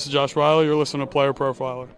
This 0.00 0.06
is 0.06 0.14
Josh 0.14 0.34
Riley. 0.34 0.64
You're 0.64 0.76
listening 0.76 1.06
to 1.06 1.12
Player 1.12 1.34
Profiler. 1.34 1.90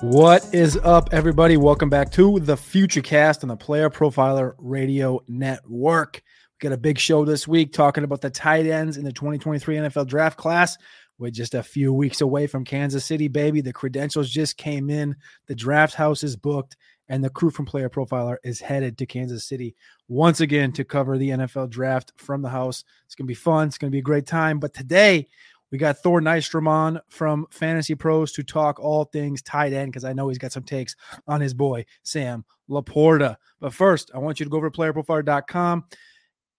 What 0.00 0.48
is 0.54 0.78
up, 0.78 1.10
everybody? 1.12 1.58
Welcome 1.58 1.90
back 1.90 2.10
to 2.12 2.40
the 2.40 2.54
Futurecast 2.54 3.42
on 3.42 3.48
the 3.50 3.56
Player 3.56 3.90
Profiler 3.90 4.54
Radio 4.56 5.20
Network. 5.28 6.22
We 6.56 6.68
got 6.70 6.74
a 6.74 6.78
big 6.78 6.98
show 6.98 7.26
this 7.26 7.46
week 7.46 7.74
talking 7.74 8.02
about 8.02 8.22
the 8.22 8.30
tight 8.30 8.64
ends 8.64 8.96
in 8.96 9.04
the 9.04 9.12
2023 9.12 9.76
NFL 9.76 10.06
draft 10.06 10.38
class. 10.38 10.78
We're 11.18 11.30
just 11.30 11.54
a 11.54 11.62
few 11.62 11.92
weeks 11.92 12.22
away 12.22 12.46
from 12.46 12.64
Kansas 12.64 13.04
City, 13.04 13.28
baby. 13.28 13.60
The 13.60 13.74
credentials 13.74 14.30
just 14.30 14.56
came 14.56 14.88
in, 14.88 15.16
the 15.48 15.54
draft 15.54 15.92
house 15.92 16.24
is 16.24 16.34
booked, 16.34 16.78
and 17.10 17.22
the 17.22 17.28
crew 17.28 17.50
from 17.50 17.66
Player 17.66 17.90
Profiler 17.90 18.38
is 18.42 18.58
headed 18.58 18.96
to 18.96 19.04
Kansas 19.04 19.44
City 19.44 19.76
once 20.08 20.40
again 20.40 20.72
to 20.72 20.84
cover 20.84 21.18
the 21.18 21.28
NFL 21.28 21.68
draft 21.68 22.14
from 22.16 22.40
the 22.40 22.48
house. 22.48 22.84
It's 23.04 23.14
going 23.14 23.26
to 23.26 23.30
be 23.30 23.34
fun. 23.34 23.68
It's 23.68 23.76
going 23.76 23.90
to 23.90 23.94
be 23.94 23.98
a 23.98 24.02
great 24.02 24.26
time. 24.26 24.58
But 24.58 24.72
today, 24.72 25.28
we 25.70 25.76
got 25.76 25.98
Thor 25.98 26.22
Nystrom 26.22 26.68
on 26.68 27.00
from 27.10 27.46
Fantasy 27.50 27.94
Pros 27.94 28.32
to 28.32 28.42
talk 28.42 28.80
all 28.80 29.04
things 29.04 29.42
tight 29.42 29.74
end 29.74 29.92
because 29.92 30.04
I 30.04 30.14
know 30.14 30.28
he's 30.28 30.38
got 30.38 30.52
some 30.52 30.62
takes 30.62 30.96
on 31.28 31.42
his 31.42 31.52
boy, 31.52 31.84
Sam 32.02 32.46
Laporta. 32.70 33.36
But 33.60 33.74
first, 33.74 34.10
I 34.14 34.18
want 34.18 34.40
you 34.40 34.46
to 34.46 34.50
go 34.50 34.56
over 34.56 34.70
to 34.70 34.78
playerprofiler.com 34.78 35.84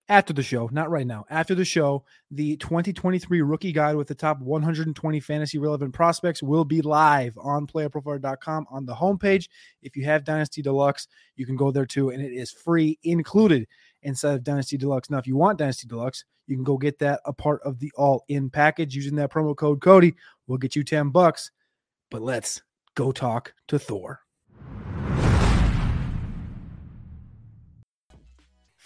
after 0.09 0.33
the 0.33 0.43
show, 0.43 0.69
not 0.71 0.89
right 0.89 1.05
now, 1.05 1.25
after 1.29 1.53
the 1.53 1.65
show, 1.65 2.05
the 2.31 2.55
2023 2.57 3.41
rookie 3.41 3.73
guide 3.73 3.95
with 3.95 4.07
the 4.07 4.15
top 4.15 4.39
120 4.39 5.19
fantasy 5.19 5.57
relevant 5.57 5.93
prospects 5.93 6.41
will 6.41 6.63
be 6.63 6.81
live 6.81 7.37
on 7.37 7.67
playerprofiler.com 7.67 8.65
on 8.71 8.85
the 8.85 8.95
homepage. 8.95 9.49
If 9.81 9.97
you 9.97 10.05
have 10.05 10.23
Dynasty 10.23 10.61
Deluxe, 10.61 11.07
you 11.35 11.45
can 11.45 11.57
go 11.57 11.71
there 11.71 11.85
too, 11.85 12.09
and 12.11 12.21
it 12.21 12.31
is 12.31 12.51
free 12.51 12.97
included 13.03 13.67
inside 14.03 14.35
of 14.35 14.43
Dynasty 14.43 14.77
Deluxe. 14.77 15.09
Now, 15.09 15.17
if 15.17 15.27
you 15.27 15.35
want 15.35 15.59
Dynasty 15.59 15.87
Deluxe, 15.87 16.23
you 16.47 16.55
can 16.55 16.63
go 16.63 16.77
get 16.77 16.99
that 16.99 17.19
a 17.25 17.33
part 17.33 17.61
of 17.63 17.79
the 17.79 17.91
all 17.97 18.23
in 18.29 18.49
package 18.49 18.95
using 18.95 19.15
that 19.17 19.31
promo 19.31 19.55
code 19.55 19.81
Cody. 19.81 20.15
We'll 20.47 20.57
get 20.57 20.75
you 20.75 20.83
10 20.83 21.09
bucks. 21.09 21.51
But 22.09 22.21
let's 22.21 22.61
go 22.95 23.11
talk 23.11 23.53
to 23.67 23.77
Thor. 23.77 24.21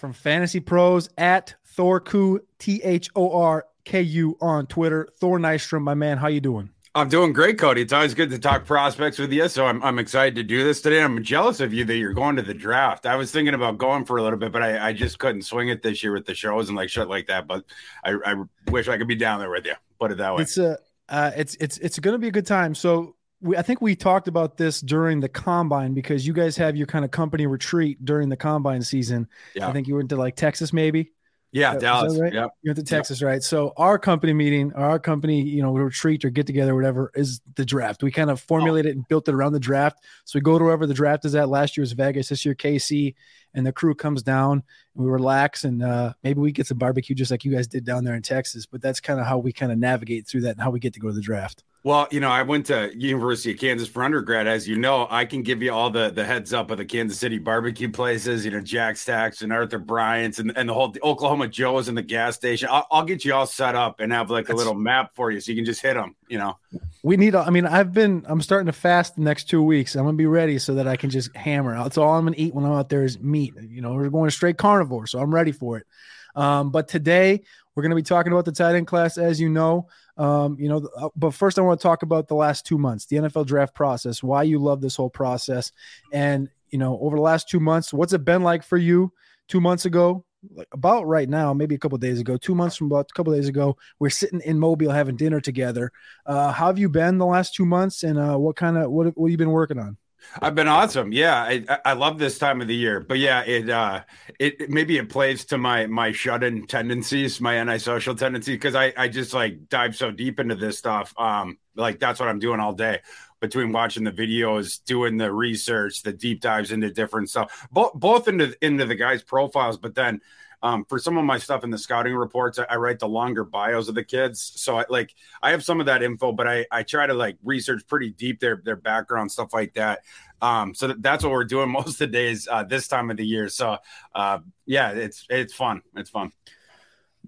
From 0.02 0.14
Fantasy 0.14 0.60
Pros 0.60 1.10
at 1.16 1.54
Thorku, 1.78 2.40
T 2.58 2.82
H 2.84 3.08
O 3.16 3.40
R 3.40 3.68
K 3.86 4.02
U 4.02 4.36
on 4.42 4.66
Twitter. 4.66 5.08
Thor 5.20 5.38
Nystrom, 5.38 5.84
my 5.84 5.94
man, 5.94 6.18
how 6.18 6.28
you 6.28 6.42
doing? 6.42 6.72
I'm 6.96 7.08
doing 7.08 7.34
great, 7.34 7.60
Cody. 7.60 7.84
It's 7.84 7.94
always 7.94 8.16
good 8.16 8.32
to 8.32 8.40
talk 8.40 8.66
prospects 8.66 9.20
with 9.20 9.32
you. 9.32 9.48
So 9.48 9.68
I'm, 9.68 9.84
I'm 9.84 10.00
excited 10.00 10.34
to 10.38 10.44
do 10.44 10.64
this 10.64 10.82
today. 10.82 11.04
I'm 11.04 11.22
jealous 11.22 11.60
of 11.60 11.72
you 11.72 11.86
that 11.86 11.98
you're 11.98 12.14
going 12.14 12.36
to 12.38 12.42
the 12.42 12.56
draft. 12.56 13.06
I 13.06 13.16
was 13.16 13.32
thinking 13.32 13.54
about 13.54 13.78
going 13.78 14.06
for 14.06 14.18
a 14.18 14.24
little 14.24 14.40
bit, 14.40 14.52
but 14.52 14.64
I, 14.64 14.88
I 14.88 14.94
just 14.94 15.20
couldn't 15.20 15.44
swing 15.44 15.70
it 15.70 15.84
this 15.84 16.02
year 16.02 16.14
with 16.14 16.26
the 16.26 16.34
shows 16.34 16.68
and 16.68 16.76
like 16.76 16.90
shit 16.90 17.08
like 17.08 17.28
that. 17.28 17.46
But 17.46 17.66
I, 18.04 18.18
I 18.26 18.36
wish 18.72 18.88
I 18.88 18.98
could 18.98 19.08
be 19.08 19.14
down 19.14 19.40
there 19.40 19.52
with 19.52 19.68
you. 19.68 19.76
Put 20.00 20.12
it 20.12 20.18
that 20.18 20.34
way. 20.34 20.42
It's 20.42 20.58
a, 20.58 20.80
uh, 21.10 21.30
it's 21.38 21.54
it's 21.60 21.78
it's 21.78 22.00
going 22.00 22.16
to 22.16 22.20
be 22.20 22.28
a 22.28 22.32
good 22.32 22.48
time. 22.48 22.74
So 22.74 23.16
we, 23.42 23.58
I 23.58 23.62
think 23.62 23.82
we 23.82 23.96
talked 23.96 24.28
about 24.28 24.58
this 24.58 24.82
during 24.82 25.20
the 25.20 25.30
combine 25.30 25.94
because 25.94 26.26
you 26.26 26.34
guys 26.34 26.56
have 26.58 26.76
your 26.76 26.88
kind 26.88 27.04
of 27.04 27.12
company 27.12 27.48
retreat 27.48 28.04
during 28.06 28.30
the 28.30 28.38
combine 28.38 28.82
season. 28.82 29.28
Yeah. 29.56 29.68
I 29.68 29.74
think 29.74 29.88
you 29.88 29.96
went 29.96 30.10
to 30.10 30.16
like 30.16 30.36
Texas, 30.36 30.72
maybe. 30.72 31.12
Yeah, 31.54 31.78
Dallas. 31.78 32.18
Right? 32.18 32.32
Yeah, 32.32 32.48
you 32.62 32.70
went 32.70 32.78
to 32.78 32.84
Texas, 32.84 33.22
right? 33.22 33.44
So 33.44 33.74
our 33.76 34.00
company 34.00 34.32
meeting, 34.32 34.72
our 34.74 35.00
company, 35.00 35.42
you 35.42 35.62
know, 35.62 35.74
retreat 35.74 36.24
or 36.24 36.30
get 36.30 36.48
together, 36.48 36.74
whatever, 36.74 37.12
is 37.14 37.42
the 37.56 37.66
draft. 37.66 38.04
We 38.04 38.12
kind 38.12 38.30
of 38.30 38.38
oh. 38.38 38.46
formulated 38.48 38.92
oh. 38.92 38.98
and 39.00 39.08
built 39.08 39.28
it 39.28 39.34
around 39.34 39.52
the 39.54 39.60
draft. 39.60 40.00
So 40.24 40.38
we 40.38 40.42
go 40.42 40.58
to 40.58 40.64
wherever 40.64 40.88
the 40.88 40.94
draft 40.94 41.26
is 41.26 41.36
at. 41.36 41.50
Last 41.50 41.76
year 41.76 41.82
was 41.82 41.92
Vegas. 41.92 42.30
This 42.30 42.46
year 42.46 42.56
KC, 42.56 43.16
and 43.54 43.66
the 43.66 43.72
crew 43.72 43.94
comes 43.94 44.24
down 44.24 44.64
and 44.96 45.06
we 45.06 45.10
relax 45.10 45.64
and 45.64 45.84
uh, 45.84 46.14
maybe 46.24 46.40
we 46.40 46.52
get 46.52 46.68
some 46.68 46.78
barbecue 46.78 47.16
just 47.16 47.32
like 47.32 47.46
you 47.46 47.52
guys 47.52 47.68
did 47.68 47.86
down 47.86 48.04
there 48.04 48.16
in 48.16 48.22
Texas. 48.22 48.66
But 48.66 48.82
that's 48.82 49.00
kind 49.00 49.20
of 49.20 49.26
how 49.26 49.38
we 49.38 49.52
kind 49.52 49.72
of 49.72 49.78
navigate 49.78 50.28
through 50.28 50.42
that 50.42 50.52
and 50.52 50.62
how 50.62 50.72
we 50.72 50.80
get 50.80 50.94
to 50.94 51.00
go 51.00 51.10
to 51.10 51.14
the 51.14 51.22
draft. 51.22 51.64
Well, 51.84 52.08
you 52.12 52.20
know, 52.20 52.30
I 52.30 52.44
went 52.44 52.68
to 52.68 52.92
University 52.96 53.54
of 53.54 53.60
Kansas 53.60 53.88
for 53.88 54.04
undergrad. 54.04 54.46
As 54.46 54.68
you 54.68 54.78
know, 54.78 55.08
I 55.10 55.26
can 55.26 55.42
give 55.42 55.64
you 55.64 55.74
all 55.74 55.90
the 55.90 56.12
the 56.12 56.24
heads 56.24 56.54
up 56.54 56.70
of 56.70 56.78
the 56.78 56.86
Kansas 56.86 57.18
City 57.18 57.40
barbecue 57.40 57.90
places. 57.90 58.46
You 58.46 58.52
know, 58.52 58.62
Jack 58.62 58.98
Stacks 58.98 59.42
and 59.42 59.52
Arthur 59.52 59.80
Bryant's 59.80 60.38
and, 60.38 60.56
and 60.56 60.70
the 60.70 60.76
whole 60.76 60.90
the 60.90 61.02
Oklahoma 61.02 61.48
Joe's 61.48 61.88
and 61.88 61.98
the 61.98 62.04
gas 62.04 62.36
station. 62.36 62.70
I'll, 62.72 62.86
I'll, 62.92 63.04
get 63.04 63.26
you 63.26 63.34
all 63.34 63.48
set 63.48 63.74
up 63.74 64.00
and 64.00 64.14
have 64.14 64.30
like 64.30 64.50
a 64.50 64.54
little 64.54 64.76
map 64.76 65.16
for 65.16 65.32
you, 65.32 65.40
so 65.40 65.52
you 65.52 65.56
can 65.56 65.66
just 65.66 65.82
hit 65.82 65.96
them. 65.96 66.16
You 66.28 66.38
know, 66.38 66.60
we 67.04 67.18
need. 67.18 67.36
I 67.36 67.50
mean, 67.50 67.66
I've 67.66 67.94
been. 67.94 68.26
I'm 68.28 68.42
starting 68.42 68.68
to 68.68 68.74
fast 68.74 69.16
the 69.16 69.22
next 69.22 69.50
two 69.50 69.62
weeks. 69.62 69.96
I'm 69.96 70.06
gonna 70.06 70.18
be 70.18 70.26
ready 70.26 70.60
so 70.60 70.76
that 70.76 70.88
I 70.88 70.96
can 70.96 71.10
just 71.10 71.36
hammer. 71.36 71.76
That's 71.76 71.98
all 71.98 72.14
I'm 72.14 72.26
gonna 72.26 72.36
eat 72.38 72.54
when 72.54 72.66
I'm 72.66 72.74
out 72.74 72.90
there 72.90 73.04
is 73.04 73.20
meat. 73.20 73.54
You 73.60 73.82
know, 73.82 73.94
we're 73.94 74.10
going 74.10 74.30
straight 74.30 74.58
carnivore, 74.58 75.08
so 75.08 75.20
I'm 75.20 75.34
ready 75.34 75.52
for 75.52 75.78
it. 75.78 75.88
Um, 76.36 76.72
but 76.72 76.88
today 76.88 77.44
we're 77.76 77.84
to 77.84 77.96
be 77.96 78.02
talking 78.02 78.32
about 78.32 78.46
the 78.46 78.52
tight 78.52 78.76
end 78.76 78.88
class, 78.88 79.18
as 79.18 79.40
you 79.40 79.50
know. 79.50 79.88
Um, 80.18 80.58
you 80.60 80.70
know, 80.70 80.88
uh, 80.98 81.10
but 81.16 81.34
first 81.34 81.58
I 81.58 81.62
want 81.62 81.80
to 81.80 81.84
talk 81.84 82.04
about 82.04 82.28
the 82.28 82.36
last 82.36 82.66
two 82.66 82.78
months, 82.78 83.06
the 83.06 83.18
NFL 83.18 83.48
draft 83.48 83.74
process, 83.74 84.22
why 84.22 84.44
you 84.44 84.60
love 84.60 84.82
this 84.82 84.96
whole 84.96 85.10
process, 85.10 85.72
and 86.14 86.50
you 86.70 86.78
know, 86.78 87.00
over 87.02 87.16
the 87.16 87.22
last 87.22 87.50
two 87.50 87.60
months, 87.60 87.94
what's 87.94 88.14
it 88.14 88.24
been 88.24 88.44
like 88.44 88.64
for 88.64 88.78
you? 88.78 89.12
Two 89.48 89.60
months 89.60 89.86
ago, 89.86 90.26
like 90.50 90.68
about 90.72 91.06
right 91.08 91.30
now, 91.30 91.54
maybe 91.54 91.76
a 91.76 91.78
couple 91.78 91.98
days 91.98 92.20
ago, 92.20 92.38
two 92.38 92.56
months 92.56 92.76
from 92.76 92.88
about 92.88 93.12
a 93.12 93.14
couple 93.14 93.34
days 93.34 93.48
ago, 93.48 93.78
we're 94.00 94.10
sitting 94.10 94.42
in 94.42 94.60
Mobile 94.60 94.92
having 94.92 95.16
dinner 95.16 95.40
together. 95.40 95.92
Uh, 96.26 96.52
how 96.52 96.68
have 96.68 96.80
you 96.80 96.90
been 96.90 97.18
the 97.18 97.26
last 97.26 97.54
two 97.54 97.66
months, 97.66 98.04
and 98.04 98.18
uh, 98.18 98.38
what 98.38 98.56
kind 98.56 98.78
of 98.78 98.92
what 98.92 99.16
what 99.18 99.28
have 99.28 99.32
you 99.32 99.38
been 99.38 99.52
working 99.52 99.80
on? 99.80 99.98
I've 100.40 100.56
been 100.56 100.68
awesome. 100.68 101.12
Yeah, 101.12 101.36
I, 101.36 101.80
I 101.84 101.94
love 101.94 102.20
this 102.20 102.38
time 102.38 102.62
of 102.62 102.68
the 102.68 102.76
year. 102.76 103.00
But 103.00 103.18
yeah, 103.18 103.42
it 103.42 103.70
uh 103.70 104.04
it 104.40 104.70
maybe 104.70 104.98
it 104.98 105.10
plays 105.10 105.46
to 105.46 105.58
my 105.58 105.88
my 105.88 106.12
shut-in 106.12 106.68
tendencies, 106.68 107.42
my 107.42 107.58
antisocial 107.58 108.16
tendencies 108.16 108.56
because 108.56 108.76
I 108.76 108.94
I 108.96 109.08
just 109.08 109.34
like 109.34 109.68
dive 109.68 109.96
so 109.96 110.12
deep 110.12 110.40
into 110.40 110.56
this 110.56 110.78
stuff. 110.78 111.14
Um 111.18 111.58
like 111.76 112.00
that's 112.00 112.20
what 112.20 112.30
I'm 112.30 112.40
doing 112.40 112.60
all 112.60 112.74
day 112.74 113.00
between 113.42 113.72
watching 113.72 114.04
the 114.04 114.12
videos, 114.12 114.84
doing 114.86 115.18
the 115.18 115.34
research, 115.34 116.04
the 116.04 116.14
deep 116.14 116.40
dives 116.40 116.72
into 116.72 116.90
different 116.90 117.30
stuff, 117.30 117.68
both 117.72 117.94
both 117.94 118.28
into 118.28 118.56
into 118.64 118.86
the 118.86 118.96
guys' 118.96 119.24
profiles, 119.24 119.78
but 119.78 119.96
then 119.96 120.22
um, 120.64 120.86
for 120.86 121.00
some 121.00 121.18
of 121.18 121.26
my 121.26 121.40
stuff 121.40 121.64
in 121.64 121.72
the 121.72 121.78
scouting 121.78 122.16
reports, 122.16 122.60
I, 122.60 122.66
I, 122.70 122.76
write 122.76 123.00
the 123.00 123.08
longer 123.08 123.44
bios 123.44 123.88
of 123.88 123.96
the 123.96 124.04
kids. 124.04 124.54
So 124.58 124.78
I 124.78 124.86
like 124.90 125.16
I 125.42 125.52
have 125.52 125.64
some 125.64 125.80
of 125.80 125.88
that 125.88 126.04
info, 126.04 126.32
but 126.32 126.48
I 126.48 126.68
I 126.72 126.84
try 126.84 127.08
to 127.08 127.16
like 127.16 127.38
research 127.44 127.86
pretty 127.88 128.12
deep 128.12 128.40
their 128.40 128.62
their 128.64 128.76
background 128.76 129.32
stuff 129.32 129.54
like 129.54 129.74
that. 129.74 130.04
Um, 130.40 130.76
so 130.76 130.90
that, 130.90 131.02
that's 131.02 131.24
what 131.24 131.32
we're 131.32 131.46
doing 131.46 131.70
most 131.72 131.94
of 131.94 131.98
the 131.98 132.08
days 132.08 132.48
uh, 132.50 132.64
this 132.64 132.88
time 132.88 133.10
of 133.10 133.18
the 133.18 133.26
year. 133.26 133.50
So 133.50 133.78
uh, 134.14 134.40
yeah, 134.66 134.92
it's 134.92 135.26
it's 135.30 135.54
fun. 135.54 135.82
It's 135.96 136.12
fun. 136.12 136.32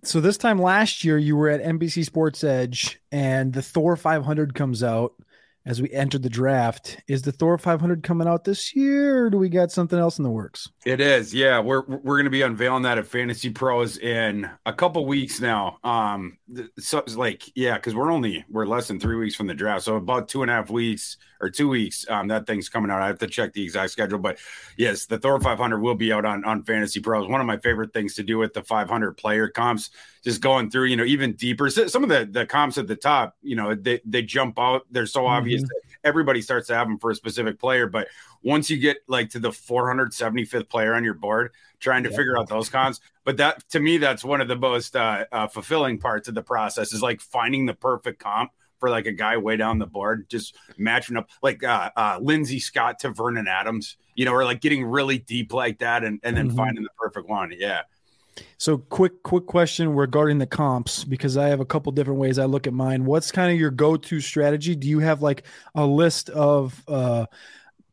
So 0.04 0.20
this 0.20 0.38
time 0.38 0.60
last 0.60 1.04
year, 1.04 1.18
you 1.18 1.36
were 1.36 1.50
at 1.50 1.62
NBC 1.62 2.06
Sports 2.06 2.44
Edge, 2.44 3.00
and 3.12 3.54
the 3.54 3.62
Thor 3.62 3.96
500 3.96 4.54
comes 4.54 4.84
out 4.84 5.14
as 5.66 5.82
we 5.82 5.92
enter 5.92 6.18
the 6.18 6.30
draft. 6.30 6.98
Is 7.08 7.22
the 7.22 7.32
Thor 7.32 7.58
500 7.58 8.04
coming 8.04 8.28
out 8.28 8.44
this 8.44 8.76
year, 8.76 9.26
or 9.26 9.30
do 9.30 9.38
we 9.38 9.50
got 9.50 9.72
something 9.72 9.98
else 9.98 10.18
in 10.18 10.24
the 10.24 10.30
works? 10.30 10.70
It 10.86 11.00
is. 11.00 11.34
Yeah, 11.34 11.60
we're 11.60 11.86
we're 11.86 12.16
going 12.16 12.26
to 12.26 12.30
be 12.30 12.42
unveiling 12.42 12.84
that 12.84 12.98
at 12.98 13.08
Fantasy 13.08 13.50
Pros 13.50 13.98
in 13.98 14.50
a 14.66 14.74
couple 14.74 15.06
weeks 15.06 15.40
now. 15.40 15.80
Um, 15.84 16.38
so 16.80 17.00
it's 17.00 17.16
like 17.16 17.44
yeah, 17.56 17.76
because 17.76 17.96
we're 17.96 18.12
only 18.12 18.44
we're 18.50 18.66
less 18.66 18.88
than 18.88 19.00
three 19.00 19.16
weeks 19.16 19.36
from 19.36 19.48
the 19.48 19.54
draft, 19.54 19.84
so 19.84 19.96
about 19.96 20.28
two 20.28 20.42
and 20.42 20.52
a 20.52 20.54
half 20.54 20.70
weeks 20.70 21.18
or 21.44 21.50
two 21.50 21.68
weeks. 21.68 22.06
Um, 22.10 22.30
that 22.30 22.48
thing's 22.48 22.70
coming 22.70 22.90
out. 22.90 23.02
I 23.02 23.08
have 23.08 23.20
to 23.20 23.28
check 23.28 23.54
the 23.54 23.64
exact 23.64 23.92
schedule, 23.92 24.18
but 24.18 24.40
yes, 24.78 25.06
the 25.06 25.20
Thor 25.20 25.40
500 25.40 25.80
will 25.80 25.96
be 25.96 26.12
out 26.12 26.26
on 26.26 26.44
on 26.46 26.64
Fantasy 26.64 27.00
Pros. 27.00 27.28
One 27.28 27.42
of 27.42 27.48
my 27.48 27.58
favorite 27.58 27.94
things 27.94 28.16
to 28.16 28.24
do 28.24 28.38
with 28.38 28.54
the 28.54 28.64
500 28.64 29.18
player 29.18 29.48
comps, 29.48 29.90
just 30.24 30.42
going 30.42 30.70
through, 30.70 30.86
you 30.86 30.96
know, 30.96 31.04
even 31.04 31.34
deeper. 31.34 31.70
Some 31.70 32.04
of 32.04 32.10
the 32.10 32.28
the 32.30 32.46
comps 32.46 32.78
at 32.78 32.88
the 32.88 32.96
top, 32.96 33.36
you 33.42 33.56
know, 33.56 33.76
they 33.76 34.02
they 34.06 34.22
jump 34.22 34.60
out. 34.60 34.84
They're 34.92 35.06
so 35.06 35.26
obvious 35.26 35.53
mm-hmm. 35.53 35.53
That 35.62 35.82
everybody 36.04 36.42
starts 36.42 36.68
to 36.68 36.76
have 36.76 36.88
them 36.88 36.98
for 36.98 37.12
a 37.12 37.16
specific 37.16 37.60
player, 37.60 37.88
but 37.88 38.08
once 38.42 38.70
you 38.70 38.78
get 38.78 38.98
like 39.08 39.30
to 39.30 39.40
the 39.40 39.50
475th 39.50 40.68
player 40.70 40.94
on 40.94 41.04
your 41.04 41.14
board, 41.14 41.52
trying 41.80 42.04
to 42.04 42.10
yeah. 42.10 42.18
figure 42.18 42.38
out 42.38 42.50
those 42.50 42.70
cons. 42.70 43.00
But 43.24 43.38
that 43.38 43.68
to 43.70 43.80
me, 43.80 43.98
that's 43.98 44.24
one 44.24 44.42
of 44.42 44.48
the 44.48 44.56
most 44.56 44.96
uh, 44.96 45.26
uh, 45.32 45.48
fulfilling 45.48 46.00
parts 46.00 46.28
of 46.28 46.36
the 46.36 46.44
process 46.44 46.94
is 46.94 47.02
like 47.02 47.22
finding 47.22 47.66
the 47.66 47.74
perfect 47.74 48.20
comp 48.20 48.52
for 48.80 48.90
like 48.90 49.06
a 49.06 49.14
guy 49.14 49.38
way 49.38 49.56
down 49.56 49.80
the 49.80 49.86
board, 49.86 50.28
just 50.30 50.58
matching 50.78 51.16
up 51.16 51.30
like 51.42 51.64
uh, 51.64 51.90
uh, 51.96 52.20
Lindsey 52.22 52.60
Scott 52.60 53.00
to 53.00 53.12
Vernon 53.12 53.48
Adams, 53.48 53.96
you 54.16 54.26
know, 54.26 54.34
or 54.34 54.44
like 54.44 54.60
getting 54.60 54.84
really 54.84 55.18
deep 55.18 55.54
like 55.54 55.80
that 55.80 56.04
and, 56.04 56.20
and 56.24 56.36
then 56.36 56.48
mm-hmm. 56.48 56.58
finding 56.58 56.84
the 56.84 56.90
perfect 56.98 57.30
one. 57.30 57.54
Yeah. 57.58 57.84
So 58.58 58.78
quick, 58.78 59.24
quick 59.24 59.46
question 59.46 59.94
regarding 59.94 60.38
the 60.38 60.48
comps 60.48 61.04
because 61.04 61.38
I 61.38 61.50
have 61.50 61.60
a 61.60 61.66
couple 61.66 61.92
different 61.92 62.20
ways 62.20 62.40
I 62.40 62.46
look 62.46 62.68
at 62.68 62.74
mine. 62.74 63.06
What's 63.06 63.32
kind 63.32 63.52
of 63.52 63.60
your 63.60 63.72
go-to 63.72 64.20
strategy? 64.20 64.76
Do 64.76 64.88
you 64.88 65.00
have 65.00 65.22
like 65.22 65.44
a 65.76 65.86
list 65.86 66.30
of 66.30 66.82
uh, 66.88 67.26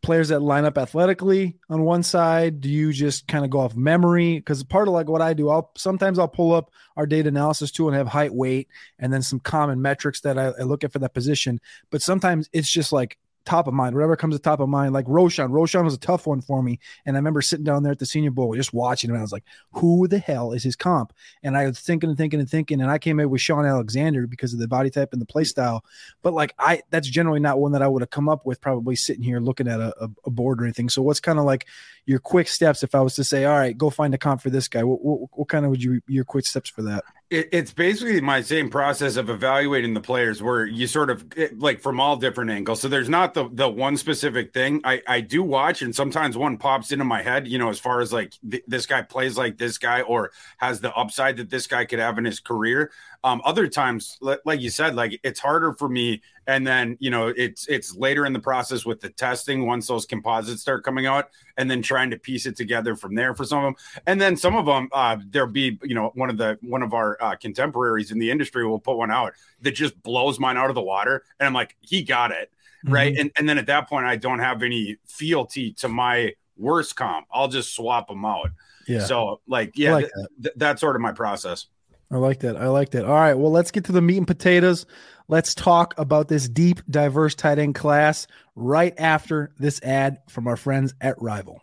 players 0.02 0.28
that 0.28 0.40
line 0.40 0.64
up 0.64 0.78
athletically 0.78 1.56
on 1.68 1.82
one 1.82 2.02
side? 2.02 2.60
Do 2.60 2.68
you 2.68 2.92
just 2.92 3.26
kind 3.28 3.44
of 3.44 3.50
go 3.50 3.60
off 3.60 3.76
memory? 3.76 4.36
Because 4.38 4.62
part 4.64 4.88
of 4.88 4.94
like 4.94 5.08
what 5.08 5.22
I 5.22 5.34
do, 5.34 5.50
I'll 5.50 5.70
sometimes 5.76 6.18
I'll 6.18 6.28
pull 6.28 6.52
up 6.52 6.70
our 6.96 7.06
data 7.06 7.28
analysis 7.28 7.70
tool 7.70 7.88
and 7.88 7.96
have 7.96 8.08
height, 8.08 8.32
weight, 8.32 8.68
and 8.98 9.12
then 9.12 9.22
some 9.22 9.40
common 9.40 9.80
metrics 9.80 10.20
that 10.20 10.38
I, 10.38 10.46
I 10.48 10.62
look 10.62 10.84
at 10.84 10.92
for 10.92 10.98
that 11.00 11.14
position. 11.14 11.60
But 11.90 12.02
sometimes 12.02 12.48
it's 12.52 12.70
just 12.70 12.92
like 12.92 13.18
top 13.44 13.66
of 13.66 13.74
mind, 13.74 13.94
whatever 13.94 14.16
comes 14.16 14.34
to 14.34 14.38
top 14.38 14.60
of 14.60 14.68
mind. 14.68 14.92
Like 14.92 15.06
Roschon. 15.06 15.50
Roschon 15.50 15.84
was 15.84 15.94
a 15.94 15.98
tough 15.98 16.26
one 16.26 16.40
for 16.40 16.62
me, 16.62 16.78
and 17.06 17.16
I 17.16 17.18
remember 17.18 17.42
sitting 17.42 17.64
down 17.64 17.82
there 17.82 17.92
at 17.92 17.98
the 17.98 18.06
Senior 18.06 18.30
Bowl 18.30 18.54
just 18.54 18.72
watching 18.72 19.10
him. 19.10 19.16
I 19.16 19.22
was 19.22 19.32
like, 19.32 19.44
"Who 19.72 20.08
the 20.08 20.18
hell 20.18 20.52
is 20.52 20.62
his 20.62 20.76
comp?" 20.76 21.12
And 21.42 21.56
I 21.56 21.66
was 21.66 21.80
thinking 21.80 22.08
and 22.08 22.18
thinking 22.18 22.40
and 22.40 22.48
thinking, 22.48 22.80
and 22.80 22.90
I 22.90 22.98
came 22.98 23.20
in 23.20 23.30
with 23.30 23.40
Shaun 23.40 23.66
Alexander 23.66 24.26
because 24.26 24.52
of 24.52 24.58
the 24.58 24.68
body 24.68 24.90
type 24.90 25.12
and 25.12 25.20
the 25.20 25.26
play 25.26 25.44
style. 25.44 25.84
But 26.22 26.34
like, 26.34 26.54
I 26.58 26.82
that's 26.90 27.08
generally 27.08 27.40
not 27.40 27.60
one 27.60 27.72
that 27.72 27.82
I 27.82 27.88
would 27.88 28.02
have 28.02 28.10
come 28.10 28.28
up 28.28 28.46
with 28.46 28.60
probably 28.60 28.96
sitting 28.96 29.22
here 29.22 29.40
looking 29.40 29.68
at 29.68 29.80
a, 29.80 30.10
a 30.24 30.30
board 30.30 30.60
or 30.60 30.64
anything. 30.64 30.88
So 30.88 31.02
what's 31.02 31.20
kind 31.20 31.38
of 31.38 31.44
like 31.44 31.66
your 32.06 32.18
quick 32.18 32.48
steps 32.48 32.82
if 32.82 32.94
I 32.94 33.00
was 33.00 33.14
to 33.16 33.24
say, 33.24 33.44
"All 33.44 33.58
right, 33.58 33.76
go 33.76 33.90
find 33.90 34.14
a 34.14 34.18
comp 34.18 34.42
for 34.42 34.50
this 34.50 34.68
guy"? 34.68 34.82
What, 34.84 35.04
what, 35.04 35.28
what 35.32 35.48
kind 35.48 35.64
of 35.64 35.70
would 35.70 35.82
you 35.82 36.00
your 36.06 36.24
quick 36.24 36.46
steps 36.46 36.70
for 36.70 36.82
that? 36.82 37.04
It, 37.30 37.48
it's 37.52 37.72
basically 37.72 38.20
my 38.20 38.40
same 38.40 38.70
process 38.70 39.14
of 39.16 39.30
evaluating 39.30 39.94
the 39.94 40.00
players, 40.00 40.42
where 40.42 40.66
you 40.66 40.88
sort 40.88 41.10
of 41.10 41.24
like 41.56 41.80
from 41.80 42.00
all 42.00 42.16
different 42.16 42.50
angles. 42.50 42.80
So 42.80 42.88
there's 42.88 43.08
not 43.08 43.34
the 43.34 43.48
the 43.52 43.68
one 43.68 43.96
specific 43.96 44.52
thing. 44.52 44.80
I 44.82 45.00
I 45.06 45.20
do 45.20 45.42
watch, 45.44 45.80
and 45.82 45.94
sometimes 45.94 46.36
one 46.36 46.58
pops 46.58 46.90
into 46.90 47.04
my 47.04 47.22
head. 47.22 47.46
You 47.46 47.58
know, 47.58 47.68
as 47.70 47.78
far 47.78 48.00
as 48.00 48.12
like 48.12 48.34
th- 48.50 48.64
this 48.66 48.84
guy 48.84 49.02
plays 49.02 49.38
like 49.38 49.58
this 49.58 49.78
guy, 49.78 50.02
or 50.02 50.32
has 50.58 50.80
the 50.80 50.92
upside 50.94 51.36
that 51.36 51.50
this 51.50 51.68
guy 51.68 51.84
could 51.84 52.00
have 52.00 52.18
in 52.18 52.24
his 52.24 52.40
career. 52.40 52.90
Um, 53.22 53.42
other 53.44 53.68
times, 53.68 54.18
like 54.20 54.60
you 54.60 54.70
said, 54.70 54.94
like 54.94 55.20
it's 55.22 55.40
harder 55.40 55.74
for 55.74 55.88
me. 55.88 56.22
And 56.46 56.66
then 56.66 56.96
you 57.00 57.10
know, 57.10 57.28
it's 57.28 57.66
it's 57.68 57.94
later 57.94 58.24
in 58.26 58.32
the 58.32 58.40
process 58.40 58.86
with 58.86 59.00
the 59.00 59.10
testing 59.10 59.66
once 59.66 59.86
those 59.86 60.06
composites 60.06 60.62
start 60.62 60.84
coming 60.84 61.06
out, 61.06 61.28
and 61.56 61.70
then 61.70 61.82
trying 61.82 62.10
to 62.10 62.18
piece 62.18 62.46
it 62.46 62.56
together 62.56 62.96
from 62.96 63.14
there 63.14 63.34
for 63.34 63.44
some 63.44 63.58
of 63.58 63.64
them. 63.64 64.02
And 64.06 64.20
then 64.20 64.36
some 64.36 64.56
of 64.56 64.66
them, 64.66 64.88
uh, 64.92 65.18
there'll 65.28 65.50
be 65.50 65.78
you 65.82 65.94
know 65.94 66.12
one 66.14 66.30
of 66.30 66.38
the 66.38 66.58
one 66.62 66.82
of 66.82 66.94
our 66.94 67.18
uh, 67.20 67.36
contemporaries 67.36 68.10
in 68.10 68.18
the 68.18 68.30
industry 68.30 68.66
will 68.66 68.80
put 68.80 68.96
one 68.96 69.10
out 69.10 69.34
that 69.60 69.72
just 69.72 70.02
blows 70.02 70.40
mine 70.40 70.56
out 70.56 70.70
of 70.70 70.74
the 70.74 70.82
water, 70.82 71.22
and 71.38 71.46
I'm 71.46 71.54
like, 71.54 71.76
he 71.80 72.02
got 72.02 72.32
it 72.32 72.50
right. 72.84 73.12
Mm-hmm. 73.12 73.20
And 73.20 73.30
and 73.36 73.48
then 73.48 73.58
at 73.58 73.66
that 73.66 73.88
point, 73.88 74.06
I 74.06 74.16
don't 74.16 74.38
have 74.38 74.62
any 74.62 74.96
fealty 75.06 75.72
to 75.74 75.88
my 75.88 76.34
worst 76.56 76.96
comp. 76.96 77.26
I'll 77.32 77.48
just 77.48 77.74
swap 77.74 78.08
them 78.08 78.24
out. 78.24 78.50
Yeah. 78.86 79.04
So 79.04 79.40
like, 79.46 79.72
yeah, 79.76 79.94
like 79.94 80.06
that. 80.06 80.28
Th- 80.42 80.54
that's 80.56 80.80
sort 80.80 80.96
of 80.96 81.02
my 81.02 81.12
process. 81.12 81.66
I 82.10 82.16
like 82.16 82.40
that. 82.40 82.56
I 82.56 82.66
like 82.68 82.90
that. 82.90 83.04
All 83.04 83.14
right. 83.14 83.34
Well, 83.34 83.52
let's 83.52 83.70
get 83.70 83.84
to 83.84 83.92
the 83.92 84.02
meat 84.02 84.18
and 84.18 84.26
potatoes. 84.26 84.84
Let's 85.28 85.54
talk 85.54 85.94
about 85.96 86.26
this 86.26 86.48
deep, 86.48 86.80
diverse 86.90 87.36
tight 87.36 87.60
end 87.60 87.76
class 87.76 88.26
right 88.56 88.92
after 88.98 89.52
this 89.58 89.80
ad 89.82 90.18
from 90.28 90.48
our 90.48 90.56
friends 90.56 90.92
at 91.00 91.20
Rival. 91.22 91.62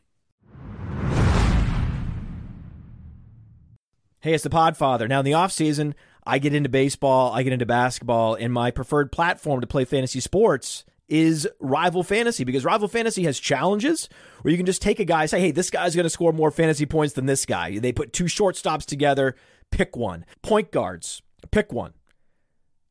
Hey, 4.21 4.33
it's 4.33 4.43
the 4.43 4.49
Podfather. 4.49 5.09
Now, 5.09 5.19
in 5.19 5.25
the 5.25 5.31
offseason, 5.31 5.93
I 6.25 6.39
get 6.39 6.53
into 6.53 6.69
baseball, 6.69 7.31
I 7.33 7.43
get 7.43 7.53
into 7.53 7.65
basketball, 7.65 8.35
and 8.35 8.51
my 8.51 8.71
preferred 8.71 9.11
platform 9.11 9.61
to 9.61 9.67
play 9.67 9.85
fantasy 9.85 10.19
sports 10.19 10.85
is 11.07 11.47
Rival 11.59 12.03
Fantasy 12.03 12.43
because 12.43 12.65
Rival 12.65 12.87
Fantasy 12.87 13.23
has 13.23 13.39
challenges 13.39 14.09
where 14.41 14.51
you 14.51 14.57
can 14.57 14.65
just 14.65 14.81
take 14.81 14.99
a 14.99 15.05
guy, 15.05 15.25
say, 15.25 15.39
hey, 15.39 15.51
this 15.51 15.69
guy's 15.69 15.95
going 15.95 16.03
to 16.03 16.09
score 16.09 16.33
more 16.33 16.51
fantasy 16.51 16.85
points 16.85 17.13
than 17.13 17.25
this 17.25 17.45
guy. 17.45 17.79
They 17.79 17.93
put 17.93 18.11
two 18.11 18.25
shortstops 18.25 18.85
together 18.85 19.35
pick 19.71 19.95
one. 19.95 20.25
Point 20.41 20.71
guards, 20.71 21.21
pick 21.51 21.71
one. 21.71 21.93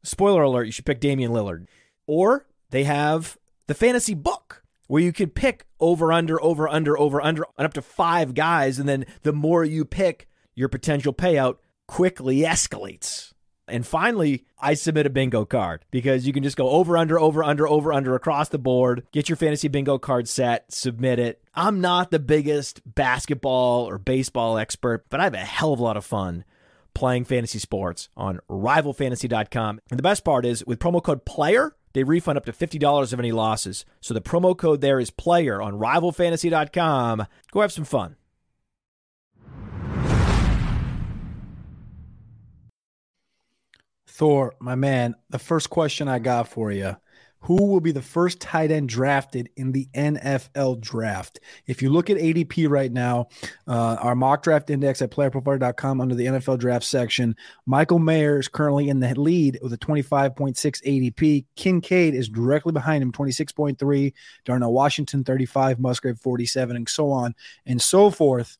Spoiler 0.02 0.43
alert, 0.43 0.64
you 0.64 0.73
should 0.73 0.87
pick 0.87 1.00
Damian 1.00 1.32
Lillard. 1.32 1.67
Or 2.06 2.46
they 2.70 2.84
have 2.84 3.37
the 3.67 3.75
fantasy 3.75 4.14
book 4.14 4.62
where 4.87 5.02
you 5.02 5.12
can 5.12 5.31
pick 5.31 5.67
over, 5.81 6.12
under, 6.12 6.40
over, 6.43 6.69
under, 6.69 6.96
over, 6.99 7.20
under, 7.20 7.44
and 7.58 7.67
up 7.67 7.75
to 7.75 7.82
five 7.82 8.34
guys. 8.34 8.78
And 8.78 8.88
then 8.88 9.05
the 9.23 9.32
more 9.32 9.64
you 9.64 9.84
pick, 9.84 10.28
your 10.55 10.69
potential 10.69 11.12
payout 11.12 11.56
quickly 11.87 12.38
escalates. 12.38 13.32
And 13.69 13.84
finally, 13.84 14.44
I 14.61 14.75
submit 14.75 15.06
a 15.06 15.11
bingo 15.11 15.44
card 15.44 15.84
because 15.90 16.25
you 16.25 16.32
can 16.32 16.44
just 16.44 16.56
go 16.56 16.70
over, 16.70 16.96
under, 16.96 17.19
over, 17.19 17.43
under, 17.43 17.67
over, 17.67 17.93
under 17.93 18.14
across 18.14 18.49
the 18.49 18.58
board, 18.58 19.05
get 19.12 19.28
your 19.28 19.34
fantasy 19.34 19.67
bingo 19.67 19.99
card 19.99 20.28
set, 20.28 20.73
submit 20.73 21.19
it. 21.19 21.43
I'm 21.52 21.81
not 21.81 22.12
the 22.12 22.20
biggest 22.20 22.81
basketball 22.87 23.88
or 23.88 23.99
baseball 23.99 24.56
expert, 24.56 25.06
but 25.11 25.19
I 25.19 25.25
have 25.25 25.34
a 25.34 25.38
hell 25.38 25.73
of 25.73 25.81
a 25.81 25.82
lot 25.82 25.96
of 25.96 26.05
fun 26.05 26.44
playing 26.96 27.26
fantasy 27.26 27.58
sports 27.58 28.08
on 28.16 28.40
rivalfantasy.com. 28.48 29.81
And 29.90 29.98
the 29.98 30.02
best 30.02 30.25
part 30.25 30.46
is 30.46 30.64
with 30.66 30.78
promo 30.78 31.02
code 31.02 31.26
PLAYER, 31.26 31.72
they 31.93 32.04
refund 32.04 32.38
up 32.38 32.46
to 32.46 32.52
$50 32.52 33.12
of 33.12 33.19
any 33.19 33.32
losses. 33.32 33.84
So 34.00 34.14
the 34.14 34.22
promo 34.22 34.56
code 34.56 34.81
there 34.81 34.98
is 34.98 35.10
PLAYER 35.10 35.62
on 35.62 35.75
rivalfantasy.com. 35.75 37.26
Go 37.52 37.60
have 37.60 37.72
some 37.72 37.84
fun. 37.84 38.16
Thor, 44.06 44.54
my 44.58 44.75
man, 44.75 45.14
the 45.28 45.38
first 45.38 45.69
question 45.69 46.08
I 46.08 46.19
got 46.19 46.49
for 46.49 46.72
you 46.72 46.96
who 47.46 47.64
will 47.64 47.81
be 47.81 47.93
the 47.93 48.02
first 48.02 48.40
tight 48.40 48.72
end 48.72 48.88
drafted 48.88 49.48
in 49.54 49.70
the 49.70 49.88
NFL 49.94 50.81
draft. 50.81 51.38
If 51.69 51.81
you 51.81 51.90
look 51.90 52.10
at 52.10 52.16
ADP 52.16 52.69
right 52.69 52.90
now, 52.90 53.28
uh, 53.69 53.96
our 54.00 54.16
mock 54.16 54.43
draft 54.43 54.69
index 54.69 55.00
at 55.00 55.12
playerprofiler.com 55.12 56.00
under 56.00 56.16
the 56.16 56.26
NFL 56.26 56.58
draft 56.58 56.84
section, 56.84 57.37
Michael 57.64 58.00
Mayer 58.00 58.40
is 58.40 58.48
currently 58.48 58.88
in 58.88 58.98
the 58.98 59.14
lead 59.14 59.60
with 59.62 59.72
a 59.72 59.78
25.6 59.78 60.56
ADP. 60.56 61.44
Kincaid 61.54 62.16
is 62.16 62.28
directly 62.28 62.72
behind 62.72 63.00
him, 63.00 63.12
26.3. 63.12 64.12
Darnell 64.44 64.72
Washington, 64.72 65.22
35. 65.22 65.78
Musgrave, 65.78 66.19
47, 66.19 66.75
and 66.75 66.88
so 66.88 67.12
on 67.12 67.32
and 67.64 67.81
so 67.81 68.10
forth. 68.10 68.58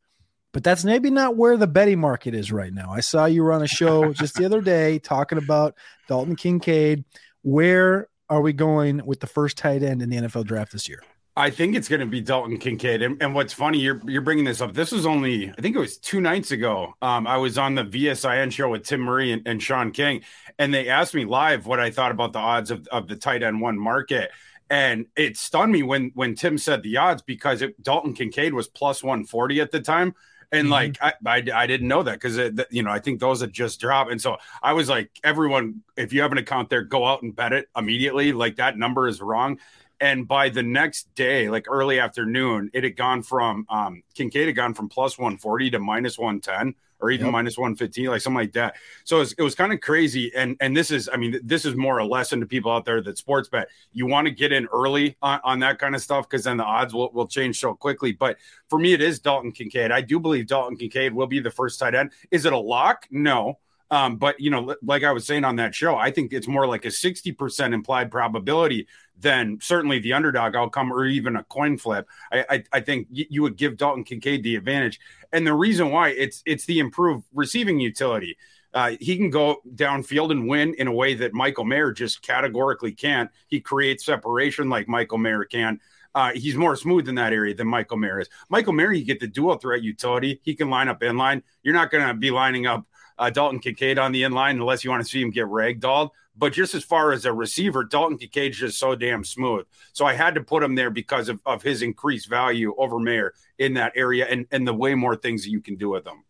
But 0.53 0.63
that's 0.63 0.85
maybe 0.85 1.11
not 1.11 1.37
where 1.37 1.57
the 1.57 1.67
betting 1.67 1.99
market 1.99 2.37
is 2.37 2.53
right 2.53 2.73
now. 2.73 2.93
I 2.93 3.01
saw 3.01 3.25
you 3.25 3.43
were 3.43 3.53
on 3.53 3.65
a 3.65 3.67
show 3.67 4.13
just 4.13 4.37
the 4.37 4.45
other 4.45 4.61
day 4.61 5.01
talking 5.01 5.39
about 5.39 5.75
Dalton 6.07 6.37
Kincaid. 6.37 7.05
Where 7.43 8.09
are 8.29 8.41
we 8.41 8.53
going 8.53 9.05
with 9.05 9.21
the 9.21 9.27
first 9.27 9.57
tight 9.59 9.83
end 9.83 10.03
in 10.03 10.11
the 10.11 10.17
NFL 10.17 10.47
draft 10.47 10.73
this 10.73 10.89
year? 10.89 11.03
I 11.39 11.51
think 11.51 11.77
it's 11.77 11.89
going 11.89 12.01
to 12.01 12.07
be 12.07 12.23
Dalton 12.23 12.57
Kincaid. 12.57 13.03
And, 13.03 13.23
and, 13.23 13.35
what's 13.35 13.53
funny, 13.53 13.79
you're 13.79 14.01
you're 14.07 14.23
bringing 14.23 14.47
this 14.47 14.63
up. 14.63 14.73
This 14.73 14.91
was 14.91 15.05
only, 15.05 15.51
I 15.51 15.61
think 15.61 15.77
it 15.77 15.79
was 15.79 15.99
two 15.99 16.23
nights 16.23 16.51
ago. 16.51 16.95
Um, 17.03 17.27
I 17.27 17.37
was 17.37 17.59
on 17.59 17.75
the 17.75 17.85
VSIN 17.85 18.51
show 18.51 18.71
with 18.71 18.85
Tim 18.85 19.03
Murray 19.03 19.33
and, 19.33 19.47
and 19.47 19.63
Sean 19.63 19.91
King, 19.91 20.23
and 20.59 20.73
they 20.73 20.89
asked 20.89 21.15
me 21.15 21.27
live 21.27 21.67
what 21.67 21.79
I 21.79 21.91
thought 21.91 22.11
about 22.11 22.33
the 22.33 22.39
odds 22.39 22.71
of, 22.71 22.89
of 22.89 23.07
the 23.07 23.17
tight 23.17 23.43
end 23.43 23.61
one 23.61 23.79
market. 23.79 24.31
And 24.71 25.07
it 25.15 25.37
stunned 25.37 25.73
me 25.73 25.83
when 25.83 26.11
when 26.15 26.35
Tim 26.37 26.57
said 26.57 26.83
the 26.83 26.97
odds 26.97 27.21
because 27.21 27.61
it, 27.61 27.81
Dalton 27.83 28.15
Kincaid 28.15 28.55
was 28.55 28.67
plus 28.67 29.03
140 29.03 29.61
at 29.61 29.71
the 29.71 29.81
time. 29.81 30.15
And 30.53 30.65
mm-hmm. 30.65 30.73
like 30.73 30.99
I, 31.01 31.13
I, 31.27 31.43
I 31.63 31.67
didn't 31.67 31.89
know 31.89 32.03
that 32.03 32.21
because 32.21 32.37
you 32.71 32.83
know 32.83 32.91
I 32.91 32.99
think 32.99 33.21
those 33.21 33.41
had 33.41 33.53
just 33.53 33.81
dropped, 33.81 34.11
and 34.11 34.21
so 34.21 34.37
I 34.63 34.73
was 34.73 34.89
like, 34.89 35.11
everyone, 35.25 35.83
if 35.97 36.13
you 36.13 36.23
have 36.23 36.33
an 36.33 36.39
account 36.39 36.71
there, 36.71 36.83
go 36.83 37.05
out 37.05 37.23
and 37.23 37.35
bet 37.35 37.53
it 37.53 37.69
immediately. 37.77 38.33
Like 38.33 38.57
that 38.57 38.79
number 38.79 39.09
is 39.09 39.21
wrong. 39.21 39.59
And 40.01 40.29
by 40.29 40.51
the 40.51 40.63
next 40.63 41.15
day, 41.15 41.49
like 41.49 41.67
early 41.69 41.99
afternoon, 41.99 42.71
it 42.75 42.85
had 42.85 42.97
gone 42.97 43.23
from 43.23 43.67
um, 43.69 44.03
Kincaid 44.15 44.47
had 44.47 44.57
gone 44.57 44.75
from 44.75 44.89
plus 44.89 45.19
140 45.19 45.71
to 45.71 45.79
minus 45.79 46.19
110 46.19 46.75
or 47.01 47.11
even 47.11 47.27
yep. 47.27 47.33
minus 47.33 47.59
115, 47.59 48.07
like 48.07 48.21
something 48.21 48.39
like 48.39 48.53
that. 48.53 48.77
So 49.05 49.17
it 49.17 49.21
was, 49.21 49.33
it 49.33 49.43
was 49.43 49.55
kind 49.55 49.73
of 49.73 49.81
crazy. 49.81 50.33
And 50.35 50.57
and 50.61 50.77
this 50.77 50.91
is, 50.91 51.09
I 51.13 51.17
mean, 51.17 51.39
this 51.43 51.65
is 51.65 51.75
more 51.75 51.99
a 51.99 52.07
lesson 52.07 52.41
to 52.41 52.47
people 52.47 52.71
out 52.71 52.85
there 52.85 53.03
that 53.03 53.19
sports 53.19 53.49
bet. 53.49 53.69
You 53.93 54.07
want 54.07 54.27
to 54.27 54.31
get 54.31 54.53
in 54.53 54.67
early 54.67 55.17
on, 55.23 55.41
on 55.45 55.59
that 55.61 55.79
kind 55.79 55.95
of 55.95 56.03
stuff 56.03 56.29
because 56.29 56.45
then 56.45 56.57
the 56.57 56.65
odds 56.65 56.95
will, 56.95 57.11
will 57.13 57.27
change 57.27 57.59
so 57.59 57.75
quickly. 57.75 58.13
But 58.13 58.37
for 58.69 58.79
me, 58.79 58.93
it 58.93 59.03
is 59.03 59.19
Dalton 59.21 59.53
Kincaid. 59.53 59.93
I 59.93 60.01
do 60.01 60.21
believe 60.21 60.47
Dalton 60.47 60.77
Kincaid 60.77 61.13
will 61.13 61.27
be 61.27 61.41
the 61.41 61.51
first 61.51 61.79
tight 61.79 61.95
end. 61.95 62.13
Is 62.31 62.45
it 62.45 62.53
a 62.53 62.59
lock? 62.59 63.07
No. 63.11 63.59
Um, 63.91 64.17
but 64.17 64.41
you 64.41 64.51
know, 64.51 64.75
like 64.83 65.05
I 65.05 65.13
was 65.13 65.27
saying 65.27 65.45
on 65.45 65.57
that 65.57 65.75
show, 65.75 65.97
I 65.97 66.11
think 66.11 66.33
it's 66.33 66.49
more 66.49 66.67
like 66.67 66.85
a 66.85 66.89
60% 66.89 67.73
implied 67.73 68.11
probability 68.11 68.89
than 69.19 69.59
certainly 69.63 69.99
the 69.99 70.13
underdog 70.13 70.55
outcome 70.55 70.93
or 70.93 71.07
even 71.07 71.37
a 71.37 71.45
coin 71.45 71.79
flip. 71.79 72.09
I, 72.33 72.45
I, 72.49 72.65
I 72.73 72.81
think 72.81 73.09
you 73.11 73.43
would 73.43 73.57
give 73.57 73.77
Dalton 73.77 74.05
Kincaid 74.05 74.43
the 74.43 74.57
advantage. 74.57 75.01
And 75.33 75.47
the 75.47 75.55
reason 75.55 75.91
why 75.91 76.11
it's 76.11 76.43
it's 76.47 76.67
the 76.67 76.81
improved 76.81 77.25
receiving 77.33 77.81
utility. 77.81 78.37
Uh, 78.75 78.95
he 79.01 79.17
can 79.17 79.31
go 79.31 79.63
downfield 79.75 80.31
and 80.31 80.47
win 80.47 80.75
in 80.75 80.87
a 80.87 80.93
way 80.93 81.15
that 81.15 81.33
Michael 81.33 81.65
Mayer 81.65 81.93
just 81.93 82.21
categorically 82.21 82.93
can't. 82.93 83.31
He 83.47 83.59
creates 83.59 84.05
separation 84.05 84.69
like 84.69 84.87
Michael 84.87 85.17
Mayer 85.17 85.45
can. 85.45 85.81
Uh, 86.15 86.33
he's 86.35 86.57
more 86.57 86.77
smooth 86.77 87.09
in 87.09 87.15
that 87.15 87.33
area 87.33 87.55
than 87.55 87.69
Michael 87.69 87.97
Mayer 87.97 88.21
is. 88.21 88.29
Michael 88.51 88.75
Mayer, 88.75 88.93
you 88.93 89.05
get 89.05 89.21
the 89.21 89.27
dual 89.27 89.57
threat 89.57 89.83
utility. 89.83 90.41
He 90.43 90.55
can 90.55 90.69
line 90.69 90.89
up 90.89 91.03
in 91.03 91.17
line. 91.17 91.43
You're 91.63 91.75
not 91.75 91.91
going 91.91 92.07
to 92.07 92.13
be 92.15 92.31
lining 92.31 92.67
up 92.67 92.87
uh, 93.19 93.31
Dalton 93.31 93.61
Kincaid 93.61 93.99
on 93.99 94.13
the 94.13 94.23
in 94.23 94.33
line 94.33 94.57
unless 94.57 94.85
you 94.85 94.91
want 94.91 95.03
to 95.03 95.09
see 95.09 95.21
him 95.21 95.31
get 95.31 95.47
ragdolled. 95.47 96.11
But 96.39 96.53
just 96.53 96.75
as 96.75 96.85
far 96.85 97.13
as 97.13 97.25
a 97.25 97.33
receiver, 97.33 97.83
Dalton 97.83 98.19
Kincaid's 98.19 98.59
just 98.59 98.79
so 98.79 98.95
damn 98.95 99.25
smooth. 99.25 99.65
So 99.93 100.05
I 100.05 100.13
had 100.13 100.35
to 100.35 100.43
put 100.43 100.63
him 100.63 100.75
there 100.75 100.91
because 100.91 101.29
of, 101.29 101.41
of 101.47 101.63
his 101.63 101.81
increased 101.81 102.29
value 102.29 102.75
over 102.77 102.99
Mayer 102.99 103.33
in 103.59 103.75
that 103.75 103.93
area 103.97 104.27
and, 104.27 104.47
and 104.51 104.67
the 104.67 104.75
way 104.75 104.95
more 104.95 105.17
things 105.17 105.45
that 105.45 105.51
you 105.51 105.61
can 105.61 105.77
do 105.77 105.89
with 105.89 106.05
them. 106.05 106.25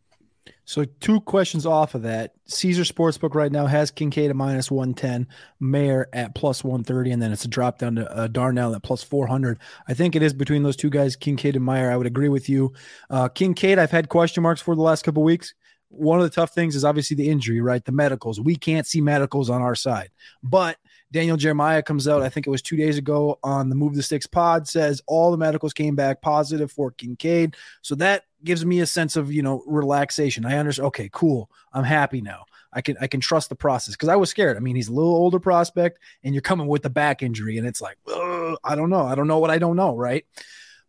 So 0.65 0.85
two 0.85 1.21
questions 1.21 1.65
off 1.65 1.95
of 1.95 2.03
that. 2.03 2.35
Caesar 2.47 2.83
Sportsbook 2.83 3.35
right 3.35 3.53
now 3.53 3.67
has 3.67 3.93
Kincaid 3.93 4.31
at 4.31 4.37
minus 4.37 4.69
110, 4.69 5.29
Mayer 5.61 6.09
at 6.13 6.35
plus 6.35 6.65
130, 6.65 7.13
and 7.13 7.23
then 7.23 7.31
it's 7.31 7.45
a 7.45 7.49
drop 7.49 7.79
down 7.79 7.95
to 7.95 8.13
uh, 8.13 8.27
Darnell 8.27 8.75
at 8.75 8.83
plus 8.83 9.03
400. 9.03 9.61
I 9.89 9.95
think 9.95 10.17
it 10.17 10.23
is 10.23 10.35
between 10.35 10.65
those 10.65 10.75
two 10.75 10.91
guys, 10.91 11.15
Kincaid 11.15 11.55
and 11.55 11.65
Mayer. 11.65 11.91
I 11.91 11.97
would 11.97 12.07
agree 12.07 12.29
with 12.29 12.49
you. 12.49 12.73
Uh, 13.09 13.29
Kincaid, 13.29 13.79
I've 13.79 13.93
had 13.93 14.09
question 14.09 14.43
marks 14.43 14.61
for 14.61 14.75
the 14.75 14.83
last 14.83 15.05
couple 15.05 15.23
weeks. 15.23 15.55
One 15.89 16.19
of 16.19 16.25
the 16.25 16.31
tough 16.31 16.53
things 16.53 16.77
is 16.77 16.85
obviously 16.85 17.17
the 17.17 17.29
injury, 17.29 17.61
right? 17.61 17.85
The 17.85 17.93
medicals. 17.93 18.41
We 18.41 18.57
can't 18.57 18.87
see 18.87 19.01
medicals 19.01 19.51
on 19.51 19.63
our 19.63 19.75
side. 19.75 20.11
But 20.43 20.77
Daniel 21.13 21.37
Jeremiah 21.37 21.83
comes 21.83 22.09
out, 22.09 22.23
I 22.23 22.29
think 22.29 22.47
it 22.47 22.51
was 22.51 22.63
two 22.63 22.77
days 22.77 22.99
ago 22.99 23.39
on 23.43 23.69
the 23.69 23.77
Move 23.77 23.95
the 23.95 24.03
Sticks 24.03 24.27
pod, 24.27 24.67
says 24.67 25.01
all 25.07 25.31
the 25.31 25.37
medicals 25.37 25.73
came 25.73 25.95
back 25.95 26.21
positive 26.21 26.73
for 26.73 26.91
Kincaid. 26.91 27.57
So 27.83 27.95
that 27.97 28.25
gives 28.45 28.65
me 28.65 28.81
a 28.81 28.87
sense 28.87 29.17
of 29.17 29.33
you 29.33 29.43
know 29.43 29.63
relaxation. 29.67 30.45
I 30.45 30.59
understand. 30.59 30.89
Okay, 30.89 31.09
cool. 31.13 31.51
I'm 31.73 31.85
happy 31.85 32.21
now. 32.21 32.45
I 32.73 32.81
can 32.81 32.97
I 33.01 33.07
can 33.07 33.21
trust 33.21 33.49
the 33.49 33.55
process 33.55 33.95
because 33.95 34.09
I 34.09 34.17
was 34.17 34.31
scared. 34.31 34.57
I 34.57 34.61
mean, 34.61 34.77
he's 34.77 34.89
a 34.89 34.93
little 34.93 35.15
older 35.15 35.41
prospect, 35.41 35.99
and 36.25 36.35
you're 36.35 36.43
coming 36.43 36.67
with 36.67 36.83
the 36.83 36.91
back 36.91 37.23
injury, 37.23 37.57
and 37.59 37.67
it's 37.67 37.81
like, 37.81 37.97
I 38.09 38.75
don't 38.75 38.91
know. 38.91 39.07
I 39.07 39.15
don't 39.15 39.29
know 39.29 39.39
what 39.39 39.51
I 39.51 39.59
don't 39.59 39.77
know, 39.77 39.97
right? 39.97 40.27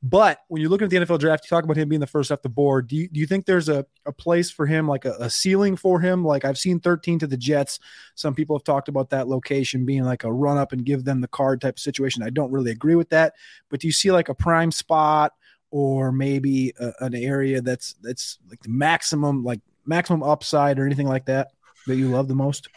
But 0.04 0.39
when 0.48 0.62
you 0.62 0.70
look 0.70 0.84
at 0.84 0.89
the 0.92 0.98
NFL 0.98 1.20
draft, 1.20 1.46
you 1.46 1.50
talk 1.50 1.63
about 1.63 1.75
him 1.75 1.89
being 1.89 2.00
the 2.00 2.08
first 2.08 2.32
off 2.32 2.44
the 2.44 2.50
board. 2.50 2.88
Do 2.88 2.96
you, 2.96 3.08
do 3.10 3.20
you 3.20 3.25
think 3.25 3.46
there's 3.46 3.68
a, 3.68 3.86
a 4.06 4.12
place 4.12 4.51
for 4.51 4.68
him, 4.68 4.88
like 4.88 5.06
a, 5.06 5.13
a 5.13 5.30
ceiling 5.30 5.75
for 5.75 6.00
him? 6.00 6.24
Like 6.24 6.46
I've 6.46 6.58
seen 6.58 6.80
13 6.80 7.20
to 7.20 7.27
the 7.27 7.38
Jets. 7.38 7.80
Some 8.13 8.36
people 8.36 8.56
have 8.56 8.63
talked 8.63 8.89
about 8.89 9.10
that 9.10 9.27
location 9.27 9.86
being 9.86 10.04
like 10.04 10.24
a 10.24 10.32
run 10.32 10.58
up 10.58 10.72
and 10.72 10.86
give 10.86 11.04
them 11.04 11.22
the 11.22 11.27
card 11.27 11.62
type 11.62 11.75
of 11.77 11.80
situation. 11.80 12.22
I 12.22 12.30
don't 12.30 12.51
really 12.51 12.72
agree 12.72 12.96
with 12.96 13.10
that. 13.10 13.34
But 13.70 13.80
do 13.80 13.88
you 13.88 13.94
see 13.94 14.12
like 14.12 14.30
a 14.30 14.36
prime 14.36 14.72
spot 14.72 15.34
or 15.72 16.12
maybe 16.12 16.74
a, 16.80 16.94
an 17.00 17.16
area 17.16 17.62
that's 17.62 17.96
that's 18.01 18.38
like 18.50 18.62
the 18.62 18.70
maximum 18.70 19.44
like 19.44 19.62
maximum 19.86 20.22
upside 20.22 20.77
or 20.77 20.86
anything 20.86 21.08
like 21.08 21.25
that 21.25 21.51
that 21.88 21.96
you 21.96 22.10
love 22.10 22.27
the 22.27 22.36
most? 22.36 22.68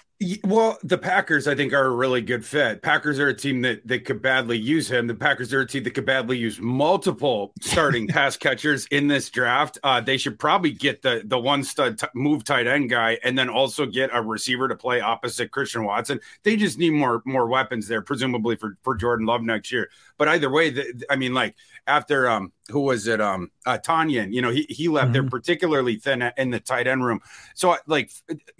Well, 0.45 0.77
the 0.83 0.99
Packers, 0.99 1.49
I 1.49 1.55
think, 1.55 1.73
are 1.73 1.87
a 1.87 1.97
really 1.97 2.21
good 2.21 2.45
fit. 2.45 2.83
Packers 2.83 3.19
are 3.19 3.29
a 3.29 3.35
team 3.35 3.63
that 3.63 3.87
they 3.87 3.99
could 3.99 4.21
badly 4.21 4.59
use 4.59 4.91
him. 4.91 5.07
The 5.07 5.15
Packers 5.15 5.55
are 5.55 5.63
a 5.63 5.67
team 5.67 5.83
that 5.85 5.93
could 5.93 6.05
badly 6.05 6.37
use 6.37 6.61
multiple 6.61 7.55
starting 7.63 8.07
pass 8.09 8.37
catchers 8.37 8.85
in 8.91 9.09
this 9.09 9.31
draft. 9.31 9.79
Uh, 9.83 10.03
they 10.03 10.19
should 10.19 10.39
probably 10.39 10.73
get 10.73 11.01
the 11.01 11.23
the 11.25 11.39
one 11.39 11.65
stud 11.65 11.99
t- 11.99 12.07
move 12.15 12.45
tight 12.45 12.67
end 12.67 12.91
guy, 12.91 13.17
and 13.25 13.39
then 13.39 13.49
also 13.49 13.87
get 13.87 14.11
a 14.13 14.21
receiver 14.21 14.69
to 14.69 14.77
play 14.77 15.01
opposite 15.01 15.53
Christian 15.53 15.85
Watson. 15.85 16.21
They 16.43 16.55
just 16.55 16.79
need 16.79 16.91
more 16.91 17.23
more 17.25 17.47
weapons 17.47 17.89
there, 17.89 18.03
presumably 18.03 18.57
for 18.57 18.77
for 18.83 18.95
Jordan 18.97 19.25
Love 19.25 19.41
next 19.41 19.73
year. 19.73 19.89
But 20.21 20.29
either 20.29 20.51
way, 20.51 20.69
the, 20.69 21.07
I 21.09 21.17
mean, 21.17 21.33
like 21.33 21.57
after 21.87 22.29
um 22.29 22.53
who 22.69 22.81
was 22.81 23.07
it 23.07 23.23
um 23.23 23.51
uh 23.65 23.79
Tonyan, 23.79 24.35
you 24.35 24.43
know, 24.43 24.51
he 24.51 24.67
he 24.69 24.87
left. 24.87 25.07
Mm-hmm. 25.07 25.13
They're 25.15 25.31
particularly 25.31 25.97
thin 25.97 26.31
in 26.37 26.51
the 26.51 26.61
tight 26.61 26.87
end 26.87 27.03
room. 27.03 27.21
So 27.55 27.75
like 27.87 28.13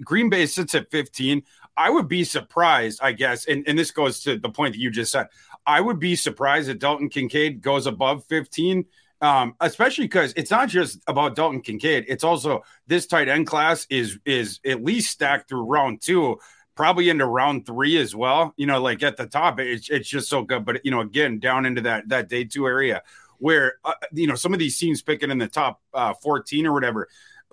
Green 0.03 0.31
Bay 0.31 0.47
sits 0.47 0.75
at 0.75 0.91
15. 0.91 1.43
I 1.77 1.91
would 1.91 2.09
be 2.09 2.25
surprised, 2.25 3.01
I 3.03 3.13
guess, 3.13 3.45
and, 3.45 3.63
and 3.69 3.79
this 3.79 3.91
goes 3.91 4.21
to 4.21 4.39
the 4.39 4.49
point 4.49 4.73
that 4.73 4.81
you 4.81 4.91
just 4.91 5.13
said. 5.13 5.27
I 5.67 5.83
would 5.83 5.99
be 5.99 6.17
surprised 6.17 6.71
that 6.71 6.79
Dalton 6.79 7.11
Kincaid 7.11 7.61
goes 7.61 7.87
above 7.87 8.25
15. 8.25 8.87
Um, 9.21 9.55
especially 9.61 10.07
because 10.07 10.33
it's 10.39 10.51
not 10.51 10.71
just 10.71 10.99
about 11.07 11.37
Dalton 11.37 11.61
Kincaid, 11.61 12.07
it's 12.09 12.25
also 12.25 12.63
this 12.87 13.07
tight 13.07 13.29
end 13.29 13.47
class 13.47 13.87
is 13.91 14.19
is 14.25 14.61
at 14.65 14.83
least 14.83 15.11
stacked 15.11 15.51
through 15.51 15.65
round 15.65 16.01
two 16.01 16.39
probably 16.81 17.11
into 17.11 17.27
round 17.27 17.67
three 17.67 17.99
as 17.99 18.17
well. 18.17 18.55
You 18.57 18.65
know, 18.65 18.81
like 18.81 19.03
at 19.03 19.19
the 19.19 19.27
top, 19.27 19.61
it's 19.61 19.91
it's 19.91 20.09
just 20.09 20.31
so 20.31 20.43
good. 20.43 20.65
But 20.65 20.83
you 20.83 20.91
know, 20.91 21.01
again, 21.01 21.39
down 21.39 21.67
into 21.67 21.83
that 21.83 22.09
that 22.09 22.31
day 22.31 22.45
two 22.45 22.67
area 22.67 23.03
where 23.37 23.75
uh, 23.85 23.93
you 24.13 24.27
know 24.27 24.35
some 24.35 24.55
of 24.55 24.59
these 24.59 24.79
teams 24.79 25.03
picking 25.03 25.31
in 25.31 25.37
the 25.37 25.47
top 25.47 25.83
uh, 25.93 26.15
14 26.15 26.67
or 26.67 26.73
whatever 26.73 27.07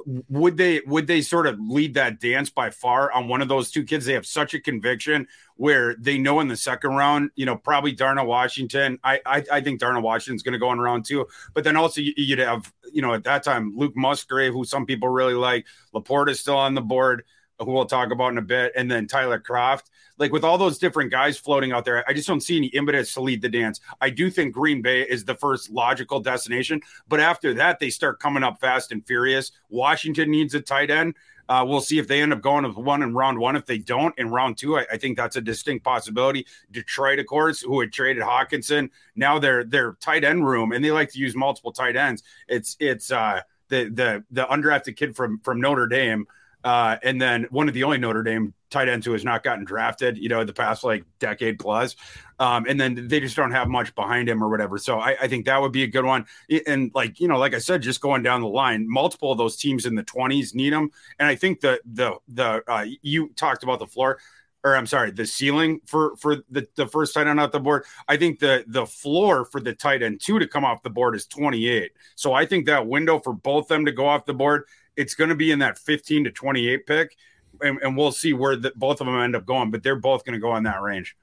would 0.05 0.55
they 0.55 0.79
would 0.85 1.07
they 1.07 1.19
sort 1.21 1.45
of 1.45 1.59
lead 1.59 1.95
that 1.95 2.21
dance 2.21 2.49
by 2.49 2.69
far 2.69 3.11
on 3.11 3.27
one 3.27 3.41
of 3.41 3.49
those 3.49 3.69
two 3.69 3.83
kids 3.83 4.05
they 4.05 4.13
have 4.13 4.25
such 4.25 4.53
a 4.53 4.61
conviction 4.61 5.27
where 5.55 5.95
they 5.95 6.17
know 6.17 6.39
in 6.39 6.47
the 6.47 6.55
second 6.55 6.91
round 6.91 7.31
you 7.35 7.47
know 7.47 7.55
probably 7.55 7.91
darnell 7.91 8.27
washington 8.27 8.99
i 9.03 9.19
i, 9.25 9.43
I 9.51 9.59
think 9.59 9.79
darnell 9.79 10.03
washington's 10.03 10.43
going 10.43 10.53
to 10.53 10.59
go 10.59 10.71
in 10.71 10.79
round 10.79 11.03
two 11.03 11.25
but 11.55 11.63
then 11.63 11.75
also 11.75 11.99
you'd 12.01 12.37
have 12.37 12.71
you 12.93 13.01
know 13.01 13.15
at 13.15 13.23
that 13.23 13.41
time 13.41 13.75
luke 13.75 13.97
musgrave 13.97 14.53
who 14.53 14.65
some 14.65 14.85
people 14.85 15.09
really 15.09 15.33
like 15.33 15.65
Laporta 15.95 16.29
is 16.29 16.39
still 16.39 16.57
on 16.57 16.75
the 16.75 16.81
board 16.81 17.23
who 17.59 17.71
we'll 17.71 17.85
talk 17.85 18.11
about 18.11 18.31
in 18.31 18.37
a 18.37 18.41
bit, 18.43 18.73
and 18.75 18.89
then 18.89 19.07
Tucker 19.07 19.39
Kraft. 19.39 19.89
Like 20.17 20.31
with 20.31 20.43
all 20.43 20.57
those 20.57 20.77
different 20.77 21.11
guys 21.11 21.37
floating 21.37 21.71
out 21.71 21.85
there, 21.85 22.03
I 22.07 22.13
just 22.13 22.27
don't 22.27 22.41
see 22.41 22.57
any 22.57 22.67
impetus 22.67 23.13
to 23.13 23.21
lead 23.21 23.41
the 23.41 23.49
dance. 23.49 23.79
I 24.01 24.09
do 24.09 24.29
think 24.29 24.53
Green 24.53 24.81
Bay 24.81 25.01
is 25.01 25.25
the 25.25 25.35
first 25.35 25.69
logical 25.69 26.19
destination, 26.19 26.81
but 27.07 27.19
after 27.19 27.53
that, 27.55 27.79
they 27.79 27.89
start 27.89 28.19
coming 28.19 28.43
up 28.43 28.59
fast 28.59 28.91
and 28.91 29.05
furious. 29.05 29.51
Washington 29.69 30.31
needs 30.31 30.55
a 30.55 30.61
tight 30.61 30.89
end. 30.89 31.15
Uh, 31.49 31.63
we'll 31.65 31.81
see 31.81 31.97
if 31.97 32.07
they 32.07 32.21
end 32.21 32.33
up 32.33 32.41
going 32.41 32.65
with 32.65 32.75
one 32.75 33.01
in 33.01 33.13
round 33.13 33.39
one. 33.39 33.55
If 33.55 33.65
they 33.65 33.77
don't 33.77 34.17
in 34.17 34.29
round 34.29 34.57
two, 34.57 34.77
I, 34.77 34.85
I, 34.91 34.97
think 34.97 35.15
that's 35.15 35.37
a 35.37 35.41
distinct 35.41 35.85
possibility. 35.85 36.45
Detroit, 36.71 37.19
of 37.19 37.25
course, 37.25 37.61
who 37.61 37.79
had 37.79 37.93
traded 37.93 38.21
Hockenson, 38.21 38.89
now 39.15 39.39
they're 39.39 39.63
their 39.63 39.93
tight 40.01 40.25
end 40.25 40.45
room, 40.45 40.73
and 40.73 40.83
they 40.83 40.91
like 40.91 41.11
to 41.13 41.19
use 41.19 41.35
multiple 41.35 41.71
tight 41.71 41.95
ends. 41.95 42.21
It's 42.49 42.75
it's 42.79 43.11
uh, 43.11 43.41
the 43.69 43.85
the 43.85 44.23
the 44.29 44.45
undrafted 44.45 44.97
kid 44.97 45.15
from 45.15 45.39
from 45.39 45.61
Notre 45.61 45.87
Dame 45.87 46.27
uh, 46.63 46.97
and 47.03 47.21
then 47.21 47.47
one 47.49 47.67
of 47.67 47.73
the 47.73 47.83
only 47.83 47.97
Notre 47.97 48.23
Dame 48.23 48.53
tight 48.69 48.89
ends 48.89 49.05
who 49.05 49.13
has 49.13 49.23
not 49.23 49.43
gotten 49.43 49.63
drafted, 49.63 50.17
you 50.17 50.29
know, 50.29 50.43
the 50.43 50.53
past 50.53 50.83
like 50.83 51.03
decade 51.19 51.59
plus. 51.59 51.95
Um, 52.39 52.65
and 52.67 52.79
then 52.79 53.07
they 53.07 53.19
just 53.19 53.35
don't 53.35 53.51
have 53.51 53.67
much 53.67 53.95
behind 53.95 54.27
him 54.27 54.43
or 54.43 54.49
whatever. 54.49 54.77
So 54.77 54.99
I, 54.99 55.15
I, 55.21 55.27
think 55.27 55.45
that 55.45 55.59
would 55.59 55.71
be 55.71 55.83
a 55.83 55.87
good 55.87 56.05
one. 56.05 56.25
And 56.67 56.91
like, 56.93 57.19
you 57.19 57.27
know, 57.27 57.37
like 57.37 57.55
I 57.55 57.59
said, 57.59 57.81
just 57.81 58.01
going 58.01 58.21
down 58.21 58.41
the 58.41 58.47
line, 58.47 58.85
multiple 58.87 59.31
of 59.31 59.37
those 59.37 59.55
teams 59.55 59.85
in 59.85 59.95
the 59.95 60.03
20s 60.03 60.53
need 60.53 60.73
them. 60.73 60.91
And 61.17 61.27
I 61.27 61.35
think 61.35 61.61
the, 61.61 61.79
the, 61.85 62.17
the, 62.27 62.63
uh, 62.67 62.85
you 63.01 63.29
talked 63.29 63.63
about 63.63 63.79
the 63.79 63.87
floor 63.87 64.19
or 64.63 64.75
I'm 64.75 64.87
sorry, 64.87 65.11
the 65.11 65.25
ceiling 65.25 65.79
for 65.85 66.15
for 66.17 66.37
the, 66.49 66.67
the 66.75 66.87
first 66.87 67.13
tight 67.13 67.27
end 67.27 67.39
off 67.39 67.51
the 67.51 67.59
board. 67.59 67.85
I 68.07 68.17
think 68.17 68.39
the 68.39 68.65
the 68.67 68.85
floor 68.85 69.45
for 69.45 69.61
the 69.61 69.73
tight 69.73 70.03
end 70.03 70.19
two 70.21 70.39
to 70.39 70.47
come 70.47 70.65
off 70.65 70.83
the 70.83 70.89
board 70.89 71.15
is 71.15 71.25
28. 71.27 71.91
So 72.15 72.33
I 72.33 72.45
think 72.45 72.65
that 72.65 72.87
window 72.87 73.19
for 73.19 73.33
both 73.33 73.67
them 73.67 73.85
to 73.85 73.91
go 73.91 74.07
off 74.07 74.25
the 74.25 74.33
board 74.33 74.65
it's 74.97 75.15
going 75.15 75.29
to 75.29 75.35
be 75.35 75.51
in 75.51 75.59
that 75.59 75.77
15 75.77 76.25
to 76.25 76.31
28 76.31 76.85
pick, 76.85 77.15
and, 77.61 77.79
and 77.81 77.95
we'll 77.95 78.11
see 78.11 78.33
where 78.33 78.55
the, 78.55 78.73
both 78.75 78.99
of 78.99 79.07
them 79.07 79.15
end 79.15 79.35
up 79.35 79.45
going. 79.45 79.71
But 79.71 79.83
they're 79.83 79.95
both 79.95 80.25
going 80.25 80.33
to 80.33 80.39
go 80.41 80.55
in 80.55 80.63
that 80.63 80.81
range. 80.81 81.15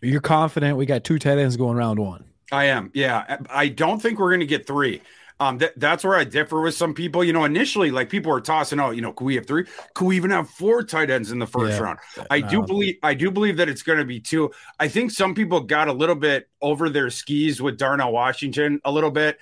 You're 0.00 0.20
confident 0.20 0.76
we 0.76 0.86
got 0.86 1.04
two 1.04 1.18
tight 1.18 1.38
ends 1.38 1.56
going 1.56 1.76
round 1.76 1.98
one. 1.98 2.24
I 2.50 2.64
am. 2.64 2.90
Yeah, 2.92 3.38
I 3.48 3.68
don't 3.68 4.02
think 4.02 4.18
we're 4.18 4.30
going 4.30 4.40
to 4.40 4.46
get 4.46 4.66
three. 4.66 5.00
Um, 5.40 5.58
that, 5.58 5.72
that's 5.76 6.04
where 6.04 6.14
I 6.14 6.24
differ 6.24 6.60
with 6.60 6.74
some 6.74 6.94
people. 6.94 7.24
You 7.24 7.32
know, 7.32 7.44
initially, 7.44 7.90
like 7.90 8.10
people 8.10 8.30
were 8.30 8.40
tossing 8.40 8.78
out, 8.78 8.94
you 8.94 9.02
know, 9.02 9.12
could 9.12 9.24
we 9.24 9.34
have 9.36 9.46
three? 9.46 9.64
Could 9.94 10.06
we 10.06 10.16
even 10.16 10.30
have 10.30 10.48
four 10.50 10.84
tight 10.84 11.10
ends 11.10 11.32
in 11.32 11.38
the 11.38 11.46
first 11.46 11.78
yeah. 11.78 11.84
round? 11.84 11.98
I 12.30 12.40
no. 12.40 12.48
do 12.48 12.62
believe, 12.62 12.96
I 13.02 13.14
do 13.14 13.30
believe 13.30 13.56
that 13.56 13.68
it's 13.68 13.82
going 13.82 13.98
to 13.98 14.04
be 14.04 14.20
two. 14.20 14.52
I 14.78 14.88
think 14.88 15.10
some 15.10 15.34
people 15.34 15.60
got 15.60 15.88
a 15.88 15.92
little 15.92 16.14
bit 16.14 16.48
over 16.60 16.90
their 16.90 17.10
skis 17.10 17.60
with 17.60 17.76
Darnell 17.76 18.12
Washington 18.12 18.80
a 18.84 18.92
little 18.92 19.10
bit. 19.10 19.38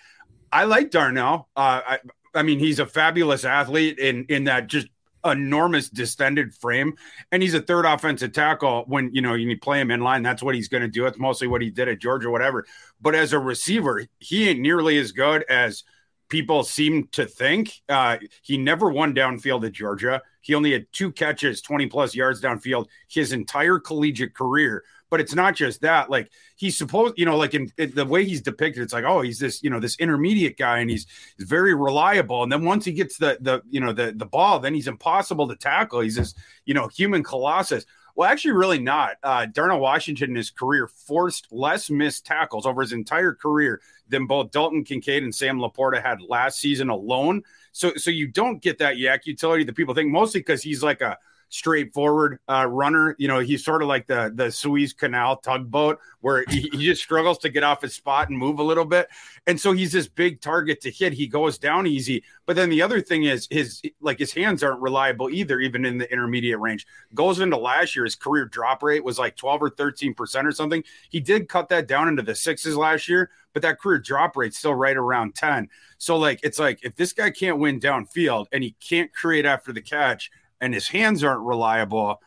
I 0.52 0.64
like 0.64 0.90
Darnell. 0.90 1.48
Uh, 1.56 1.80
I, 1.86 1.98
I 2.34 2.42
mean, 2.42 2.58
he's 2.58 2.78
a 2.78 2.86
fabulous 2.86 3.44
athlete 3.44 3.98
in 3.98 4.24
in 4.28 4.44
that 4.44 4.66
just 4.66 4.88
enormous 5.24 5.88
distended 5.88 6.54
frame. 6.54 6.94
And 7.32 7.42
he's 7.42 7.54
a 7.54 7.60
third 7.60 7.84
offensive 7.84 8.32
tackle 8.32 8.84
when 8.86 9.12
you 9.14 9.22
know 9.22 9.34
you 9.34 9.58
play 9.58 9.80
him 9.80 9.90
in 9.90 10.00
line. 10.00 10.22
That's 10.22 10.42
what 10.42 10.54
he's 10.54 10.68
going 10.68 10.82
to 10.82 10.88
do. 10.88 11.06
It's 11.06 11.18
mostly 11.18 11.46
what 11.46 11.62
he 11.62 11.70
did 11.70 11.88
at 11.88 12.00
georgia 12.00 12.30
whatever. 12.30 12.66
But 13.00 13.14
as 13.14 13.32
a 13.32 13.38
receiver 13.38 14.06
he 14.18 14.48
ain't 14.48 14.60
nearly 14.60 14.98
as 14.98 15.12
good 15.12 15.44
as 15.48 15.84
people 16.28 16.62
seem 16.62 17.08
to 17.08 17.26
think. 17.26 17.82
Uh, 17.88 18.16
he 18.42 18.56
never 18.56 18.88
won 18.88 19.14
downfield 19.14 19.66
at 19.66 19.72
georgia. 19.72 20.22
He 20.40 20.54
only 20.54 20.72
had 20.72 20.86
two 20.92 21.12
catches 21.12 21.60
20 21.60 21.86
plus 21.86 22.14
yards 22.14 22.40
downfield 22.40 22.86
his 23.08 23.32
entire 23.32 23.78
collegiate 23.78 24.34
career 24.34 24.84
but 25.10 25.20
it's 25.20 25.34
not 25.34 25.54
just 25.54 25.82
that. 25.82 26.08
Like 26.08 26.30
he's 26.56 26.76
supposed, 26.76 27.14
you 27.18 27.26
know, 27.26 27.36
like 27.36 27.54
in, 27.54 27.70
in, 27.76 27.92
the 27.94 28.06
way 28.06 28.24
he's 28.24 28.40
depicted, 28.40 28.82
it's 28.82 28.92
like, 28.92 29.04
oh, 29.04 29.20
he's 29.20 29.38
this, 29.38 29.62
you 29.62 29.68
know, 29.68 29.80
this 29.80 29.98
intermediate 29.98 30.56
guy, 30.56 30.78
and 30.78 30.88
he's, 30.88 31.06
he's 31.36 31.46
very 31.46 31.74
reliable. 31.74 32.42
And 32.42 32.50
then 32.50 32.64
once 32.64 32.84
he 32.84 32.92
gets 32.92 33.18
the 33.18 33.36
the 33.40 33.62
you 33.68 33.80
know 33.80 33.92
the 33.92 34.12
the 34.16 34.26
ball, 34.26 34.60
then 34.60 34.74
he's 34.74 34.88
impossible 34.88 35.48
to 35.48 35.56
tackle. 35.56 36.00
He's 36.00 36.16
this, 36.16 36.34
you 36.64 36.74
know, 36.74 36.88
human 36.88 37.22
colossus. 37.22 37.84
Well, 38.14 38.30
actually, 38.30 38.52
really 38.52 38.78
not. 38.78 39.16
Uh, 39.22 39.46
Darnell 39.46 39.80
Washington 39.80 40.30
in 40.30 40.36
his 40.36 40.50
career 40.50 40.86
forced 40.86 41.46
less 41.50 41.90
missed 41.90 42.26
tackles 42.26 42.66
over 42.66 42.82
his 42.82 42.92
entire 42.92 43.32
career 43.32 43.80
than 44.08 44.26
both 44.26 44.50
Dalton 44.50 44.84
Kincaid 44.84 45.22
and 45.22 45.34
Sam 45.34 45.58
Laporta 45.58 46.02
had 46.02 46.20
last 46.20 46.58
season 46.58 46.90
alone. 46.90 47.42
So, 47.72 47.94
so 47.94 48.10
you 48.10 48.26
don't 48.26 48.60
get 48.60 48.78
that 48.78 48.96
YAC 48.96 49.26
utility 49.26 49.64
that 49.64 49.76
people 49.76 49.94
think 49.94 50.10
mostly 50.10 50.40
because 50.40 50.62
he's 50.62 50.82
like 50.82 51.00
a 51.00 51.16
straightforward 51.50 52.38
uh, 52.48 52.66
runner. 52.68 53.14
You 53.18 53.28
know, 53.28 53.40
he's 53.40 53.64
sort 53.64 53.82
of 53.82 53.88
like 53.88 54.06
the 54.06 54.32
the 54.34 54.50
Suez 54.50 54.92
Canal 54.92 55.36
tugboat 55.36 55.98
where 56.20 56.44
he, 56.48 56.62
he, 56.72 56.84
just 56.84 57.02
struggles 57.02 57.38
to 57.38 57.48
get 57.48 57.62
off 57.62 57.82
his 57.82 57.94
spot 57.94 58.28
and 58.28 58.38
move 58.38 58.58
a 58.58 58.62
little 58.62 58.84
bit. 58.84 59.08
And 59.46 59.60
so 59.60 59.72
he's 59.72 59.92
this 59.92 60.06
big 60.06 60.40
target 60.40 60.80
to 60.82 60.90
hit. 60.90 61.12
He 61.12 61.26
goes 61.26 61.58
down 61.58 61.86
easy. 61.86 62.24
But 62.46 62.56
then 62.56 62.68
the 62.68 62.82
other 62.82 63.00
thing 63.00 63.24
is 63.24 63.46
his 63.50 63.82
like 64.00 64.18
his 64.18 64.32
hands 64.32 64.62
aren't 64.62 64.80
reliable 64.80 65.30
either, 65.30 65.60
even 65.60 65.84
in 65.84 65.98
the 65.98 66.10
intermediate 66.10 66.60
range. 66.60 66.86
Goes 67.14 67.40
into 67.40 67.56
last 67.56 67.94
year, 67.94 68.04
his 68.04 68.16
career 68.16 68.46
drop 68.46 68.82
rate 68.82 69.04
was 69.04 69.18
like 69.18 69.36
12 69.36 69.62
or 69.62 69.70
13 69.70 70.14
percent 70.14 70.46
or 70.46 70.52
something. 70.52 70.82
He 71.10 71.20
did 71.20 71.48
cut 71.48 71.68
that 71.68 71.86
down 71.86 72.08
into 72.08 72.22
the 72.22 72.34
sixes 72.34 72.76
last 72.76 73.08
year, 73.08 73.30
but 73.52 73.62
that 73.62 73.80
career 73.80 73.98
drop 73.98 74.36
rate's 74.36 74.58
still 74.58 74.74
right 74.74 74.96
around 74.96 75.34
10. 75.34 75.68
So 75.98 76.16
like 76.16 76.40
it's 76.42 76.58
like 76.58 76.80
if 76.82 76.96
this 76.96 77.12
guy 77.12 77.30
can't 77.30 77.58
win 77.58 77.80
downfield 77.80 78.46
and 78.52 78.62
he 78.62 78.76
can't 78.80 79.12
create 79.12 79.46
after 79.46 79.72
the 79.72 79.82
catch 79.82 80.30
and 80.60 80.74
his 80.74 80.88
hands 80.88 81.24
aren't 81.24 81.42
reliable 81.42 82.20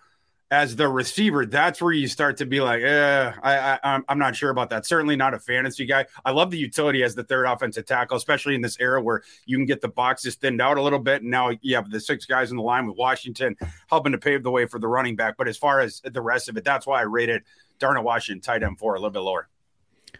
as 0.53 0.75
the 0.75 0.87
receiver, 0.87 1.47
that's 1.47 1.81
where 1.81 1.91
you 1.91 2.07
start 2.07 2.37
to 2.37 2.45
be 2.45 2.61
like, 2.61 2.83
eh, 2.83 3.33
I, 3.41 3.79
I, 3.83 3.99
I'm 4.07 4.19
not 4.19 4.35
sure 4.35 4.51
about 4.51 4.69
that. 4.69 4.85
Certainly 4.85 5.15
not 5.15 5.33
a 5.33 5.39
fantasy 5.39 5.87
guy. 5.87 6.05
I 6.23 6.29
love 6.29 6.51
the 6.51 6.59
utility 6.59 7.01
as 7.01 7.15
the 7.15 7.23
third 7.23 7.45
offensive 7.45 7.87
tackle, 7.87 8.17
especially 8.17 8.53
in 8.53 8.61
this 8.61 8.77
era 8.79 9.01
where 9.01 9.23
you 9.47 9.57
can 9.57 9.65
get 9.65 9.81
the 9.81 9.87
boxes 9.87 10.35
thinned 10.35 10.61
out 10.61 10.77
a 10.77 10.81
little 10.81 10.99
bit. 10.99 11.23
And 11.23 11.31
now 11.31 11.53
you 11.61 11.73
have 11.75 11.89
the 11.89 11.99
six 11.99 12.27
guys 12.27 12.51
in 12.51 12.57
the 12.57 12.61
line 12.63 12.85
with 12.85 12.97
Washington 12.97 13.55
helping 13.89 14.11
to 14.11 14.19
pave 14.19 14.43
the 14.43 14.51
way 14.51 14.67
for 14.67 14.77
the 14.77 14.87
running 14.87 15.15
back. 15.15 15.37
But 15.37 15.47
as 15.47 15.57
far 15.57 15.79
as 15.79 16.01
the 16.03 16.21
rest 16.21 16.49
of 16.49 16.55
it, 16.55 16.63
that's 16.63 16.85
why 16.85 16.99
I 16.99 17.03
rated 17.05 17.41
Darnell 17.79 18.03
Washington 18.03 18.39
tight 18.39 18.61
end 18.61 18.77
four 18.77 18.93
a 18.93 18.99
little 18.99 19.09
bit 19.09 19.21
lower. 19.21 19.49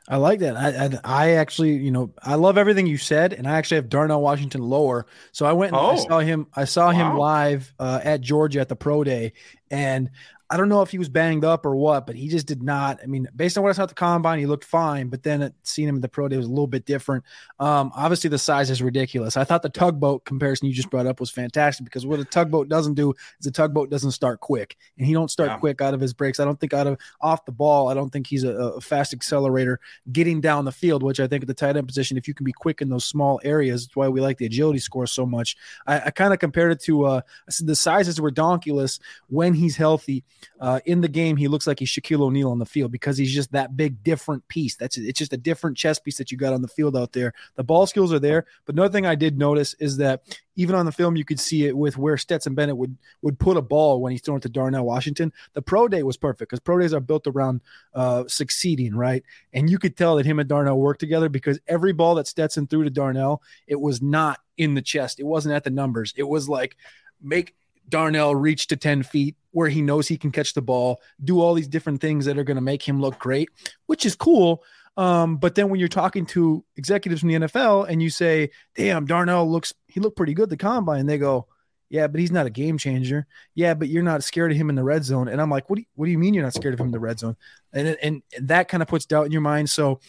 I 0.10 0.18
like 0.18 0.40
that. 0.40 0.58
I, 0.58 0.86
I, 0.86 1.00
I 1.04 1.30
actually, 1.36 1.78
you 1.78 1.90
know, 1.92 2.14
I 2.22 2.36
love 2.36 2.58
everything 2.58 2.88
you 2.88 2.98
said, 2.98 3.32
and 3.32 3.48
I 3.48 3.58
actually 3.58 3.76
have 3.76 3.88
Darnell 3.90 4.22
Washington 4.22 4.62
lower. 4.62 5.06
So 5.32 5.46
I 5.46 5.54
went 5.54 5.72
and 5.74 5.80
Oh. 5.82 5.92
I 5.92 5.96
saw 5.96 6.20
him. 6.20 6.48
I 6.54 6.66
saw 6.66 6.92
him 6.92 7.18
live 7.18 7.74
uh, 7.80 8.02
at 8.04 8.20
Georgia 8.22 8.60
at 8.60 8.68
the 8.68 8.76
pro 8.76 9.04
day, 9.06 9.34
and 9.72 10.10
I 10.54 10.58
don't 10.58 10.70
know 10.70 10.84
if 10.84 10.92
he 10.92 11.00
was 11.00 11.10
banged 11.10 11.44
up 11.44 11.66
or 11.66 11.76
what, 11.76 12.06
but 12.06 12.16
he 12.16 12.28
just 12.28 12.46
did 12.46 12.62
not. 12.62 13.00
I 13.02 13.08
mean, 13.08 13.28
based 13.36 13.58
on 13.58 13.64
what 13.64 13.72
I 13.72 13.74
saw 13.74 13.84
at 13.84 13.90
the 13.90 13.96
combine, 13.96 14.38
he 14.38 14.46
looked 14.46 14.66
fine. 14.66 15.08
But 15.08 15.24
then 15.24 15.42
it, 15.42 15.56
seeing 15.64 15.90
him 15.90 15.96
at 15.96 16.04
the 16.04 16.08
pro 16.10 16.28
day 16.28 16.38
was 16.38 16.46
a 16.46 16.50
little 16.50 16.68
bit 16.68 16.86
different. 16.86 17.24
Um, 17.60 17.92
obviously, 17.96 18.30
the 18.30 18.38
size 18.38 18.70
is 18.70 18.80
ridiculous. 18.80 19.36
I 19.36 19.46
thought 19.46 19.64
the 19.64 19.70
tugboat 19.70 20.26
comparison 20.26 20.68
you 20.68 20.74
just 20.76 20.92
brought 20.92 21.08
up 21.08 21.20
was 21.20 21.32
fantastic 21.32 21.86
because 21.86 22.06
what 22.06 22.20
a 22.20 22.24
tugboat 22.26 22.70
doesn't 22.70 22.94
do 22.94 23.16
is 23.40 23.48
a 23.48 23.52
tugboat 23.52 23.90
doesn't 23.90 24.12
start 24.12 24.42
quick, 24.42 24.78
and 25.00 25.08
he 25.08 25.14
don't 25.14 25.32
start 25.32 25.50
Yeah. 25.50 25.58
quick 25.58 25.82
out 25.82 25.96
of 25.96 26.00
his 26.00 26.14
breaks. 26.14 26.40
I 26.40 26.46
don't 26.46 26.60
think 26.60 26.72
out 26.72 26.86
of 26.86 27.00
off 27.20 27.46
the 27.46 27.52
ball. 27.52 27.90
I 27.90 27.96
don't 27.96 28.12
think 28.12 28.28
he's 28.28 28.44
a, 28.44 28.54
a 28.54 28.80
fast 28.80 29.12
accelerator 29.12 29.80
getting 30.12 30.40
down 30.40 30.66
the 30.66 30.72
field, 30.72 31.02
which 31.02 31.20
I 31.20 31.26
think 31.26 31.42
at 31.42 31.48
the 31.48 31.56
tight 31.56 31.78
end 31.78 31.88
position, 31.88 32.16
if 32.16 32.28
you 32.28 32.36
can 32.36 32.44
be 32.44 32.54
quick 32.54 32.80
in 32.80 32.90
those 32.90 33.06
small 33.06 33.42
areas, 33.44 33.86
it's 33.86 33.96
why 33.96 34.08
we 34.08 34.22
like 34.22 34.38
the 34.38 34.46
agility 34.46 34.78
score 34.78 35.08
so 35.08 35.26
much. 35.26 35.58
I, 35.88 36.00
I 36.02 36.12
kind 36.12 36.32
of 36.32 36.38
compared 36.38 36.74
it 36.74 36.80
to 36.82 37.06
uh, 37.06 37.22
the 37.60 37.76
sizes 37.76 38.22
were 38.22 38.32
donkeyless 38.32 39.00
when 39.30 39.56
he's 39.56 39.76
healthy. 39.76 40.24
Uh, 40.60 40.80
in 40.86 41.02
the 41.02 41.08
game, 41.08 41.38
he 41.38 41.48
looks 41.48 41.68
like 41.68 41.80
he's 41.80 41.90
Shaquille 41.90 42.22
O'Neal 42.22 42.52
on 42.52 42.60
the 42.60 42.66
field 42.66 42.92
because 42.92 43.18
he's 43.18 43.34
just 43.34 43.52
that 43.52 43.76
big, 43.76 44.04
different 44.04 44.48
piece. 44.48 44.76
That's 44.76 44.98
it's 44.98 45.20
just 45.20 45.34
a 45.34 45.38
different 45.38 45.78
chess 45.78 46.00
piece 46.00 46.18
that 46.18 46.32
you 46.32 46.38
got 46.38 46.54
on 46.54 46.62
the 46.62 46.68
field 46.68 46.96
out 46.96 47.14
there. 47.14 47.34
The 47.56 47.64
ball 47.64 47.88
skills 47.88 48.14
are 48.14 48.20
there, 48.20 48.46
but 48.66 48.76
another 48.76 48.92
thing 48.92 49.06
I 49.06 49.16
did 49.16 49.38
notice 49.38 49.74
is 49.76 49.98
that 49.98 50.40
even 50.56 50.76
on 50.76 50.86
the 50.86 50.92
film, 50.92 51.16
you 51.16 51.26
could 51.26 51.40
see 51.40 51.66
it 51.66 51.76
with 51.76 51.98
where 51.98 52.18
Stetson 52.18 52.56
Bennett 52.56 52.78
would 52.78 52.98
would 53.22 53.40
put 53.40 53.58
a 53.58 53.62
ball 53.62 54.02
when 54.02 54.12
he's 54.12 54.22
throwing 54.22 54.38
it 54.38 54.44
to 54.44 54.50
Darnell 54.50 54.86
Washington. 54.86 55.34
The 55.54 55.62
pro 55.62 55.88
day 55.88 56.04
was 56.04 56.18
perfect 56.18 56.50
because 56.50 56.60
pro 56.60 56.80
days 56.80 56.94
are 56.94 57.00
built 57.00 57.28
around 57.28 57.62
uh, 57.94 58.26
succeeding, 58.28 58.96
right? 58.96 59.24
And 59.54 59.70
you 59.70 59.80
could 59.80 59.98
tell 59.98 60.16
that 60.18 60.26
him 60.26 60.40
and 60.40 60.50
Darnell 60.50 60.80
worked 60.80 61.00
together 61.00 61.30
because 61.30 61.60
every 61.68 61.94
ball 61.94 62.16
that 62.16 62.28
Stetson 62.28 62.68
threw 62.68 62.84
to 62.84 62.90
Darnell, 62.90 63.42
it 63.68 63.80
was 63.80 64.02
not 64.02 64.40
in 64.58 64.74
the 64.76 64.82
chest. 64.82 65.20
It 65.20 65.26
wasn't 65.26 65.56
at 65.56 65.64
the 65.64 65.70
numbers. 65.70 66.14
It 66.16 66.24
was 66.24 66.48
like 66.48 66.78
make 67.22 67.56
Darnell 67.90 68.36
reach 68.36 68.68
to 68.68 68.76
10 68.76 69.04
feet 69.04 69.36
where 69.52 69.70
he 69.70 69.82
knows 69.82 70.08
he 70.08 70.18
can 70.18 70.32
catch 70.32 70.54
the 70.54 70.62
ball, 70.62 71.02
do 71.24 71.40
all 71.40 71.54
these 71.54 71.68
different 71.68 72.02
things 72.02 72.26
that 72.26 72.38
are 72.38 72.44
going 72.44 72.56
to 72.56 72.62
make 72.62 72.82
him 72.82 73.00
look 73.00 73.20
great, 73.20 73.50
which 73.86 74.06
is 74.06 74.16
cool. 74.16 74.64
Um, 74.98 75.38
but 75.38 75.56
then 75.56 75.70
when 75.70 75.80
you're 75.80 75.90
talking 75.90 76.26
to 76.28 76.64
executives 76.76 77.22
from 77.22 77.30
the 77.30 77.36
NFL 77.36 77.88
and 77.88 78.02
you 78.02 78.10
say, 78.10 78.52
damn, 78.76 79.06
Darnell 79.06 79.50
looks, 79.50 79.74
he 79.88 80.00
looked 80.00 80.18
pretty 80.18 80.34
good 80.34 80.50
the 80.50 80.58
combine, 80.58 81.06
they 81.06 81.18
go, 81.18 81.48
yeah, 81.90 82.08
but 82.08 82.20
he's 82.20 82.32
not 82.32 82.48
a 82.48 82.50
game 82.50 82.80
changer. 82.80 83.28
Yeah, 83.54 83.76
but 83.76 83.88
you're 83.88 84.02
not 84.02 84.24
scared 84.24 84.52
of 84.52 84.58
him 84.58 84.72
in 84.72 84.76
the 84.76 84.84
red 84.84 85.04
zone. 85.04 85.28
And 85.28 85.40
I'm 85.40 85.52
like, 85.52 85.70
what 85.70 85.76
do 85.76 85.82
you, 85.82 85.88
what 85.94 86.06
do 86.06 86.12
you 86.12 86.18
mean 86.18 86.34
you're 86.34 86.44
not 86.44 86.56
scared 86.56 86.74
of 86.74 86.80
him 86.80 86.88
in 86.88 86.92
the 86.92 87.00
red 87.00 87.20
zone? 87.20 87.36
And, 87.72 87.88
and, 88.02 88.24
and 88.34 88.48
that 88.48 88.68
kind 88.68 88.82
of 88.82 88.90
puts 88.90 89.06
doubt 89.06 89.28
in 89.28 89.32
your 89.32 89.42
mind. 89.42 89.70
So 89.70 90.00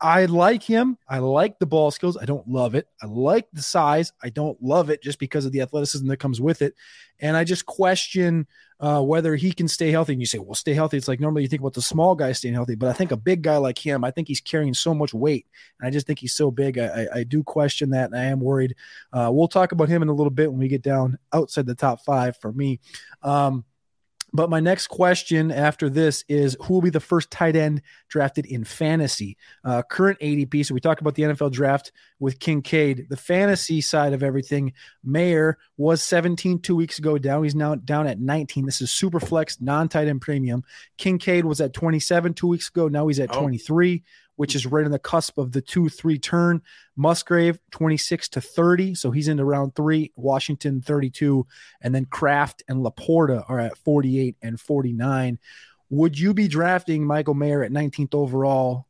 I 0.00 0.26
like 0.26 0.62
him. 0.62 0.98
I 1.08 1.18
like 1.18 1.58
the 1.58 1.66
ball 1.66 1.90
skills. 1.90 2.18
I 2.18 2.26
don't 2.26 2.46
love 2.46 2.74
it. 2.74 2.88
I 3.02 3.06
like 3.06 3.46
the 3.52 3.62
size. 3.62 4.12
I 4.22 4.28
don't 4.28 4.62
love 4.62 4.90
it 4.90 5.02
just 5.02 5.18
because 5.18 5.46
of 5.46 5.52
the 5.52 5.62
athleticism 5.62 6.06
that 6.08 6.18
comes 6.18 6.40
with 6.40 6.60
it. 6.60 6.74
And 7.20 7.36
I 7.36 7.44
just 7.44 7.64
question 7.64 8.46
uh, 8.80 9.00
whether 9.00 9.34
he 9.34 9.52
can 9.52 9.68
stay 9.68 9.90
healthy. 9.90 10.12
And 10.12 10.20
you 10.20 10.26
say, 10.26 10.38
well, 10.38 10.54
stay 10.54 10.74
healthy. 10.74 10.98
It's 10.98 11.08
like 11.08 11.20
normally 11.20 11.42
you 11.42 11.48
think 11.48 11.62
about 11.62 11.72
the 11.72 11.80
small 11.80 12.14
guy 12.14 12.32
staying 12.32 12.54
healthy, 12.54 12.74
but 12.74 12.88
I 12.88 12.92
think 12.92 13.12
a 13.12 13.16
big 13.16 13.42
guy 13.42 13.56
like 13.56 13.78
him, 13.78 14.04
I 14.04 14.10
think 14.10 14.28
he's 14.28 14.40
carrying 14.40 14.74
so 14.74 14.92
much 14.92 15.14
weight. 15.14 15.46
And 15.80 15.86
I 15.86 15.90
just 15.90 16.06
think 16.06 16.18
he's 16.18 16.34
so 16.34 16.50
big. 16.50 16.78
I, 16.78 16.86
I, 16.86 17.06
I 17.18 17.24
do 17.24 17.42
question 17.42 17.90
that. 17.90 18.10
And 18.10 18.16
I 18.18 18.24
am 18.24 18.40
worried. 18.40 18.74
Uh, 19.12 19.30
we'll 19.32 19.48
talk 19.48 19.72
about 19.72 19.88
him 19.88 20.02
in 20.02 20.08
a 20.08 20.14
little 20.14 20.30
bit 20.30 20.50
when 20.50 20.60
we 20.60 20.68
get 20.68 20.82
down 20.82 21.18
outside 21.32 21.66
the 21.66 21.74
top 21.74 22.04
five 22.04 22.36
for 22.38 22.52
me. 22.52 22.80
Um, 23.22 23.64
but 24.32 24.48
my 24.48 24.60
next 24.60 24.86
question 24.86 25.50
after 25.50 25.90
this 25.90 26.24
is 26.28 26.56
who 26.62 26.74
will 26.74 26.80
be 26.80 26.90
the 26.90 27.00
first 27.00 27.30
tight 27.30 27.54
end 27.54 27.82
drafted 28.08 28.46
in 28.46 28.64
fantasy? 28.64 29.36
Uh, 29.64 29.82
current 29.82 30.18
ADP. 30.20 30.64
So 30.64 30.72
we 30.74 30.80
talked 30.80 31.00
about 31.00 31.14
the 31.14 31.24
NFL 31.24 31.52
draft 31.52 31.92
with 32.18 32.38
Kincaid. 32.38 33.08
The 33.10 33.16
fantasy 33.16 33.80
side 33.80 34.12
of 34.12 34.22
everything, 34.22 34.72
Mayer 35.04 35.58
was 35.76 36.02
17 36.02 36.60
two 36.60 36.76
weeks 36.76 36.98
ago 36.98 37.18
down. 37.18 37.44
He's 37.44 37.54
now 37.54 37.74
down 37.74 38.06
at 38.06 38.20
19. 38.20 38.64
This 38.64 38.80
is 38.80 38.90
super 38.90 39.20
flex, 39.20 39.60
non 39.60 39.88
tight 39.88 40.08
end 40.08 40.22
premium. 40.22 40.64
Kincaid 40.96 41.44
was 41.44 41.60
at 41.60 41.74
27 41.74 42.34
two 42.34 42.46
weeks 42.46 42.68
ago. 42.68 42.88
Now 42.88 43.08
he's 43.08 43.20
at 43.20 43.34
Oh. 43.36 43.40
23, 43.40 44.02
which 44.36 44.54
is 44.54 44.66
right 44.66 44.84
on 44.84 44.90
the 44.90 44.98
cusp 44.98 45.38
of 45.38 45.52
the 45.52 45.60
2 45.60 45.88
3 45.88 46.18
turn. 46.18 46.62
Musgrave 46.96 47.58
26 47.70 48.28
to 48.30 48.40
30. 48.40 48.94
So 48.94 49.10
he's 49.10 49.28
into 49.28 49.44
round 49.44 49.74
three. 49.74 50.12
Washington 50.16 50.80
32. 50.80 51.46
And 51.80 51.94
then 51.94 52.04
Kraft 52.06 52.62
and 52.68 52.84
Laporta 52.84 53.44
are 53.48 53.60
at 53.60 53.76
48 53.78 54.36
and 54.42 54.60
49. 54.60 55.38
Would 55.90 56.18
you 56.18 56.32
be 56.34 56.48
drafting 56.48 57.04
Michael 57.04 57.34
Mayer 57.34 57.62
at 57.62 57.70
19th 57.70 58.14
overall? 58.14 58.86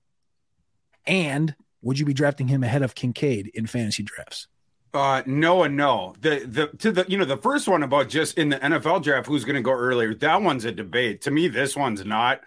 And 1.07 1.55
would 1.83 1.98
you 1.98 2.07
be 2.07 2.14
drafting 2.14 2.48
him 2.48 2.62
ahead 2.62 2.83
of 2.83 2.94
Kincaid 2.94 3.50
in 3.55 3.66
fantasy 3.66 4.05
drafts? 4.05 4.46
Uh, 4.94 5.22
no 5.24 5.62
and 5.62 5.76
no. 5.76 6.14
The 6.20 6.40
the 6.40 6.66
to 6.78 6.92
the 6.92 7.07
you 7.09 7.16
know 7.16 7.24
the 7.24 7.38
first 7.38 7.66
one 7.66 7.83
about 7.83 8.09
just 8.09 8.37
in 8.37 8.50
the 8.50 8.59
NFL 8.59 9.02
draft 9.02 9.26
who's 9.26 9.44
going 9.44 9.57
to 9.57 9.62
go 9.62 9.72
earlier. 9.72 10.14
That 10.14 10.42
one's 10.42 10.66
a 10.66 10.72
debate. 10.72 11.22
To 11.22 11.31
me, 11.31 11.48
this 11.48 11.74
one's 11.74 12.05
not. 12.05 12.42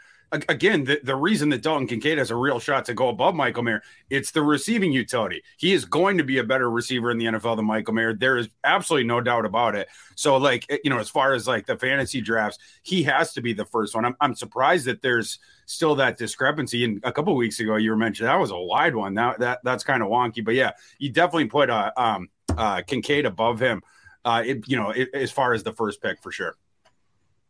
Again, 0.50 0.84
the, 0.84 1.00
the 1.04 1.16
reason 1.16 1.50
that 1.50 1.62
Dalton 1.62 1.88
Kincaid 1.88 2.18
has 2.18 2.32
a 2.32 2.36
real 2.36 2.60
shot 2.60 2.86
to 2.86 2.94
go 2.94 3.10
above 3.10 3.36
Michael 3.36 3.64
Mayer, 3.64 3.82
it's 4.10 4.32
the 4.32 4.42
receiving 4.42 4.92
utility. 4.92 5.44
He 5.58 5.74
is 5.74 5.86
going 5.86 6.18
to 6.18 6.24
be 6.24 6.40
a 6.40 6.44
better 6.44 6.70
receiver 6.70 7.12
in 7.12 7.18
the 7.18 7.26
NFL 7.26 7.56
than 7.56 7.66
Michael 7.66 7.94
Mayer. 7.94 8.14
There 8.14 8.38
is 8.38 8.50
absolutely 8.64 9.08
no 9.08 9.22
doubt 9.22 9.46
about 9.46 9.76
it. 9.76 9.88
So, 10.16 10.38
like 10.38 10.66
you 10.84 10.90
know, 10.90 11.00
as 11.00 11.10
far 11.10 11.34
as 11.34 11.48
like 11.48 11.66
the 11.66 11.78
fantasy 11.78 12.22
drafts, 12.22 12.60
he 12.84 13.04
has 13.04 13.34
to 13.34 13.42
be 13.42 13.54
the 13.54 13.66
first 13.66 13.96
one. 13.96 14.06
I'm 14.06 14.16
I'm 14.20 14.36
surprised 14.36 14.86
that 14.86 15.02
there's 15.02 15.40
still 15.66 15.96
that 15.96 16.18
discrepancy. 16.18 16.86
And 16.86 17.02
a 17.04 17.12
couple 17.12 17.36
weeks 17.36 17.60
ago, 17.60 17.76
you 17.76 17.92
were 17.92 17.98
mentioning 17.98 18.28
that 18.28 18.40
was 18.40 18.52
a 18.52 18.58
wide 18.58 18.96
one. 18.96 19.14
Now 19.14 19.36
that 19.38 19.60
that's 19.64 19.84
kind 19.84 20.02
of 20.02 20.10
wonky, 20.10 20.44
but 20.44 20.56
yeah, 20.56 20.72
you 20.98 21.12
definitely 21.12 21.46
put 21.46 21.70
uh, 21.70 21.92
um 21.98 22.30
uh, 22.58 22.82
Kincaid 22.82 23.26
above 23.26 23.60
him. 23.60 23.82
Uh, 24.24 24.44
it, 24.46 24.68
you 24.68 24.76
know, 24.76 24.90
it, 24.90 25.10
as 25.14 25.32
far 25.32 25.54
as 25.54 25.64
the 25.64 25.74
first 25.74 26.02
pick 26.02 26.22
for 26.22 26.32
sure. 26.32 26.56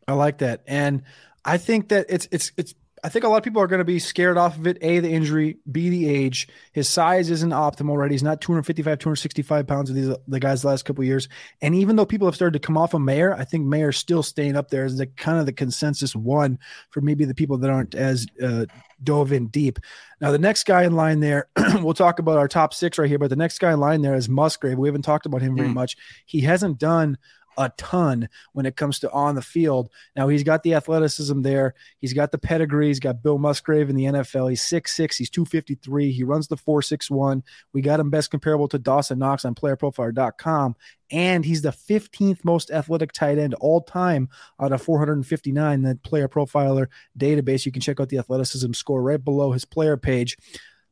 I 0.08 0.13
like 0.13 0.39
that. 0.39 0.62
And 0.67 1.04
I 1.45 1.58
think 1.58 1.89
that 1.89 2.08
it's 2.10 2.27
it's 2.31 2.51
it's 2.58 2.73
I 3.03 3.10
think 3.10 3.23
a 3.23 3.27
lot 3.27 3.38
of 3.38 3.43
people 3.43 3.62
are 3.62 3.67
going 3.67 3.79
to 3.79 3.86
be 3.86 3.99
scared 3.99 4.36
off 4.36 4.58
of 4.58 4.65
it. 4.65 4.79
A, 4.81 4.97
the 4.99 5.12
injury, 5.12 5.58
B, 5.71 5.89
the 5.89 6.10
age. 6.10 6.47
His 6.71 6.89
size 6.89 7.29
isn't 7.29 7.51
optimal 7.51 7.97
right? 7.97 8.10
He's 8.10 8.23
not 8.23 8.41
255, 8.41 8.97
265 8.97 9.67
pounds 9.67 9.91
of 9.91 9.95
these 9.95 10.10
the 10.27 10.39
guys 10.39 10.63
the 10.63 10.69
last 10.69 10.86
couple 10.86 11.03
of 11.03 11.08
years. 11.08 11.29
And 11.62 11.75
even 11.75 11.97
though 11.97 12.05
people 12.08 12.27
have 12.27 12.34
started 12.34 12.60
to 12.60 12.65
come 12.65 12.77
off 12.79 12.95
of 12.95 13.01
Mayer, 13.01 13.31
I 13.36 13.43
think 13.43 13.63
Mayer's 13.67 13.97
still 13.97 14.23
staying 14.23 14.55
up 14.55 14.69
there 14.71 14.86
as 14.86 14.97
the 14.97 15.05
kind 15.05 15.38
of 15.38 15.45
the 15.45 15.53
consensus 15.53 16.15
one 16.15 16.58
for 16.89 17.01
maybe 17.01 17.25
the 17.25 17.36
people 17.36 17.60
that 17.60 17.69
aren't 17.69 17.93
as 17.93 18.25
uh, 18.41 18.65
dove 19.03 19.31
in 19.31 19.47
deep. 19.47 19.77
Now, 20.19 20.31
the 20.31 20.39
next 20.39 20.63
guy 20.63 20.84
in 20.84 20.95
line 20.95 21.19
there, 21.19 21.47
we'll 21.81 21.93
talk 21.93 22.17
about 22.17 22.39
our 22.39 22.47
top 22.47 22.73
six 22.73 22.97
right 22.97 23.10
here, 23.10 23.19
but 23.19 23.29
the 23.29 23.36
next 23.36 23.60
guy 23.60 23.71
in 23.71 23.79
line 23.79 24.01
there 24.01 24.15
is 24.15 24.27
Musgrave. 24.27 24.79
We 24.79 24.88
haven't 24.88 25.03
talked 25.03 25.27
about 25.27 25.43
him 25.43 25.55
very 25.55 25.69
Mm. 25.69 25.73
much. 25.75 25.95
He 26.25 26.41
hasn't 26.41 26.79
done 26.79 27.19
a 27.58 27.72
ton 27.78 28.30
when 28.54 28.65
it 28.65 28.76
comes 28.76 29.00
to 29.00 29.12
on 29.12 29.36
the 29.36 29.41
field. 29.41 29.89
Now 30.15 30.28
he's 30.28 30.44
got 30.44 30.63
the 30.63 30.74
athleticism 30.74 31.41
there. 31.41 31.76
He's 32.00 32.13
got 32.13 32.32
the 32.32 32.38
pedigree. 32.38 32.88
He's 32.88 33.00
got 33.00 33.24
Bill 33.24 33.38
Musgrave 33.38 33.89
in 33.89 33.96
the 33.96 34.06
NFL. 34.06 34.50
He's 34.50 34.62
6'6, 34.62 35.15
he's 35.15 35.30
253. 35.30 36.12
He 36.12 36.24
runs 36.24 36.48
the 36.48 36.58
461. 36.58 37.44
We 37.74 37.82
got 37.82 38.00
him 38.00 38.10
best 38.10 38.32
comparable 38.32 38.68
to 38.70 38.80
Dawson 38.80 39.20
Knox 39.20 39.46
on 39.46 39.56
playerprofiler.com. 39.56 40.76
And 41.12 41.46
he's 41.46 41.62
the 41.62 41.70
15th 41.70 42.44
most 42.44 42.72
athletic 42.72 43.12
tight 43.12 43.38
end 43.38 43.54
all 43.56 43.82
time 43.82 44.30
out 44.60 44.72
of 44.72 44.82
459. 44.82 45.82
That 45.84 46.04
player 46.04 46.28
profiler 46.28 46.88
database. 47.18 47.65
You 47.65 47.72
can 47.72 47.82
check 47.82 48.00
out 48.00 48.10
the 48.10 48.18
athleticism 48.18 48.74
score 48.74 49.02
right 49.02 49.24
below 49.24 49.52
his 49.52 49.65
player 49.65 49.98
page. 49.98 50.38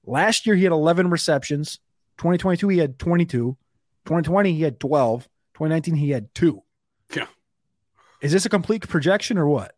Last 0.05 0.45
year 0.45 0.55
he 0.55 0.63
had 0.63 0.71
11 0.71 1.09
receptions. 1.09 1.79
2022 2.17 2.67
he 2.69 2.77
had 2.77 2.99
22. 2.99 3.57
2020 4.05 4.53
he 4.53 4.61
had 4.61 4.79
12. 4.79 5.27
2019 5.55 5.95
he 5.95 6.09
had 6.11 6.33
two. 6.33 6.63
Yeah. 7.15 7.27
Is 8.21 8.31
this 8.31 8.45
a 8.45 8.49
complete 8.49 8.87
projection 8.87 9.37
or 9.37 9.47
what? 9.47 9.75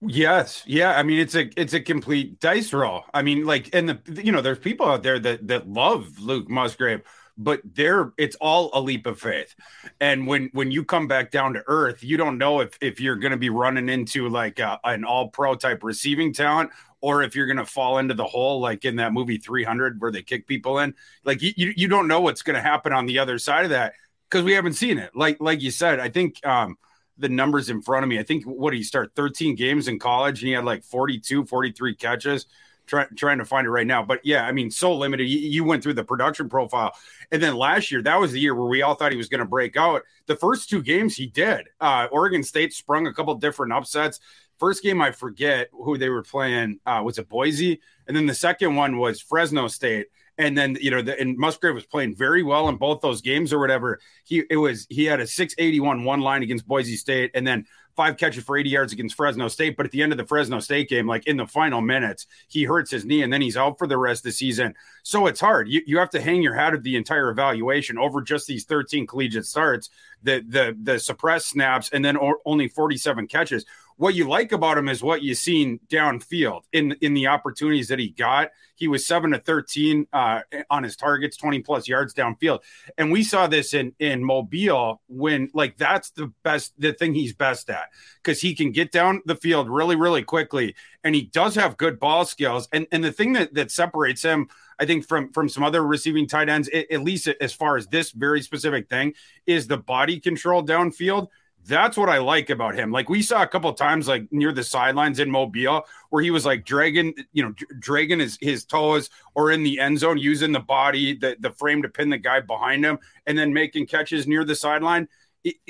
Yes, 0.00 0.62
yeah. 0.64 0.96
I 0.96 1.02
mean, 1.02 1.18
it's 1.18 1.34
a 1.34 1.50
it's 1.60 1.74
a 1.74 1.80
complete 1.80 2.38
dice 2.38 2.72
roll. 2.72 3.02
I 3.12 3.22
mean, 3.22 3.44
like, 3.44 3.74
and 3.74 3.88
the 3.88 4.22
you 4.22 4.30
know, 4.30 4.40
there's 4.40 4.58
people 4.58 4.86
out 4.86 5.02
there 5.02 5.18
that 5.18 5.48
that 5.48 5.68
love 5.68 6.20
Luke 6.20 6.48
Musgrave, 6.48 7.02
but 7.36 7.60
they're 7.64 8.12
it's 8.16 8.36
all 8.36 8.70
a 8.74 8.80
leap 8.80 9.06
of 9.06 9.18
faith. 9.18 9.56
And 10.00 10.28
when 10.28 10.50
when 10.52 10.70
you 10.70 10.84
come 10.84 11.08
back 11.08 11.32
down 11.32 11.54
to 11.54 11.64
earth, 11.66 12.04
you 12.04 12.16
don't 12.16 12.38
know 12.38 12.60
if 12.60 12.78
if 12.80 13.00
you're 13.00 13.16
going 13.16 13.32
to 13.32 13.38
be 13.38 13.50
running 13.50 13.88
into 13.88 14.28
like 14.28 14.60
a, 14.60 14.78
an 14.84 15.04
all 15.04 15.28
pro 15.28 15.56
type 15.56 15.82
receiving 15.82 16.32
talent 16.32 16.70
or 17.00 17.22
if 17.22 17.34
you're 17.34 17.46
going 17.46 17.56
to 17.58 17.64
fall 17.64 17.98
into 17.98 18.14
the 18.14 18.24
hole 18.24 18.60
like 18.60 18.84
in 18.84 18.96
that 18.96 19.12
movie 19.12 19.38
300 19.38 20.00
where 20.00 20.12
they 20.12 20.22
kick 20.22 20.46
people 20.46 20.78
in. 20.78 20.94
Like 21.24 21.42
you 21.42 21.52
you 21.76 21.88
don't 21.88 22.06
know 22.06 22.20
what's 22.20 22.42
going 22.42 22.56
to 22.56 22.62
happen 22.62 22.92
on 22.92 23.06
the 23.06 23.18
other 23.18 23.38
side 23.38 23.64
of 23.64 23.70
that 23.70 23.94
because 24.28 24.44
we 24.44 24.52
haven't 24.52 24.74
seen 24.74 24.98
it. 24.98 25.14
Like 25.14 25.38
like 25.40 25.62
you 25.62 25.70
said, 25.70 26.00
I 26.00 26.08
think 26.08 26.44
um 26.46 26.76
the 27.18 27.28
numbers 27.28 27.68
in 27.68 27.82
front 27.82 28.04
of 28.04 28.08
me. 28.08 28.18
I 28.18 28.22
think 28.22 28.44
what 28.44 28.70
did 28.70 28.78
he 28.78 28.82
start 28.82 29.12
13 29.16 29.56
games 29.56 29.88
in 29.88 29.98
college 29.98 30.40
and 30.40 30.48
he 30.48 30.54
had 30.54 30.64
like 30.64 30.84
42, 30.84 31.44
43 31.44 31.94
catches. 31.96 32.46
Try, 32.86 33.04
trying 33.16 33.38
to 33.38 33.44
find 33.44 33.66
it 33.66 33.70
right 33.70 33.86
now. 33.86 34.02
But 34.02 34.24
yeah, 34.24 34.46
I 34.46 34.52
mean, 34.52 34.70
so 34.70 34.94
limited. 34.94 35.24
You, 35.24 35.38
you, 35.40 35.64
went 35.64 35.82
through 35.82 35.94
the 35.94 36.04
production 36.04 36.48
profile. 36.48 36.92
And 37.30 37.42
then 37.42 37.54
last 37.54 37.90
year, 37.90 38.00
that 38.02 38.18
was 38.18 38.32
the 38.32 38.40
year 38.40 38.54
where 38.54 38.66
we 38.66 38.80
all 38.80 38.94
thought 38.94 39.12
he 39.12 39.18
was 39.18 39.28
going 39.28 39.40
to 39.40 39.44
break 39.44 39.76
out. 39.76 40.04
The 40.24 40.36
first 40.36 40.70
two 40.70 40.80
games 40.80 41.14
he 41.14 41.26
did. 41.26 41.66
Uh, 41.80 42.08
Oregon 42.10 42.42
State 42.42 42.72
sprung 42.72 43.06
a 43.06 43.12
couple 43.12 43.34
different 43.34 43.74
upsets. 43.74 44.20
First 44.58 44.82
game, 44.82 45.02
I 45.02 45.10
forget 45.10 45.68
who 45.70 45.98
they 45.98 46.08
were 46.08 46.22
playing. 46.22 46.80
Uh, 46.86 47.02
was 47.04 47.18
it 47.18 47.28
Boise? 47.28 47.80
And 48.06 48.16
then 48.16 48.24
the 48.24 48.34
second 48.34 48.74
one 48.74 48.96
was 48.96 49.20
Fresno 49.20 49.68
State 49.68 50.06
and 50.38 50.56
then 50.56 50.76
you 50.80 50.90
know 50.90 51.02
the, 51.02 51.18
and 51.18 51.36
Musgrave 51.36 51.74
was 51.74 51.84
playing 51.84 52.16
very 52.16 52.42
well 52.42 52.68
in 52.68 52.76
both 52.76 53.00
those 53.00 53.20
games 53.20 53.52
or 53.52 53.58
whatever. 53.58 54.00
He 54.24 54.44
it 54.48 54.56
was 54.56 54.86
he 54.88 55.04
had 55.04 55.20
a 55.20 55.26
681 55.26 56.04
one 56.04 56.20
line 56.20 56.42
against 56.42 56.66
Boise 56.66 56.96
State 56.96 57.32
and 57.34 57.46
then 57.46 57.66
five 57.98 58.16
catches 58.16 58.44
for 58.44 58.56
80 58.56 58.70
yards 58.70 58.92
against 58.92 59.16
Fresno 59.16 59.48
State. 59.48 59.76
But 59.76 59.84
at 59.84 59.90
the 59.90 60.02
end 60.02 60.12
of 60.12 60.18
the 60.18 60.24
Fresno 60.24 60.60
State 60.60 60.88
game, 60.88 61.08
like 61.08 61.26
in 61.26 61.36
the 61.36 61.48
final 61.48 61.80
minutes, 61.80 62.28
he 62.46 62.62
hurts 62.62 62.92
his 62.92 63.04
knee 63.04 63.22
and 63.22 63.32
then 63.32 63.42
he's 63.42 63.56
out 63.56 63.76
for 63.76 63.88
the 63.88 63.98
rest 63.98 64.20
of 64.20 64.24
the 64.24 64.32
season. 64.32 64.74
So 65.02 65.26
it's 65.26 65.40
hard. 65.40 65.68
You, 65.68 65.82
you 65.84 65.98
have 65.98 66.10
to 66.10 66.20
hang 66.20 66.40
your 66.40 66.54
hat 66.54 66.74
of 66.74 66.84
the 66.84 66.94
entire 66.94 67.28
evaluation 67.28 67.98
over 67.98 68.22
just 68.22 68.46
these 68.46 68.64
13 68.64 69.08
collegiate 69.08 69.46
starts, 69.46 69.90
the 70.22 70.44
the 70.48 70.76
the 70.80 71.00
suppressed 71.00 71.48
snaps, 71.48 71.90
and 71.92 72.04
then 72.04 72.16
only 72.46 72.68
47 72.68 73.26
catches. 73.26 73.66
What 73.98 74.14
you 74.14 74.28
like 74.28 74.52
about 74.52 74.78
him 74.78 74.88
is 74.88 75.02
what 75.02 75.22
you've 75.22 75.38
seen 75.38 75.80
downfield 75.88 76.62
in 76.72 76.92
in 77.00 77.14
the 77.14 77.26
opportunities 77.26 77.88
that 77.88 77.98
he 77.98 78.10
got. 78.10 78.50
He 78.76 78.86
was 78.86 79.04
seven 79.04 79.32
to 79.32 79.40
13 79.40 80.06
uh, 80.12 80.42
on 80.70 80.84
his 80.84 80.94
targets, 80.94 81.36
20 81.36 81.62
plus 81.62 81.88
yards 81.88 82.14
downfield. 82.14 82.60
And 82.96 83.10
we 83.10 83.24
saw 83.24 83.48
this 83.48 83.74
in 83.74 83.92
in 83.98 84.24
Mobile 84.24 85.02
when 85.08 85.50
like 85.52 85.76
that's 85.76 86.10
the 86.10 86.32
best 86.44 86.72
the 86.78 86.92
thing 86.92 87.12
he's 87.12 87.34
best 87.34 87.68
at 87.70 87.88
because 88.22 88.40
he 88.40 88.54
can 88.54 88.70
get 88.70 88.92
down 88.92 89.20
the 89.26 89.36
field 89.36 89.68
really, 89.68 89.96
really 89.96 90.22
quickly. 90.22 90.76
And 91.02 91.14
he 91.14 91.22
does 91.22 91.56
have 91.56 91.76
good 91.76 91.98
ball 91.98 92.24
skills. 92.24 92.68
And 92.72 92.86
and 92.92 93.02
the 93.02 93.12
thing 93.12 93.32
that 93.32 93.54
that 93.54 93.72
separates 93.72 94.22
him 94.22 94.48
I 94.78 94.86
think 94.86 95.06
from 95.06 95.32
from 95.32 95.48
some 95.48 95.64
other 95.64 95.84
receiving 95.84 96.26
tight 96.26 96.48
ends, 96.48 96.68
at 96.68 97.02
least 97.02 97.28
as 97.40 97.52
far 97.52 97.76
as 97.76 97.88
this 97.88 98.12
very 98.12 98.42
specific 98.42 98.88
thing, 98.88 99.14
is 99.46 99.66
the 99.66 99.76
body 99.76 100.20
control 100.20 100.64
downfield. 100.64 101.28
That's 101.66 101.98
what 101.98 102.08
I 102.08 102.18
like 102.18 102.48
about 102.48 102.74
him. 102.74 102.90
Like 102.90 103.10
we 103.10 103.20
saw 103.20 103.42
a 103.42 103.46
couple 103.46 103.72
times, 103.74 104.08
like 104.08 104.26
near 104.32 104.52
the 104.52 104.64
sidelines 104.64 105.18
in 105.18 105.30
Mobile, 105.30 105.82
where 106.08 106.22
he 106.22 106.30
was 106.30 106.46
like 106.46 106.64
dragging, 106.64 107.14
you 107.32 107.42
know, 107.42 107.54
dragging 107.78 108.20
his 108.20 108.38
his 108.40 108.64
toes 108.64 109.10
or 109.34 109.50
in 109.50 109.62
the 109.62 109.78
end 109.78 109.98
zone, 109.98 110.16
using 110.16 110.52
the 110.52 110.60
body, 110.60 111.14
the 111.14 111.36
the 111.40 111.50
frame 111.50 111.82
to 111.82 111.88
pin 111.88 112.08
the 112.08 112.16
guy 112.18 112.40
behind 112.40 112.84
him, 112.84 112.98
and 113.26 113.36
then 113.36 113.52
making 113.52 113.86
catches 113.86 114.26
near 114.26 114.44
the 114.44 114.54
sideline. 114.54 115.08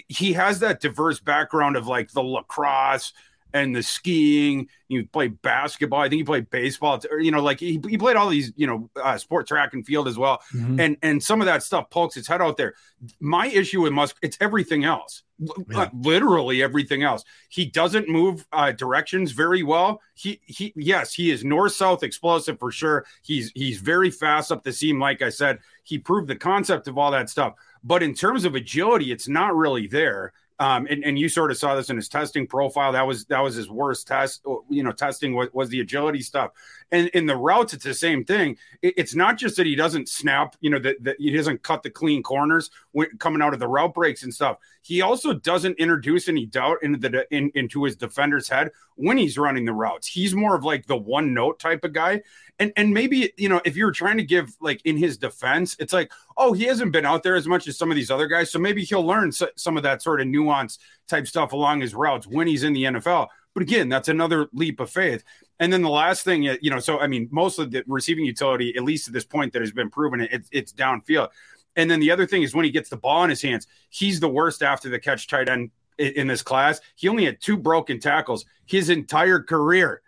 He 0.09 0.33
has 0.35 0.61
that 0.61 0.81
diverse 0.81 1.20
background 1.20 1.77
of 1.77 1.87
like 1.87 2.12
the 2.12 2.22
lacrosse 2.22 3.12
and 3.52 3.74
the 3.74 3.82
skiing. 3.82 4.68
You 4.88 5.06
play 5.06 5.28
basketball. 5.28 6.00
I 6.00 6.08
think 6.08 6.20
he 6.20 6.24
played 6.24 6.48
baseball. 6.50 7.00
Or, 7.11 7.20
you 7.20 7.30
know, 7.30 7.42
like 7.42 7.61
he, 7.61 7.80
he 7.88 7.98
played 7.98 8.16
all 8.16 8.28
these, 8.28 8.52
you 8.56 8.66
know, 8.66 8.90
uh, 8.96 9.18
sport 9.18 9.46
track 9.46 9.74
and 9.74 9.84
field 9.84 10.08
as 10.08 10.16
well. 10.16 10.40
Mm-hmm. 10.54 10.80
And 10.80 10.96
and 11.02 11.22
some 11.22 11.40
of 11.40 11.46
that 11.46 11.62
stuff 11.62 11.90
pokes 11.90 12.16
its 12.16 12.26
head 12.28 12.40
out 12.40 12.56
there. 12.56 12.74
My 13.20 13.48
issue 13.48 13.82
with 13.82 13.92
Musk, 13.92 14.16
it's 14.22 14.38
everything 14.40 14.84
else. 14.84 15.22
Yeah. 15.70 15.88
literally 15.94 16.62
everything 16.62 17.04
else. 17.04 17.22
He 17.48 17.66
doesn't 17.66 18.08
move 18.08 18.44
uh, 18.52 18.72
directions 18.72 19.30
very 19.30 19.62
well. 19.62 20.00
He 20.14 20.40
he 20.44 20.72
yes, 20.74 21.14
he 21.14 21.30
is 21.30 21.44
north 21.44 21.72
south 21.72 22.02
explosive 22.02 22.58
for 22.58 22.72
sure. 22.72 23.06
He's 23.22 23.52
he's 23.54 23.78
very 23.80 24.11
fast 24.11 24.50
up 24.50 24.64
the 24.64 24.72
seam. 24.72 24.98
Like 24.98 25.22
I 25.22 25.28
said, 25.28 25.61
he 25.84 25.98
proved 25.98 26.26
the 26.26 26.34
concept 26.34 26.88
of 26.88 26.98
all 26.98 27.12
that 27.12 27.30
stuff. 27.30 27.54
But 27.84 28.02
in 28.02 28.14
terms 28.14 28.44
of 28.44 28.56
agility, 28.56 29.12
it's 29.12 29.28
not 29.28 29.54
really 29.54 29.87
there. 29.87 30.32
Um, 30.61 30.87
and, 30.90 31.05
and 31.05 31.18
you 31.18 31.29
sort 31.29 31.51
of 31.51 31.57
saw 31.57 31.77
this 31.77 31.88
in 31.88 31.97
his 31.97 32.09
testing 32.09 32.47
profile. 32.47 32.92
That 32.92 33.07
was 33.07 33.25
that 33.27 33.40
was 33.40 33.55
his 33.55 33.71
worst 33.71 34.09
test. 34.09 34.44
You 34.68 34.83
know, 34.83 34.92
testing 34.92 35.35
was, 35.35 35.49
was 35.53 35.68
the 35.68 35.81
agility 35.81 36.21
stuff. 36.21 36.51
And 36.90 37.09
in 37.09 37.27
the 37.27 37.37
routes, 37.37 37.74
it's 37.74 37.85
the 37.85 37.94
same 37.94 38.24
thing. 38.24 38.57
It's 38.83 39.14
not 39.14 39.37
just 39.37 39.57
that 39.57 39.66
he 39.66 39.74
doesn't 39.74 40.09
snap. 40.09 40.57
You 40.61 40.70
know, 40.70 40.79
that, 40.79 41.03
that 41.05 41.16
he 41.18 41.31
doesn't 41.31 41.62
cut 41.62 41.83
the 41.83 41.90
clean 41.90 42.22
corners 42.22 42.70
when, 42.92 43.09
coming 43.18 43.42
out 43.42 43.53
of 43.53 43.61
the 43.61 43.68
route 43.68 43.94
breaks 43.94 44.22
and 44.22 44.33
stuff. 44.33 44.59
He 44.83 45.03
also 45.03 45.35
doesn't 45.35 45.79
introduce 45.79 46.29
any 46.29 46.46
doubt 46.46 46.79
into 46.83 46.98
the 46.98 47.27
in, 47.35 47.51
into 47.55 47.85
his 47.85 47.96
defender's 47.96 48.48
head 48.48 48.70
when 48.94 49.18
he's 49.18 49.37
running 49.37 49.64
the 49.64 49.72
routes. 49.72 50.07
He's 50.07 50.35
more 50.35 50.55
of 50.55 50.64
like 50.64 50.87
the 50.87 50.96
one 50.96 51.35
note 51.35 51.59
type 51.59 51.85
of 51.85 51.92
guy 51.92 52.22
and 52.59 52.72
and 52.77 52.92
maybe 52.92 53.33
you 53.37 53.48
know 53.48 53.61
if 53.64 53.77
you're 53.77 53.90
trying 53.90 54.16
to 54.16 54.22
give 54.22 54.55
like 54.61 54.81
in 54.85 54.96
his 54.96 55.16
defense 55.16 55.77
it's 55.79 55.92
like 55.92 56.12
oh 56.37 56.53
he 56.53 56.64
hasn't 56.64 56.92
been 56.92 57.07
out 57.07 57.22
there 57.22 57.37
as 57.37 57.46
much 57.46 57.68
as 57.68 57.77
some 57.77 57.90
of 57.90 57.96
these 57.96 58.11
other 58.11 58.27
guys 58.27 58.51
so 58.51 58.59
maybe 58.59 58.85
he'll 58.85 59.07
learn 59.07 59.31
so, 59.33 59.48
some 59.57 59.77
of 59.77 59.83
that 59.83 60.03
sort 60.03 60.20
of 60.20 60.27
nuance 60.27 60.79
type 61.09 61.27
stuff 61.27 61.53
along 61.53 61.81
his 61.81 61.94
routes 61.94 62.27
when 62.27 62.46
he's 62.46 62.64
in 62.64 62.72
the 62.72 62.85
nfl 62.85 63.29
but 63.54 63.62
again 63.62 63.88
that's 63.88 64.08
another 64.08 64.48
leap 64.52 64.80
of 64.80 64.90
faith 64.90 65.22
and 65.61 65.72
then 65.72 65.82
the 65.82 65.90
last 65.90 66.24
thing 66.24 66.42
you 66.42 66.70
know 66.70 66.78
so 66.78 66.98
i 67.00 67.06
mean 67.06 67.28
most 67.30 67.58
of 67.58 67.70
the 67.70 67.82
receiving 67.87 68.24
utility 68.24 68.74
at 68.76 68.82
least 68.82 69.08
at 69.08 69.14
this 69.14 69.24
point 69.24 69.52
that 69.52 69.62
has 69.62 69.72
been 69.72 69.90
proven 69.90 70.20
it, 70.20 70.46
it's 70.52 70.72
downfield 70.72 71.28
and 71.76 71.90
then 71.90 72.00
the 72.00 72.11
other 72.11 72.26
thing 72.26 72.42
is 72.42 72.54
when 72.54 72.64
he 72.64 72.70
gets 72.70 72.88
the 72.88 72.96
ball 72.96 73.24
in 73.24 73.30
his 73.30 73.42
hands 73.42 73.66
he's 73.90 74.20
the 74.20 74.28
worst 74.28 74.62
after 74.62 74.88
the 74.88 74.98
catch 74.98 75.26
tight 75.26 75.48
end 75.48 75.70
in 75.98 76.26
this 76.26 76.42
class 76.42 76.80
he 76.94 77.08
only 77.08 77.24
had 77.24 77.40
two 77.40 77.56
broken 77.56 77.98
tackles 77.98 78.44
his 78.66 78.88
entire 78.90 79.40
career 79.40 80.02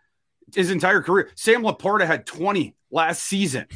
his 0.55 0.71
entire 0.71 1.03
career. 1.03 1.31
Sam 1.35 1.63
LaPorta 1.63 2.07
had 2.07 2.27
20 2.27 2.75
last 2.91 3.23
season, 3.23 3.67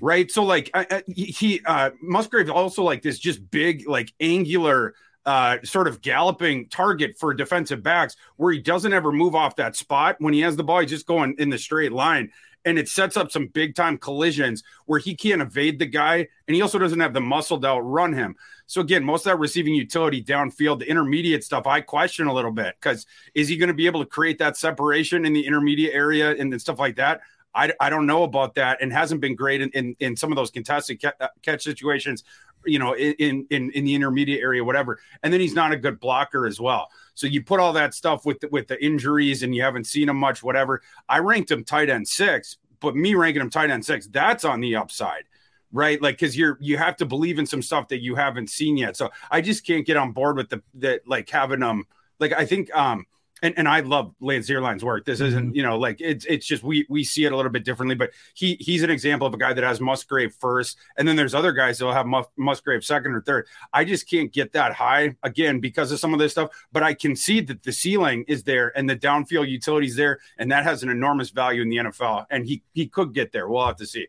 right? 0.00 0.30
So 0.30 0.44
like 0.44 0.70
I, 0.74 0.86
I, 0.90 1.02
he 1.06 1.60
uh 1.64 1.90
Musgrave 2.00 2.50
also 2.50 2.82
like 2.82 3.02
this 3.02 3.18
just 3.18 3.50
big 3.50 3.88
like 3.88 4.12
angular 4.20 4.94
uh 5.24 5.58
sort 5.62 5.88
of 5.88 6.00
galloping 6.00 6.68
target 6.68 7.16
for 7.18 7.32
defensive 7.32 7.82
backs 7.82 8.16
where 8.36 8.52
he 8.52 8.58
doesn't 8.58 8.92
ever 8.92 9.12
move 9.12 9.34
off 9.34 9.56
that 9.56 9.76
spot. 9.76 10.16
When 10.18 10.34
he 10.34 10.40
has 10.40 10.56
the 10.56 10.64
ball 10.64 10.80
he's 10.80 10.90
just 10.90 11.06
going 11.06 11.36
in 11.38 11.50
the 11.50 11.58
straight 11.58 11.92
line. 11.92 12.32
And 12.64 12.78
it 12.78 12.88
sets 12.88 13.16
up 13.16 13.32
some 13.32 13.48
big 13.48 13.74
time 13.74 13.98
collisions 13.98 14.62
where 14.86 15.00
he 15.00 15.16
can't 15.16 15.42
evade 15.42 15.80
the 15.80 15.86
guy. 15.86 16.28
And 16.46 16.54
he 16.54 16.62
also 16.62 16.78
doesn't 16.78 17.00
have 17.00 17.12
the 17.12 17.20
muscle 17.20 17.60
to 17.60 17.66
outrun 17.66 18.12
him. 18.12 18.36
So 18.66 18.80
again 18.80 19.04
most 19.04 19.26
of 19.26 19.32
that 19.32 19.38
receiving 19.38 19.74
utility 19.74 20.22
downfield 20.22 20.78
the 20.78 20.88
intermediate 20.88 21.44
stuff 21.44 21.66
i 21.66 21.80
question 21.80 22.26
a 22.26 22.32
little 22.32 22.52
bit 22.52 22.74
because 22.80 23.06
is 23.34 23.48
he 23.48 23.56
going 23.56 23.68
to 23.68 23.74
be 23.74 23.86
able 23.86 24.00
to 24.00 24.08
create 24.08 24.38
that 24.38 24.56
separation 24.56 25.26
in 25.26 25.32
the 25.32 25.46
intermediate 25.46 25.94
area 25.94 26.30
and, 26.30 26.60
stuff 26.60 26.78
like 26.78 26.96
that? 26.96 27.20
I, 27.54 27.72
I 27.80 27.90
don't 27.90 28.06
know 28.06 28.22
about 28.22 28.54
that 28.54 28.80
and 28.80 28.92
hasn't 28.92 29.20
been 29.20 29.34
great 29.34 29.60
in, 29.60 29.70
in, 29.70 29.96
in 30.00 30.16
some 30.16 30.32
of 30.32 30.36
those 30.36 30.50
contested 30.50 31.04
uh, 31.04 31.28
catch 31.42 31.62
situations 31.62 32.24
you 32.64 32.78
know 32.78 32.94
in, 32.94 33.46
in 33.50 33.70
in 33.70 33.84
the 33.84 33.94
intermediate 33.94 34.40
area 34.40 34.62
whatever 34.62 34.98
and 35.22 35.32
then 35.32 35.40
he's 35.40 35.54
not 35.54 35.72
a 35.72 35.76
good 35.76 35.98
blocker 36.00 36.46
as 36.46 36.60
well 36.60 36.88
so 37.14 37.26
you 37.26 37.42
put 37.42 37.60
all 37.60 37.72
that 37.74 37.94
stuff 37.94 38.24
with 38.24 38.40
the, 38.40 38.48
with 38.48 38.68
the 38.68 38.82
injuries 38.84 39.42
and 39.42 39.54
you 39.54 39.62
haven't 39.62 39.84
seen 39.84 40.08
him 40.08 40.16
much, 40.16 40.42
whatever. 40.42 40.82
I 41.08 41.18
ranked 41.18 41.50
him 41.50 41.64
tight 41.64 41.90
end 41.90 42.08
six, 42.08 42.56
but 42.80 42.96
me 42.96 43.14
ranking 43.14 43.42
him 43.42 43.50
tight 43.50 43.70
end 43.70 43.84
six, 43.84 44.06
that's 44.06 44.44
on 44.44 44.60
the 44.60 44.76
upside, 44.76 45.24
right? 45.72 46.00
Like 46.00 46.16
because 46.16 46.36
you're 46.36 46.58
you 46.60 46.78
have 46.78 46.96
to 46.96 47.06
believe 47.06 47.38
in 47.38 47.46
some 47.46 47.62
stuff 47.62 47.88
that 47.88 48.02
you 48.02 48.14
haven't 48.14 48.50
seen 48.50 48.76
yet. 48.76 48.96
So 48.96 49.10
I 49.30 49.40
just 49.40 49.66
can't 49.66 49.86
get 49.86 49.96
on 49.96 50.12
board 50.12 50.36
with 50.36 50.48
the 50.48 50.62
that 50.74 51.06
like 51.06 51.28
having 51.28 51.62
um 51.62 51.86
like 52.18 52.32
I 52.32 52.46
think 52.46 52.74
um 52.74 53.06
and, 53.42 53.54
and 53.58 53.68
I 53.68 53.80
love 53.80 54.14
Lance 54.20 54.48
Zierlein's 54.48 54.84
work. 54.84 55.04
This 55.04 55.20
isn't, 55.20 55.48
mm-hmm. 55.48 55.56
you 55.56 55.62
know, 55.64 55.76
like 55.76 56.00
it's 56.00 56.24
it's 56.26 56.46
just 56.46 56.62
we 56.62 56.86
we 56.88 57.02
see 57.02 57.24
it 57.24 57.32
a 57.32 57.36
little 57.36 57.50
bit 57.50 57.64
differently, 57.64 57.96
but 57.96 58.10
he 58.34 58.56
he's 58.60 58.84
an 58.84 58.90
example 58.90 59.26
of 59.26 59.34
a 59.34 59.36
guy 59.36 59.52
that 59.52 59.64
has 59.64 59.80
Musgrave 59.80 60.34
first, 60.34 60.78
and 60.96 61.06
then 61.06 61.16
there's 61.16 61.34
other 61.34 61.52
guys 61.52 61.78
that'll 61.78 61.92
have 61.92 62.06
Mus- 62.06 62.26
Musgrave 62.36 62.84
second 62.84 63.12
or 63.12 63.20
third. 63.20 63.46
I 63.72 63.84
just 63.84 64.08
can't 64.08 64.32
get 64.32 64.52
that 64.52 64.72
high 64.72 65.16
again 65.24 65.58
because 65.58 65.90
of 65.90 65.98
some 65.98 66.14
of 66.14 66.20
this 66.20 66.32
stuff, 66.32 66.50
but 66.70 66.84
I 66.84 66.94
can 66.94 67.16
see 67.16 67.40
that 67.40 67.64
the 67.64 67.72
ceiling 67.72 68.24
is 68.28 68.44
there 68.44 68.76
and 68.76 68.88
the 68.88 68.96
downfield 68.96 69.48
utility 69.48 69.88
is 69.88 69.96
there, 69.96 70.20
and 70.38 70.50
that 70.52 70.62
has 70.62 70.84
an 70.84 70.88
enormous 70.88 71.30
value 71.30 71.62
in 71.62 71.68
the 71.68 71.76
NFL, 71.76 72.26
and 72.30 72.46
he 72.46 72.62
he 72.72 72.86
could 72.86 73.12
get 73.12 73.32
there. 73.32 73.48
We'll 73.48 73.66
have 73.66 73.76
to 73.76 73.86
see. 73.86 74.06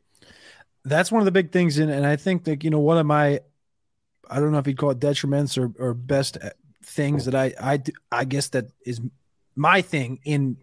That's 0.85 1.11
one 1.11 1.21
of 1.21 1.25
the 1.25 1.31
big 1.31 1.51
things, 1.51 1.79
in, 1.79 1.89
and 1.89 2.05
I 2.05 2.17
think 2.17 2.43
that 2.43 2.63
you 2.63 2.69
know 2.69 2.79
one 2.79 2.99
of 2.99 3.07
my, 3.07 3.39
I 4.29 4.39
don't 4.39 4.51
know 4.51 4.59
if 4.59 4.67
you'd 4.67 4.77
call 4.77 4.91
it 4.91 4.99
detriments 4.99 5.57
or 5.57 5.73
or 5.83 5.95
best 5.95 6.37
things 6.85 7.25
that 7.25 7.35
I 7.35 7.53
I 7.59 7.81
I 8.11 8.25
guess 8.25 8.49
that 8.49 8.67
is 8.85 9.01
my 9.55 9.81
thing 9.81 10.19
in 10.23 10.57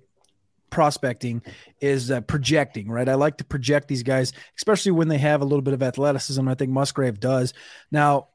prospecting 0.70 1.42
is 1.81 2.11
uh, 2.11 2.20
projecting, 2.22 2.88
right? 2.88 3.09
I 3.09 3.14
like 3.14 3.38
to 3.38 3.44
project 3.44 3.88
these 3.88 4.03
guys, 4.03 4.33
especially 4.57 4.92
when 4.92 5.09
they 5.09 5.18
have 5.18 5.42
a 5.42 5.44
little 5.44 5.62
bit 5.62 5.74
of 5.74 5.83
athleticism. 5.83 6.46
I 6.48 6.55
think 6.55 6.70
Musgrave 6.70 7.20
does. 7.20 7.53
Now, 7.90 8.29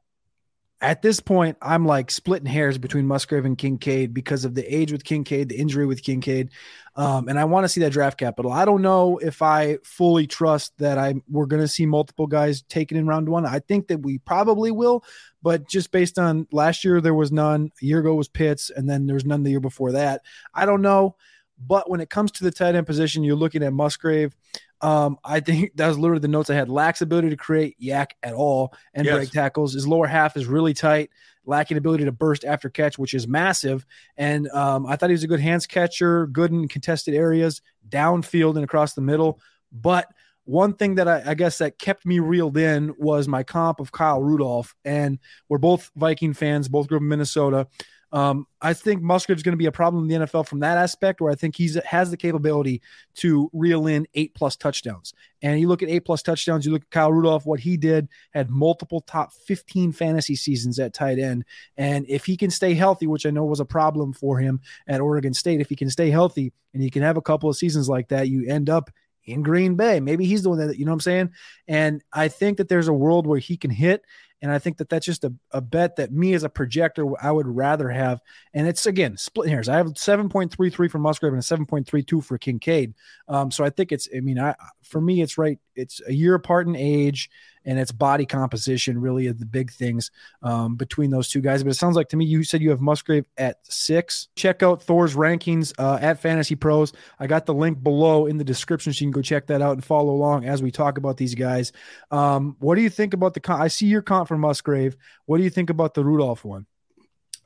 at 0.81 1.01
this 1.01 1.19
point, 1.19 1.57
I'm 1.61 1.85
like 1.85 2.11
splitting 2.11 2.45
hairs 2.45 2.77
between 2.77 3.07
Musgrave 3.07 3.45
and 3.45 3.57
Kincaid 3.57 4.13
because 4.13 4.43
of 4.43 4.55
the 4.55 4.75
age 4.75 4.91
with 4.91 5.03
Kincaid, 5.03 5.49
the 5.49 5.57
injury 5.57 5.85
with 5.85 6.03
Kincaid, 6.03 6.51
um, 6.97 7.27
and 7.29 7.39
I 7.39 7.45
want 7.45 7.63
to 7.63 7.69
see 7.69 7.81
that 7.81 7.91
draft 7.91 8.17
capital. 8.17 8.51
I 8.51 8.65
don't 8.65 8.81
know 8.81 9.17
if 9.17 9.41
I 9.41 9.77
fully 9.83 10.27
trust 10.27 10.77
that 10.77 10.97
I 10.97 11.15
we're 11.29 11.45
going 11.45 11.61
to 11.61 11.67
see 11.67 11.85
multiple 11.85 12.27
guys 12.27 12.61
taken 12.63 12.97
in 12.97 13.07
round 13.07 13.29
one. 13.29 13.45
I 13.45 13.59
think 13.59 13.87
that 13.87 14.01
we 14.01 14.17
probably 14.19 14.71
will, 14.71 15.03
but 15.41 15.67
just 15.67 15.91
based 15.91 16.19
on 16.19 16.47
last 16.51 16.83
year, 16.83 16.99
there 16.99 17.13
was 17.13 17.31
none. 17.31 17.71
A 17.81 17.85
year 17.85 17.99
ago 17.99 18.15
was 18.15 18.27
Pitts, 18.27 18.69
and 18.69 18.89
then 18.89 19.05
there 19.05 19.15
was 19.15 19.25
none 19.25 19.43
the 19.43 19.51
year 19.51 19.59
before 19.59 19.93
that. 19.93 20.21
I 20.53 20.65
don't 20.65 20.81
know. 20.81 21.15
But 21.57 21.89
when 21.89 22.01
it 22.01 22.09
comes 22.09 22.31
to 22.33 22.43
the 22.43 22.51
tight 22.51 22.75
end 22.75 22.85
position, 22.85 23.23
you're 23.23 23.35
looking 23.35 23.63
at 23.63 23.73
Musgrave. 23.73 24.35
Um, 24.81 25.17
I 25.23 25.39
think 25.39 25.71
that 25.75 25.87
was 25.87 25.97
literally 25.97 26.21
the 26.21 26.27
notes 26.27 26.49
I 26.49 26.55
had. 26.55 26.69
Lacks 26.69 27.01
ability 27.01 27.29
to 27.29 27.37
create 27.37 27.79
YAC 27.81 28.11
at 28.23 28.33
all 28.33 28.73
and 28.93 29.05
yes. 29.05 29.15
break 29.15 29.31
tackles. 29.31 29.73
His 29.73 29.87
lower 29.87 30.07
half 30.07 30.37
is 30.37 30.45
really 30.45 30.73
tight, 30.73 31.09
lacking 31.45 31.77
ability 31.77 32.05
to 32.05 32.11
burst 32.11 32.45
after 32.45 32.69
catch, 32.69 32.97
which 32.97 33.13
is 33.13 33.27
massive. 33.27 33.85
And 34.17 34.49
um, 34.49 34.85
I 34.85 34.95
thought 34.95 35.09
he 35.09 35.15
was 35.15 35.23
a 35.23 35.27
good 35.27 35.39
hands 35.39 35.65
catcher, 35.67 36.27
good 36.27 36.51
in 36.51 36.67
contested 36.67 37.13
areas, 37.13 37.61
downfield 37.87 38.55
and 38.55 38.63
across 38.63 38.93
the 38.93 39.01
middle. 39.01 39.39
But 39.71 40.07
one 40.45 40.73
thing 40.73 40.95
that 40.95 41.07
I, 41.07 41.23
I, 41.25 41.33
guess 41.33 41.57
that 41.57 41.79
kept 41.79 42.05
me 42.05 42.19
reeled 42.19 42.55
in 42.55 42.93
was 42.99 43.27
my 43.27 43.41
comp 43.41 43.79
of 43.79 43.91
Kyle 43.91 44.21
Rudolph. 44.21 44.75
And 44.85 45.17
we're 45.49 45.57
both 45.57 45.89
Viking 45.95 46.33
fans, 46.33 46.67
both 46.67 46.87
grew 46.87 46.97
up 46.97 47.01
in 47.01 47.07
Minnesota. 47.07 47.67
Um, 48.15 48.47
I 48.61 48.73
think 48.73 49.01
Musgrave's 49.01 49.43
going 49.43 49.51
to 49.51 49.57
be 49.57 49.65
a 49.65 49.73
problem 49.73 50.09
in 50.09 50.21
the 50.21 50.25
NFL 50.25 50.47
from 50.47 50.61
that 50.61 50.77
aspect, 50.77 51.19
where 51.19 51.33
I 51.33 51.35
think 51.35 51.57
he's 51.57 51.75
has 51.83 52.11
the 52.11 52.15
capability 52.15 52.81
to 53.15 53.49
reel 53.51 53.87
in 53.87 54.07
eight 54.13 54.33
plus 54.33 54.55
touchdowns. 54.55 55.13
And 55.41 55.59
you 55.59 55.67
look 55.67 55.83
at 55.83 55.89
eight 55.89 56.05
plus 56.05 56.23
touchdowns, 56.23 56.65
you 56.65 56.71
look 56.71 56.83
at 56.83 56.91
Kyle 56.91 57.11
Rudolph, 57.11 57.45
what 57.45 57.59
he 57.59 57.75
did, 57.75 58.07
had 58.31 58.49
multiple 58.49 59.01
top 59.01 59.33
15 59.33 59.91
fantasy 59.91 60.37
seasons 60.37 60.79
at 60.79 60.93
tight 60.93 61.19
end. 61.19 61.43
And 61.75 62.05
if 62.07 62.25
he 62.25 62.37
can 62.37 62.51
stay 62.51 62.73
healthy, 62.73 63.05
which 63.05 63.25
I 63.25 63.31
know 63.31 63.43
was 63.43 63.59
a 63.59 63.65
problem 63.65 64.13
for 64.13 64.39
him 64.39 64.61
at 64.87 65.01
Oregon 65.01 65.33
State, 65.33 65.59
if 65.59 65.67
he 65.67 65.75
can 65.75 65.89
stay 65.89 66.09
healthy 66.09 66.53
and 66.73 66.81
he 66.81 66.89
can 66.89 67.01
have 67.01 67.17
a 67.17 67.21
couple 67.21 67.49
of 67.49 67.57
seasons 67.57 67.89
like 67.89 68.07
that, 68.07 68.29
you 68.29 68.47
end 68.47 68.69
up 68.69 68.91
in 69.25 69.43
Green 69.43 69.75
Bay. 69.75 69.99
Maybe 69.99 70.25
he's 70.25 70.43
the 70.43 70.49
one 70.49 70.59
that, 70.59 70.77
you 70.77 70.85
know 70.85 70.91
what 70.91 70.95
I'm 70.95 70.99
saying? 71.01 71.31
And 71.67 72.01
I 72.13 72.29
think 72.29 72.59
that 72.59 72.69
there's 72.69 72.87
a 72.87 72.93
world 72.93 73.27
where 73.27 73.39
he 73.39 73.57
can 73.57 73.71
hit 73.71 74.03
and 74.41 74.51
I 74.51 74.59
think 74.59 74.77
that 74.77 74.89
that's 74.89 75.05
just 75.05 75.23
a, 75.23 75.33
a 75.51 75.61
bet 75.61 75.95
that 75.95 76.11
me 76.11 76.33
as 76.33 76.43
a 76.43 76.49
projector, 76.49 77.05
I 77.21 77.31
would 77.31 77.47
rather 77.47 77.89
have. 77.89 78.19
And 78.53 78.67
it's 78.67 78.85
again, 78.85 79.17
split 79.17 79.49
hairs. 79.49 79.69
I 79.69 79.77
have 79.77 79.87
7.33 79.87 80.91
for 80.91 80.99
Musgrave 80.99 81.33
and 81.33 81.41
a 81.41 81.45
7.32 81.45 82.23
for 82.23 82.37
Kincaid. 82.37 82.93
Um, 83.27 83.49
so 83.49 83.63
I 83.63 83.69
think 83.69 83.91
it's, 83.91 84.07
I 84.15 84.19
mean, 84.19 84.39
I, 84.39 84.55
for 84.83 85.01
me, 85.01 85.21
it's 85.21 85.37
right. 85.37 85.59
It's 85.75 86.01
a 86.07 86.13
year 86.13 86.35
apart 86.35 86.67
in 86.67 86.75
age 86.75 87.29
and 87.65 87.79
it's 87.79 87.91
body 87.91 88.25
composition 88.25 89.01
really 89.01 89.27
are 89.27 89.33
the 89.33 89.45
big 89.45 89.71
things 89.71 90.11
um, 90.43 90.75
between 90.75 91.09
those 91.09 91.29
two 91.29 91.41
guys. 91.41 91.63
But 91.63 91.71
it 91.71 91.75
sounds 91.75 91.95
like 91.95 92.09
to 92.09 92.17
me, 92.17 92.25
you 92.25 92.43
said 92.43 92.61
you 92.61 92.69
have 92.69 92.81
Musgrave 92.81 93.25
at 93.37 93.57
six. 93.63 94.27
Check 94.35 94.63
out 94.63 94.81
Thor's 94.81 95.15
rankings 95.15 95.73
uh, 95.79 95.97
at 96.01 96.19
Fantasy 96.19 96.55
Pros. 96.55 96.93
I 97.19 97.27
got 97.27 97.45
the 97.45 97.53
link 97.53 97.81
below 97.81 98.27
in 98.27 98.37
the 98.37 98.43
description, 98.43 98.93
so 98.93 99.03
you 99.03 99.07
can 99.07 99.19
go 99.19 99.21
check 99.21 99.47
that 99.47 99.61
out 99.61 99.73
and 99.73 99.83
follow 99.83 100.13
along 100.13 100.45
as 100.45 100.61
we 100.61 100.71
talk 100.71 100.97
about 100.97 101.17
these 101.17 101.35
guys. 101.35 101.71
Um, 102.11 102.55
what 102.59 102.75
do 102.75 102.81
you 102.81 102.89
think 102.89 103.13
about 103.13 103.33
the? 103.33 103.39
Con- 103.39 103.61
I 103.61 103.67
see 103.67 103.87
your 103.87 104.01
comp 104.01 104.27
for 104.27 104.37
Musgrave. 104.37 104.95
What 105.25 105.37
do 105.37 105.43
you 105.43 105.49
think 105.49 105.69
about 105.69 105.93
the 105.93 106.05
Rudolph 106.05 106.45
one? 106.45 106.67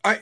I 0.04 0.22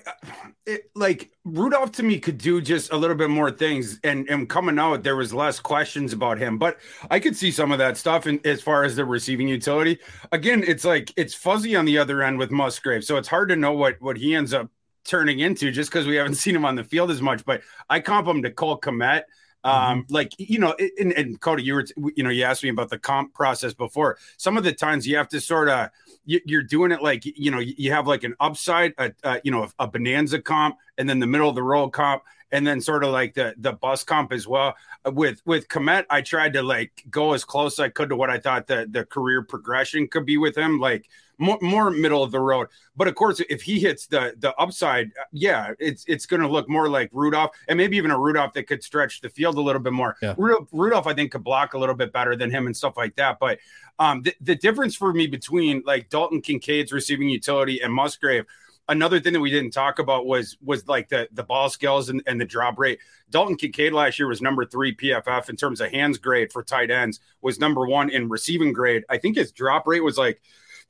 it, 0.66 0.90
like 0.96 1.32
Rudolph 1.46 1.92
to 1.94 2.04
me 2.04 2.20
could 2.20 2.38
do 2.38 2.62
just 2.62 2.92
a 2.92 2.98
little 2.98 3.16
bit 3.16 3.30
more 3.30 3.52
things, 3.52 4.00
and 4.04 4.28
and 4.30 4.50
coming 4.50 4.80
out 4.80 5.04
there 5.04 5.16
was 5.16 5.34
less 5.34 5.60
questions 5.60 6.14
about 6.14 6.38
him, 6.38 6.58
but 6.58 6.78
I 7.12 7.20
could 7.20 7.36
see 7.36 7.52
some 7.52 7.72
of 7.72 7.78
that 7.78 7.98
stuff. 7.98 8.26
And 8.26 8.46
as 8.46 8.62
far 8.62 8.84
as 8.84 8.96
the 8.96 9.06
receiving 9.06 9.48
utility, 9.48 10.00
again, 10.32 10.64
it's 10.66 10.84
like 10.84 11.14
it's 11.16 11.34
fuzzy 11.34 11.76
on 11.76 11.86
the 11.86 11.98
other 11.98 12.24
end 12.24 12.40
with 12.40 12.52
Musgrave, 12.52 13.04
so 13.04 13.18
it's 13.18 13.28
hard 13.28 13.50
to 13.50 13.56
know 13.56 13.74
what 13.74 14.02
what 14.02 14.18
he 14.18 14.36
ends 14.36 14.54
up 14.54 14.70
turning 15.04 15.40
into 15.40 15.72
just 15.72 15.90
because 15.90 16.08
we 16.08 16.16
haven't 16.16 16.36
seen 16.44 16.56
him 16.56 16.66
on 16.66 16.76
the 16.76 16.84
field 16.84 17.12
as 17.12 17.22
much. 17.22 17.46
But 17.46 17.62
I 17.90 18.00
comp 18.00 18.28
him 18.28 18.42
to 18.44 18.52
Cole 18.52 18.80
Kmet. 18.80 19.24
Um, 19.68 20.04
mm-hmm. 20.04 20.14
like 20.14 20.34
you 20.38 20.60
know, 20.60 20.74
and, 20.98 21.12
and 21.12 21.42
Cody, 21.42 21.62
you 21.62 21.74
were 21.74 21.86
you 22.16 22.24
know, 22.24 22.30
you 22.30 22.46
asked 22.46 22.64
me 22.64 22.70
about 22.70 22.90
the 22.90 22.98
comp 22.98 23.34
process 23.34 23.74
before. 23.74 24.18
Some 24.38 24.56
of 24.56 24.64
the 24.64 24.72
times 24.72 25.06
you 25.06 25.18
have 25.18 25.28
to 25.30 25.42
sort 25.42 25.68
of 25.68 25.90
you're 26.24 26.64
doing 26.64 26.94
it 26.94 27.02
like 27.02 27.26
you 27.26 27.52
know, 27.52 27.60
you 27.60 27.92
have 27.92 28.08
like 28.08 28.24
an 28.24 28.34
upside, 28.40 28.94
a, 28.98 29.12
a 29.24 29.42
you 29.44 29.52
know, 29.52 29.68
a, 29.78 29.86
bonanza 29.88 30.42
comp, 30.42 30.78
and 30.98 31.10
then 31.10 31.20
the 31.20 31.28
middle 31.28 31.50
of 31.50 31.56
the 31.56 31.64
road 31.64 31.90
comp, 31.90 32.24
and 32.52 32.66
then 32.66 32.82
sort 32.82 33.04
of 33.04 33.12
like 33.12 33.34
the 33.34 33.54
the 33.58 33.74
bus 33.74 34.04
comp 34.04 34.32
as 34.32 34.48
well. 34.48 34.76
Uh, 35.06 35.12
with 35.12 35.42
with 35.46 35.68
Kmet, 35.68 36.06
I 36.10 36.22
tried 36.22 36.54
to 36.54 36.62
like 36.62 37.04
go 37.10 37.34
as 37.34 37.44
close 37.44 37.76
as 37.76 37.84
I 37.84 37.90
could 37.90 38.10
to 38.10 38.16
what 38.16 38.30
I 38.30 38.40
thought 38.40 38.68
the 38.68 38.88
the 38.90 39.06
career 39.06 39.42
progression 39.44 40.08
could 40.08 40.26
be 40.26 40.38
with 40.38 40.58
him, 40.58 40.80
like 40.80 41.08
more, 41.38 41.58
more 41.62 41.92
middle 41.92 42.24
of 42.24 42.32
the 42.32 42.40
road. 42.40 42.68
But 42.96 43.08
of 43.08 43.16
course, 43.16 43.42
if 43.50 43.62
he 43.62 43.80
hits 43.80 44.08
the 44.08 44.34
the 44.40 44.56
upside, 44.56 45.08
uh, 45.08 45.26
yeah, 45.32 45.74
it's 45.80 46.04
it's 46.08 46.26
going 46.26 46.42
to 46.42 46.48
look 46.48 46.70
more 46.70 46.90
like 46.90 47.10
Rudolph, 47.12 47.52
and 47.68 47.78
maybe 47.78 47.98
even 47.98 48.12
a 48.12 48.20
Rudolph 48.20 48.54
that 48.54 48.64
could 48.64 48.84
stretch 48.84 49.22
the 49.22 49.30
field 49.30 49.56
a 49.58 49.62
little 49.62 49.82
bit 49.82 49.94
more. 49.94 50.16
Yeah. 50.22 50.34
Rudolph, 50.38 50.70
Rudolph, 50.72 51.08
I 51.08 51.14
think, 51.14 51.32
could 51.32 51.44
block 51.44 51.74
a 51.74 51.78
little 51.78 51.96
bit 51.96 52.12
better 52.12 52.36
than 52.36 52.50
him 52.50 52.66
and 52.66 52.76
stuff 52.76 52.98
like 52.98 53.16
that. 53.16 53.38
But 53.40 53.60
um, 54.00 54.24
the, 54.24 54.34
the 54.42 54.56
difference 54.56 54.96
for 54.96 55.14
me 55.14 55.28
between 55.28 55.84
like 55.86 56.10
Dalton 56.10 56.42
Kincaid's 56.42 56.92
receiving 56.92 57.30
utility 57.30 57.82
and 57.82 57.94
Musgrave 57.94 58.46
another 58.90 59.20
thing 59.20 59.34
that 59.34 59.40
we 59.40 59.52
didn't 59.52 59.72
talk 59.72 60.00
about 60.00 60.26
was 60.26 60.58
was 60.64 60.88
like 60.88 61.10
the 61.10 61.28
the 61.32 61.44
ball 61.44 61.70
skills 61.70 62.10
and, 62.10 62.22
and 62.28 62.40
the 62.40 62.46
drop 62.46 62.78
rate. 62.80 63.00
Dalton 63.30 63.56
Kincaid 63.56 63.94
last 63.94 64.20
year 64.20 64.28
was 64.28 64.42
number 64.42 64.66
three 64.66 64.96
PFF 64.96 65.50
in 65.50 65.56
terms 65.56 65.82
of 65.82 65.92
hands 65.92 66.18
grade 66.18 66.52
for 66.52 66.64
tight 66.64 66.92
ends, 66.92 67.20
was 67.42 67.60
number 67.60 67.86
one 67.86 68.10
in 68.10 68.30
receiving 68.30 68.74
grade. 68.74 69.04
I 69.10 69.18
think 69.18 69.36
his 69.38 69.52
drop 69.52 69.88
rate 69.88 70.04
was 70.04 70.18
like 70.18 70.42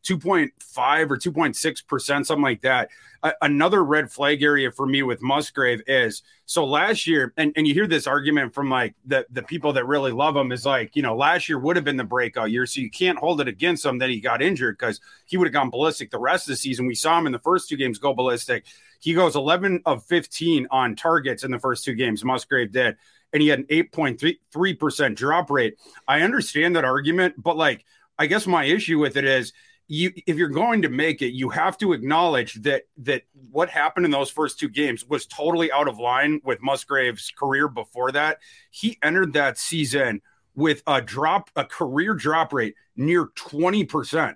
2.5 0.08 1.12
or 1.12 1.18
2.6%, 1.18 2.26
something 2.26 2.42
like 2.42 2.62
that. 2.62 2.90
Uh, 3.24 3.32
another 3.42 3.84
red 3.84 4.10
flag 4.12 4.42
area 4.42 4.72
for 4.72 4.86
me 4.86 5.04
with 5.04 5.22
Musgrave 5.22 5.82
is 5.88 6.22
so 6.46 6.64
last 6.64 7.08
year, 7.08 7.34
and, 7.36 7.52
and 7.58 7.68
you 7.68 7.74
hear 7.74 7.88
this 7.88 8.08
argument 8.08 8.54
from 8.54 8.70
like 8.70 8.96
the, 9.06 9.26
the 9.32 9.42
people 9.44 9.74
that 9.74 9.86
really 9.86 10.12
love 10.12 10.36
him 10.36 10.52
is 10.52 10.66
like, 10.66 10.96
you 10.96 11.02
know, 11.02 11.16
last 11.16 11.50
year 11.50 11.60
would 11.60 11.76
have 11.76 11.84
been 11.84 11.98
the 11.98 12.04
breakout 12.06 12.52
year. 12.52 12.66
So 12.66 12.80
you 12.80 12.90
can't 12.90 13.18
hold 13.18 13.42
it 13.42 13.48
against 13.50 13.84
him 13.84 13.98
that 13.98 14.10
he 14.10 14.22
got 14.22 14.42
injured 14.42 14.78
because 14.78 15.02
he 15.26 15.36
would 15.36 15.48
have 15.48 15.54
gone 15.54 15.70
ballistic 15.70 16.10
the 16.10 16.20
rest 16.20 16.48
of 16.48 16.54
the 16.54 16.58
season. 16.58 16.86
We 16.86 16.96
saw 16.96 17.18
him 17.18 17.26
in 17.26 17.34
the 17.34 17.40
first 17.40 17.68
two 17.68 17.76
games 17.76 17.98
go 17.98 18.14
ballistic. 18.14 18.66
He 19.00 19.14
goes 19.14 19.36
11 19.36 19.82
of 19.86 20.06
15 20.06 20.68
on 20.72 20.96
targets 20.96 21.44
in 21.44 21.52
the 21.52 21.60
first 21.60 21.84
two 21.84 21.96
games. 21.96 22.24
Musgrave 22.24 22.72
did. 22.72 22.96
And 23.34 23.42
he 23.42 23.50
had 23.50 23.60
an 23.60 23.66
8.3% 23.66 25.16
drop 25.16 25.52
rate. 25.52 25.76
I 26.08 26.22
understand 26.22 26.78
that 26.78 26.86
argument, 26.86 27.36
but 27.38 27.58
like, 27.58 27.84
I 28.18 28.28
guess 28.28 28.48
my 28.48 28.64
issue 28.64 29.00
with 29.00 29.18
it 29.18 29.26
is 29.26 29.54
you 29.88 30.12
if 30.26 30.38
you're 30.38 30.50
going 30.50 30.82
to 30.82 30.90
make 30.90 31.22
it 31.22 31.34
you 31.34 31.50
have 31.50 31.78
to 31.78 31.94
acknowledge 31.94 32.56
that 32.56 32.84
that 32.98 33.24
what 33.52 33.70
happened 33.70 34.06
in 34.06 34.12
those 34.12 34.30
first 34.30 34.60
two 34.60 34.70
games 34.70 35.06
was 35.06 35.26
totally 35.26 35.72
out 35.72 35.88
of 35.88 35.98
line 35.98 36.42
with 36.44 36.62
Musgrave's 36.62 37.32
career 37.38 37.68
before 37.68 38.12
that. 38.12 38.40
He 38.70 38.98
entered 39.02 39.34
that 39.34 39.58
season 39.58 40.22
with 40.56 40.84
a 40.88 41.02
drop 41.02 41.50
a 41.56 41.64
career 41.64 42.14
drop 42.14 42.54
rate 42.54 42.76
near 42.96 43.28
20% 43.28 44.36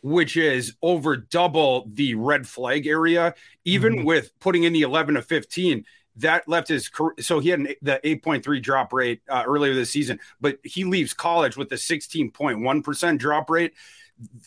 which 0.00 0.36
is 0.36 0.74
over 0.80 1.16
double 1.16 1.88
the 1.92 2.14
red 2.14 2.46
flag 2.46 2.86
area. 2.86 3.34
Even 3.64 3.96
mm-hmm. 3.96 4.04
with 4.04 4.38
putting 4.38 4.62
in 4.62 4.72
the 4.72 4.82
11 4.82 5.16
to 5.16 5.22
15 5.22 5.84
that 6.18 6.48
left 6.48 6.68
his 6.68 6.90
so 7.20 7.38
he 7.38 7.48
had 7.48 7.60
an, 7.60 7.68
the 7.80 8.00
8.3 8.04 8.62
drop 8.62 8.92
rate 8.92 9.22
uh, 9.28 9.44
earlier 9.46 9.74
this 9.74 9.90
season 9.90 10.18
but 10.40 10.58
he 10.64 10.84
leaves 10.84 11.14
college 11.14 11.56
with 11.56 11.70
a 11.72 11.76
16.1% 11.76 13.18
drop 13.18 13.48
rate 13.48 13.72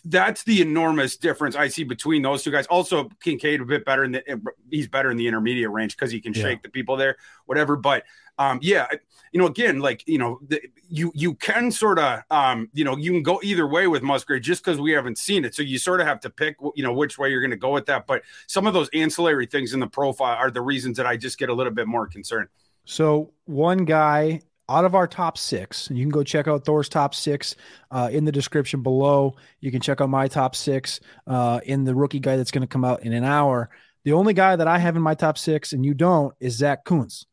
that's 0.05 0.43
the 0.43 0.61
enormous 0.61 1.17
difference 1.17 1.55
I 1.55 1.67
see 1.67 1.83
between 1.83 2.21
those 2.21 2.43
two 2.43 2.51
guys. 2.51 2.67
Also, 2.67 3.09
Kincaid 3.23 3.61
a 3.61 3.65
bit 3.65 3.85
better 3.85 4.03
in 4.03 4.11
the 4.11 4.41
he's 4.69 4.87
better 4.87 5.11
in 5.11 5.17
the 5.17 5.27
intermediate 5.27 5.71
range 5.71 5.95
because 5.95 6.11
he 6.11 6.19
can 6.19 6.33
yeah. 6.33 6.43
shake 6.43 6.63
the 6.63 6.69
people 6.69 6.97
there, 6.97 7.15
whatever. 7.45 7.75
But 7.75 8.03
um, 8.37 8.59
yeah, 8.61 8.87
you 9.31 9.39
know, 9.39 9.47
again, 9.47 9.79
like 9.79 10.03
you 10.07 10.17
know, 10.17 10.39
the, 10.47 10.61
you 10.89 11.11
you 11.15 11.35
can 11.35 11.71
sort 11.71 11.99
of 11.99 12.21
um, 12.29 12.69
you 12.73 12.83
know, 12.83 12.97
you 12.97 13.11
can 13.11 13.23
go 13.23 13.39
either 13.43 13.67
way 13.67 13.87
with 13.87 14.03
Musgrave 14.03 14.41
just 14.41 14.63
because 14.63 14.79
we 14.79 14.91
haven't 14.91 15.17
seen 15.17 15.45
it. 15.45 15.55
So 15.55 15.61
you 15.61 15.77
sort 15.77 16.01
of 16.01 16.07
have 16.07 16.19
to 16.21 16.29
pick, 16.29 16.57
you 16.75 16.83
know, 16.83 16.93
which 16.93 17.17
way 17.17 17.29
you're 17.29 17.41
going 17.41 17.51
to 17.51 17.57
go 17.57 17.71
with 17.71 17.85
that. 17.85 18.07
But 18.07 18.23
some 18.47 18.67
of 18.67 18.73
those 18.73 18.89
ancillary 18.93 19.45
things 19.45 19.73
in 19.73 19.79
the 19.79 19.87
profile 19.87 20.35
are 20.35 20.51
the 20.51 20.61
reasons 20.61 20.97
that 20.97 21.05
I 21.05 21.17
just 21.17 21.37
get 21.37 21.49
a 21.49 21.53
little 21.53 21.73
bit 21.73 21.87
more 21.87 22.07
concerned. 22.07 22.49
So 22.83 23.31
one 23.45 23.85
guy 23.85 24.41
out 24.71 24.85
of 24.85 24.95
our 24.95 25.07
top 25.07 25.37
six, 25.37 25.87
and 25.87 25.97
you 25.97 26.03
can 26.03 26.11
go 26.11 26.23
check 26.23 26.47
out 26.47 26.65
Thor's 26.65 26.89
top 26.89 27.13
six 27.13 27.55
uh, 27.91 28.09
in 28.11 28.25
the 28.25 28.31
description 28.31 28.81
below. 28.81 29.35
You 29.59 29.71
can 29.71 29.81
check 29.81 30.01
out 30.01 30.09
my 30.09 30.27
top 30.27 30.55
six 30.55 30.99
uh, 31.27 31.59
in 31.65 31.83
the 31.83 31.93
rookie 31.93 32.19
guy 32.19 32.37
that's 32.37 32.51
going 32.51 32.61
to 32.61 32.67
come 32.67 32.85
out 32.85 33.03
in 33.03 33.13
an 33.13 33.23
hour. 33.23 33.69
The 34.03 34.13
only 34.13 34.33
guy 34.33 34.55
that 34.55 34.67
I 34.67 34.79
have 34.79 34.95
in 34.95 35.01
my 35.01 35.13
top 35.13 35.37
six, 35.37 35.73
and 35.73 35.85
you 35.85 35.93
don't, 35.93 36.33
is 36.39 36.57
Zach 36.57 36.85
Kuntz. 36.85 37.25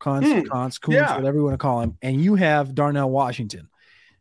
Kuntz, 0.00 0.28
mm, 0.28 0.48
Kuntz, 0.48 0.78
Kuntz, 0.78 0.94
yeah. 0.94 1.16
whatever 1.16 1.36
you 1.36 1.44
want 1.44 1.54
to 1.54 1.58
call 1.58 1.80
him. 1.80 1.96
And 2.02 2.20
you 2.20 2.34
have 2.34 2.74
Darnell 2.74 3.10
Washington. 3.10 3.68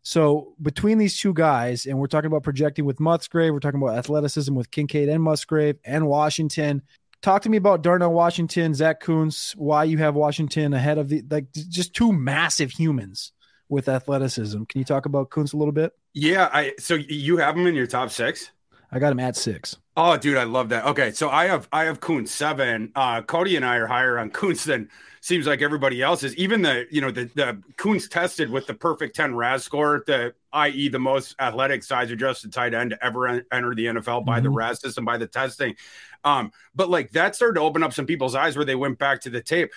So 0.04 0.54
between 0.62 0.98
these 0.98 1.20
two 1.20 1.34
guys, 1.34 1.86
and 1.86 2.00
we're 2.00 2.08
talking 2.08 2.28
about 2.28 2.44
projecting 2.44 2.86
with 2.86 3.00
Musgrave, 3.00 3.52
we're 3.52 3.60
talking 3.60 3.82
about 3.82 3.98
athleticism 3.98 4.56
with 4.56 4.72
Kincaid 4.72 5.10
and 5.10 5.22
Musgrave 5.22 5.78
and 5.84 6.08
Washington 6.08 6.82
talk 7.22 7.42
to 7.44 7.50
me 7.50 7.58
about 7.58 7.82
Darnell 7.82 8.14
Washington, 8.14 8.74
Zach 8.74 9.00
Kuntz, 9.00 9.56
why 9.56 9.84
you 9.84 9.98
have 9.98 10.16
Washington 10.16 10.74
ahead 10.74 10.98
of 10.98 11.10
the 11.10 11.24
like 11.30 11.52
just 11.52 11.94
two 11.94 12.12
massive 12.12 12.72
humans 12.72 13.32
with 13.70 13.90
athleticism. 13.90 14.64
Can 14.64 14.80
you 14.80 14.86
talk 14.86 15.06
about 15.06 15.30
Kuntz 15.30 15.54
a 15.54 15.58
little 15.58 15.72
bit? 15.72 15.94
Yeah, 16.14 16.50
I 16.52 16.74
so 16.80 16.96
you 16.96 17.38
have 17.38 17.56
him 17.56 17.68
in 17.68 17.76
your 17.76 17.88
top 17.88 18.10
six. 18.10 18.52
I 18.92 19.00
got 19.00 19.12
him 19.12 19.20
at 19.20 19.36
six. 19.36 19.78
Oh, 19.96 20.16
dude, 20.16 20.38
I 20.38 20.44
love 20.44 20.70
that. 20.70 20.86
Okay, 20.86 21.12
so 21.12 21.30
I 21.30 21.46
have 21.48 21.68
I 21.72 21.86
have 21.86 22.00
Kuntz 22.00 22.32
seven. 22.32 22.92
Uh, 22.96 23.22
Cody 23.22 23.56
and 23.56 23.66
I 23.66 23.78
are 23.78 23.88
higher 23.88 24.20
on 24.20 24.30
Kuntz 24.30 24.64
than 24.64 24.90
seems 25.22 25.46
like 25.46 25.62
everybody 25.62 26.02
else 26.02 26.24
is. 26.24 26.36
Even 26.36 26.62
the 26.62 26.86
you 26.92 27.02
know 27.02 27.12
the 27.12 27.26
the 27.34 27.62
Kuntz 27.78 28.08
tested 28.08 28.50
with 28.50 28.68
the 28.68 28.74
perfect 28.74 29.16
ten 29.16 29.36
RAS 29.36 29.64
score, 29.64 30.04
the 30.06 30.34
i.e. 30.54 30.88
the 30.88 31.00
most 31.00 31.36
athletic 31.40 31.84
size 31.84 32.12
adjusted 32.12 32.54
tight 32.54 32.74
end 32.74 32.92
to 32.92 33.04
ever 33.04 33.28
en- 33.28 33.46
enter 33.52 33.76
the 33.76 33.88
NFL 33.88 34.24
by 34.24 34.38
mm-hmm. 34.38 34.44
the 34.44 34.50
RAS 34.52 34.80
system 34.80 35.04
by 35.04 35.18
the 35.18 35.28
testing. 35.28 35.76
Um, 36.24 36.52
but 36.76 36.90
like 36.90 37.12
that 37.12 37.36
started 37.36 37.56
to 37.56 37.62
open 37.62 37.84
up 37.84 37.94
some 37.94 38.06
people's 38.06 38.36
eyes 38.36 38.56
where 38.56 38.66
they 38.66 38.76
went 38.76 39.00
back 39.00 39.22
to 39.22 39.30
the 39.30 39.42
tape. 39.42 39.72